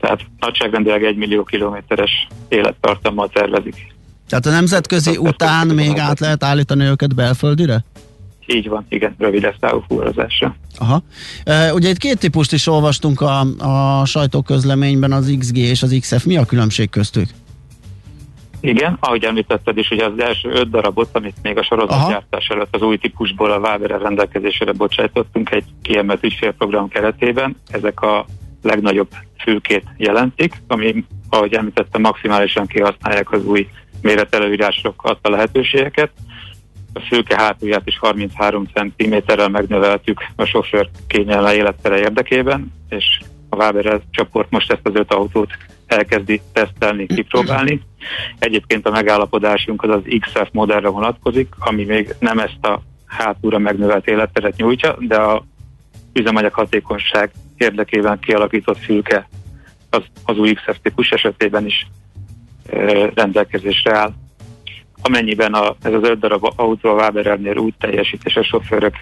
Tehát 0.00 0.20
nagyságrendileg 0.38 1.04
1 1.04 1.16
millió 1.16 1.44
kilométeres 1.44 2.26
élettartammal 2.48 3.28
tervezik. 3.28 3.94
Tehát 4.28 4.46
a 4.46 4.50
nemzetközi 4.50 5.16
után 5.16 5.66
még 5.66 5.98
át 5.98 6.20
lehet 6.20 6.44
állítani 6.44 6.84
őket 6.84 7.14
belföldire? 7.14 7.84
Így 8.46 8.68
van, 8.68 8.86
igen, 8.88 9.14
rövid 9.18 9.54
távú 9.60 9.84
fuvarozásra. 9.88 10.56
Aha. 10.78 11.02
E, 11.44 11.72
ugye 11.74 11.88
itt 11.88 11.98
két 11.98 12.18
típust 12.18 12.52
is 12.52 12.66
olvastunk 12.66 13.20
a, 13.20 13.40
a 13.58 14.04
sajtóközleményben, 14.04 15.12
az 15.12 15.36
XG 15.38 15.56
és 15.56 15.82
az 15.82 15.96
XF. 16.00 16.24
Mi 16.24 16.36
a 16.36 16.44
különbség 16.44 16.90
köztük? 16.90 17.28
Igen, 18.60 18.96
ahogy 19.00 19.24
említetted 19.24 19.78
is, 19.78 19.90
ugye 19.90 20.04
az 20.04 20.18
első 20.18 20.48
öt 20.48 20.70
darabot, 20.70 21.08
amit 21.12 21.36
még 21.42 21.58
a 21.58 21.62
sorozatgyártás 21.62 22.46
előtt 22.48 22.74
az 22.74 22.82
új 22.82 22.96
típusból 22.96 23.52
a 23.52 23.58
Waberre 23.58 23.98
rendelkezésére 23.98 24.72
bocsájtottunk 24.72 25.50
egy 25.50 25.64
kiemelt 25.82 26.24
ügyfélprogram 26.24 26.88
keretében. 26.88 27.56
Ezek 27.68 28.00
a 28.00 28.26
legnagyobb 28.62 29.08
fülkét 29.38 29.84
jelentik, 29.96 30.62
ami, 30.66 31.04
ahogy 31.28 31.54
említettem, 31.54 32.00
maximálisan 32.00 32.66
kihasználják 32.66 33.32
az 33.32 33.44
új 33.44 33.68
méretelőírások 34.02 35.02
adta 35.02 35.30
lehetőségeket 35.30 36.10
a 36.94 37.00
fülke 37.00 37.36
hátulját 37.36 37.86
is 37.86 37.98
33 37.98 38.66
cm-rel 38.74 39.48
megnöveltük 39.48 40.20
a 40.36 40.44
sofőr 40.44 40.88
kényelme 41.06 41.54
élettere 41.54 41.98
érdekében, 41.98 42.72
és 42.88 43.20
a 43.48 43.56
Waber 43.56 44.00
csoport 44.10 44.50
most 44.50 44.72
ezt 44.72 44.86
az 44.86 44.94
öt 44.94 45.12
autót 45.12 45.50
elkezdi 45.86 46.40
tesztelni, 46.52 47.06
kipróbálni. 47.06 47.80
Egyébként 48.38 48.86
a 48.86 48.90
megállapodásunk 48.90 49.82
az 49.82 49.90
az 49.90 50.02
XF 50.20 50.48
modellre 50.52 50.88
vonatkozik, 50.88 51.48
ami 51.58 51.84
még 51.84 52.14
nem 52.18 52.38
ezt 52.38 52.64
a 52.64 52.82
hátúra 53.06 53.58
megnövelt 53.58 54.06
életteret 54.06 54.56
nyújtja, 54.56 54.96
de 54.98 55.16
a 55.16 55.44
üzemanyag 56.12 56.52
hatékonyság 56.52 57.30
érdekében 57.56 58.18
kialakított 58.18 58.78
fülke 58.78 59.28
az, 59.90 60.02
az 60.24 60.38
új 60.38 60.52
XF 60.52 60.76
típus 60.82 61.10
esetében 61.10 61.66
is 61.66 61.86
rendelkezésre 63.14 63.96
áll 63.96 64.12
amennyiben 65.06 65.52
a, 65.52 65.76
ez 65.82 65.92
az 65.92 66.02
öt 66.02 66.18
darab 66.18 66.52
autó 66.56 66.90
a 66.90 66.94
Waberernél 66.94 67.56
úgy 67.56 67.74
teljesít, 67.78 68.20
és 68.24 68.36
a 68.36 68.42
sofőrök 68.42 68.94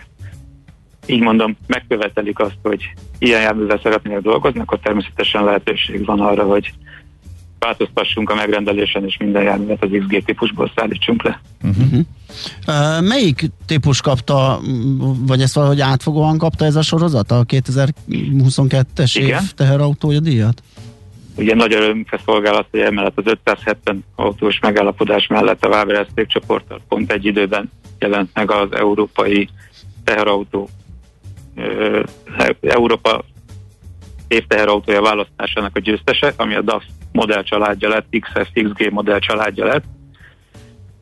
így 1.06 1.20
mondom, 1.20 1.56
megkövetelik 1.66 2.38
azt, 2.38 2.58
hogy 2.62 2.92
ilyen 3.18 3.40
járművel 3.40 3.80
szeretnének 3.82 4.20
dolgozni, 4.20 4.60
akkor 4.60 4.78
természetesen 4.78 5.44
lehetőség 5.44 6.04
van 6.04 6.20
arra, 6.20 6.44
hogy 6.44 6.72
változtassunk 7.58 8.30
a 8.30 8.34
megrendelésen, 8.34 9.04
és 9.04 9.16
minden 9.16 9.42
járművet 9.42 9.82
az 9.82 9.88
XG 9.90 10.24
típusból 10.24 10.72
szállítsunk 10.76 11.22
le. 11.22 11.40
Uh-huh. 11.62 12.00
Uh, 12.66 13.08
melyik 13.08 13.50
típus 13.66 14.00
kapta, 14.00 14.60
vagy 15.26 15.42
ezt 15.42 15.54
valahogy 15.54 15.80
átfogóan 15.80 16.38
kapta 16.38 16.64
ez 16.64 16.76
a 16.76 16.82
sorozat, 16.82 17.30
a 17.30 17.44
2022-es 17.44 19.18
év 19.18 19.36
teherautója 19.54 20.20
díjat? 20.20 20.62
Ugye 21.36 21.54
nagy 21.54 21.74
örömünkre 21.74 22.20
szolgálat, 22.24 22.66
hogy 22.70 22.80
emellett 22.80 23.18
az 23.18 23.26
570 23.26 24.04
autós 24.16 24.58
megállapodás 24.58 25.26
mellett 25.26 25.64
a 25.64 25.68
Waber 25.68 26.06
csoporttal 26.26 26.80
pont 26.88 27.12
egy 27.12 27.24
időben 27.24 27.70
jelent 27.98 28.30
meg 28.34 28.50
az 28.50 28.72
európai 28.72 29.48
teherautó 30.04 30.68
Európa 32.60 33.24
évteherautója 34.28 35.02
választásának 35.02 35.76
a 35.76 35.80
győztese, 35.80 36.32
ami 36.36 36.54
a 36.54 36.62
DAF 36.62 36.84
modell 37.12 37.42
családja 37.42 37.88
lett, 37.88 38.06
XF, 38.20 38.48
XG 38.52 38.90
modell 38.90 39.18
családja 39.18 39.64
lett. 39.64 39.84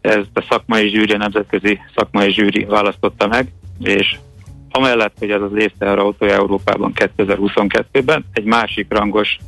Ez 0.01 0.24
a 0.33 0.47
szakmai 0.49 0.89
zsűri, 0.89 1.12
a 1.12 1.16
nemzetközi 1.16 1.78
szakmai 1.95 2.33
zsűri 2.33 2.64
választotta 2.64 3.26
meg, 3.26 3.53
és 3.81 4.16
amellett, 4.71 5.18
hogy 5.18 5.31
ez 5.31 5.43
az 5.43 5.55
évteherautója 5.55 6.33
Európában 6.33 6.93
2022-ben 6.95 8.25
egy 8.33 8.45
másik 8.45 8.87
rangos 8.89 9.39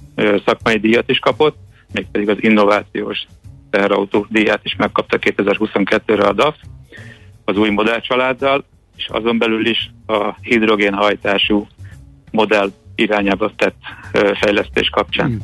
szakmai 0.45 0.79
díjat 0.79 1.11
is 1.11 1.19
kapott, 1.19 1.57
mégpedig 1.93 2.29
az 2.29 2.37
innovációs 2.41 3.27
teherautó 3.71 4.27
díját 4.29 4.65
is 4.65 4.77
megkapta 4.77 5.19
2022-re 5.21 6.27
a 6.27 6.33
DAF 6.33 6.57
az 7.45 7.57
új 7.57 7.71
modellcsaláddal, 7.71 8.65
és 8.97 9.09
azon 9.09 9.39
belül 9.39 9.67
is 9.67 9.91
a 10.07 10.35
hidrogénhajtású 10.41 11.67
modell 12.31 12.71
irányába 12.95 13.51
tett 13.57 13.77
fejlesztés 14.35 14.89
kapcsán. 14.89 15.27
Hmm. 15.27 15.41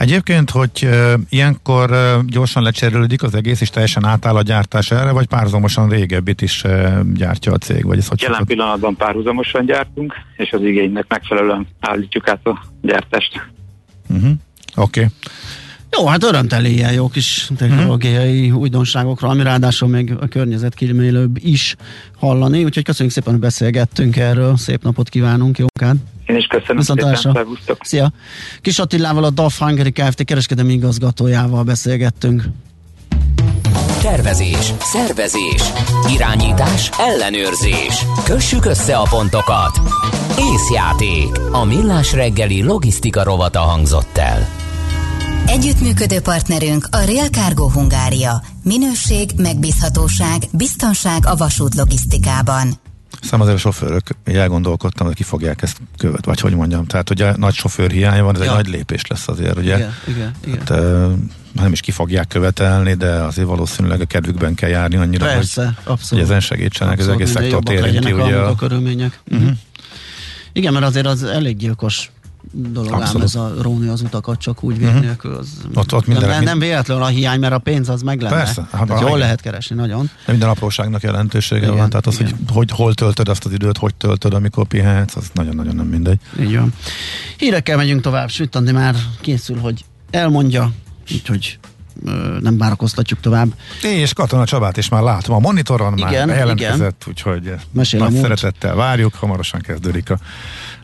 Egyébként, 0.00 0.50
hogy 0.50 0.88
ilyenkor 1.28 1.90
gyorsan 2.26 2.62
lecserélődik 2.62 3.22
az 3.22 3.34
egész, 3.34 3.60
és 3.60 3.70
teljesen 3.70 4.04
átáll 4.04 4.36
a 4.36 4.42
gyártás 4.42 4.90
erre, 4.90 5.10
vagy 5.10 5.26
párhuzamosan 5.26 5.88
régebbit 5.88 6.42
is 6.42 6.64
gyártja 7.14 7.52
a 7.52 7.58
cég? 7.58 7.84
Vagy 7.84 7.98
ez 7.98 8.08
hogy 8.08 8.22
Jelen 8.22 8.44
pillanatban 8.44 8.96
párhuzamosan 8.96 9.64
gyártunk, 9.64 10.14
és 10.36 10.52
az 10.52 10.62
igénynek 10.62 11.04
megfelelően 11.08 11.66
állítjuk 11.80 12.28
át 12.28 12.46
a 12.46 12.64
gyártást. 12.82 13.50
Uh-huh. 14.08 14.30
Oké. 14.76 15.00
Okay. 15.00 15.12
Jó, 15.98 16.06
hát 16.06 16.24
örömteli 16.24 16.72
ilyen 16.72 16.92
jó 16.92 17.08
kis 17.08 17.50
technológiai 17.56 18.48
hmm. 18.48 18.58
újdonságokra, 18.58 19.28
ami 19.28 19.42
ráadásul 19.42 19.88
még 19.88 20.14
a 20.20 20.26
környezet 20.26 20.74
kímélőbb 20.74 21.36
is 21.36 21.76
hallani, 22.18 22.64
úgyhogy 22.64 22.84
köszönjük 22.84 23.14
szépen, 23.14 23.32
hogy 23.32 23.40
beszélgettünk 23.40 24.16
erről, 24.16 24.56
szép 24.56 24.82
napot 24.82 25.08
kívánunk, 25.08 25.58
jókát! 25.58 25.96
Én 26.30 26.36
is 26.36 26.46
köszönöm 26.46 26.76
Viszont 26.76 27.16
szépen, 27.16 27.46
Szia! 27.80 28.12
Kis 28.60 28.78
Attilával 28.78 29.24
a 29.24 29.30
DAF 29.30 29.58
Hungary 29.58 29.92
Kft. 29.92 30.24
kereskedelmi 30.24 30.72
igazgatójával 30.72 31.62
beszélgettünk. 31.62 32.42
Tervezés, 34.02 34.72
szervezés, 34.80 35.62
irányítás, 36.14 36.90
ellenőrzés. 36.98 38.04
Kössük 38.24 38.64
össze 38.64 38.96
a 38.96 39.06
pontokat. 39.10 39.80
Észjáték. 40.38 41.38
A 41.52 41.64
millás 41.64 42.12
reggeli 42.12 42.62
logisztika 42.62 43.22
rovata 43.22 43.60
hangzott 43.60 44.18
el. 44.18 44.48
Együttműködő 45.46 46.20
partnerünk 46.20 46.86
a 46.90 46.98
Real 46.98 47.28
Cargo 47.28 47.70
Hungária. 47.70 48.42
Minőség, 48.64 49.30
megbízhatóság, 49.36 50.42
biztonság 50.52 51.26
a 51.26 51.36
vasút 51.36 51.74
logisztikában. 51.74 52.89
Szám 53.22 53.40
azért 53.40 53.56
a 53.56 53.60
sofőrök, 53.60 54.08
elgondolkodtam, 54.24 55.06
hogy 55.06 55.16
ki 55.16 55.22
fogják 55.22 55.62
ezt 55.62 55.80
követ, 55.96 56.24
vagy 56.24 56.40
hogy 56.40 56.54
mondjam. 56.54 56.86
Tehát 56.86 57.10
ugye 57.10 57.36
nagy 57.36 57.54
sofőr 57.54 57.90
hiány 57.90 58.22
van, 58.22 58.34
ez 58.34 58.40
ja. 58.40 58.46
egy 58.46 58.54
nagy 58.54 58.68
lépés 58.68 59.06
lesz 59.06 59.28
azért, 59.28 59.56
ugye? 59.56 59.76
Igen, 59.76 59.94
igen, 60.06 60.32
igen. 60.46 60.58
Hát, 60.58 60.70
nem 61.52 61.72
is 61.72 61.80
ki 61.80 61.90
fogják 61.90 62.28
követelni, 62.28 62.94
de 62.94 63.10
azért 63.10 63.48
valószínűleg 63.48 64.00
a 64.00 64.04
kedvükben 64.04 64.54
kell 64.54 64.68
járni 64.68 64.96
annyira, 64.96 65.26
Persze, 65.26 65.64
hogy, 65.64 65.74
abszolút. 65.74 66.08
hogy 66.08 66.18
ezen 66.20 66.40
segítsenek, 66.40 66.98
abszolút, 66.98 67.20
az 67.20 67.28
egész 67.28 67.34
szektort 67.34 67.70
érinti. 67.70 68.12
Ugye 68.12 68.36
a, 68.36 68.48
a 68.48 68.54
körülmények. 68.54 69.20
Uh-huh. 69.30 69.50
Igen, 70.52 70.72
mert 70.72 70.84
azért 70.84 71.06
az 71.06 71.22
elég 71.22 71.56
gyilkos 71.56 72.10
dolog 72.52 72.92
Abszolút. 72.92 73.16
ám 73.16 73.22
ez 73.22 73.34
a 73.34 73.54
róni 73.62 73.88
az 73.88 74.00
utakat 74.00 74.38
csak 74.38 74.62
úgy 74.62 74.82
uh-huh. 74.82 75.00
nélkül. 75.00 75.34
Az 75.34 75.48
ott, 75.74 75.94
ott 75.94 76.06
minden, 76.06 76.28
nem, 76.28 76.42
nem 76.42 76.58
véletlenül 76.58 77.02
a 77.02 77.06
hiány, 77.06 77.40
mert 77.40 77.52
a 77.52 77.58
pénz 77.58 77.88
az 77.88 78.02
meg 78.02 78.20
lenne. 78.20 78.34
Persze. 78.34 78.68
Hát, 78.72 78.88
jól 78.88 78.98
igen. 78.98 79.18
lehet 79.18 79.40
keresni, 79.40 79.76
nagyon. 79.76 80.10
De 80.26 80.30
minden 80.32 80.48
apróságnak 80.48 81.02
jelentősége 81.02 81.62
igen, 81.62 81.76
van, 81.76 81.88
tehát 81.88 82.06
az, 82.06 82.16
hogy, 82.16 82.34
hogy 82.52 82.70
hol 82.70 82.94
töltöd 82.94 83.28
azt 83.28 83.44
az 83.44 83.52
időt, 83.52 83.78
hogy 83.78 83.94
töltöd, 83.94 84.34
amikor 84.34 84.66
pihenhetsz, 84.66 85.16
az 85.16 85.30
nagyon-nagyon 85.34 85.74
nem 85.74 85.86
mindegy. 85.86 86.20
Így 86.40 86.56
van. 86.56 86.74
Hírekkel 87.36 87.76
megyünk 87.76 88.00
tovább, 88.00 88.28
Süt 88.28 88.56
Andi 88.56 88.72
már 88.72 88.94
készül, 89.20 89.58
hogy 89.58 89.84
elmondja, 90.10 90.72
úgyhogy 91.12 91.58
nem 92.40 92.58
várakoztatjuk 92.58 93.20
tovább. 93.20 93.48
És 93.82 94.12
Katona 94.12 94.44
Csabát 94.44 94.76
is 94.76 94.88
már 94.88 95.02
látom 95.02 95.34
a 95.34 95.38
monitoron, 95.38 95.98
igen, 95.98 96.12
már 96.12 96.26
bejelentkezett, 96.26 97.04
úgyhogy 97.08 97.54
Mesél 97.72 98.00
nagy 98.00 98.20
szeretettel 98.20 98.74
várjuk, 98.74 99.14
hamarosan 99.14 99.60
kezdődik 99.60 100.10
a 100.10 100.18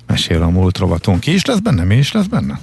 Mesél 0.06 0.42
a 0.42 0.48
múlt 0.48 0.78
rovatunk. 0.78 1.20
Ki 1.20 1.34
is 1.34 1.44
lesz 1.44 1.58
benne? 1.58 1.84
Mi 1.84 1.96
is 1.96 2.12
lesz 2.12 2.26
benne? 2.26 2.58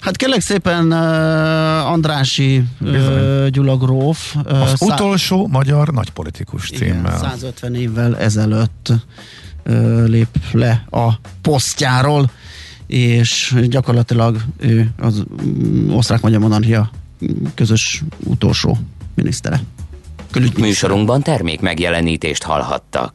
Hát 0.00 0.16
kérlek 0.16 0.40
szépen 0.40 0.86
uh, 0.86 1.90
Andrási 1.90 2.62
uh, 2.80 3.46
Gyula 3.46 3.76
Gróf. 3.76 4.34
Uh, 4.34 4.62
Az 4.62 4.72
szá- 4.78 4.80
utolsó 5.00 5.46
magyar 5.46 5.88
nagypolitikus 5.88 6.70
címmel. 6.70 7.18
150 7.18 7.74
évvel 7.74 8.18
ezelőtt 8.18 8.92
uh, 9.66 10.06
lép 10.06 10.28
le 10.52 10.84
a 10.90 11.08
posztjáról 11.42 12.30
és 12.86 13.56
gyakorlatilag 13.68 14.42
ő 14.58 14.90
az 14.98 15.22
mm, 15.44 15.90
osztrák-magyar 15.90 16.40
monarchia 16.40 16.90
közös 17.54 18.02
utolsó 18.24 18.78
minisztere. 19.14 19.60
Műsorunkban 20.56 21.22
termék 21.22 21.60
megjelenítést 21.60 22.42
hallhattak. 22.42 23.10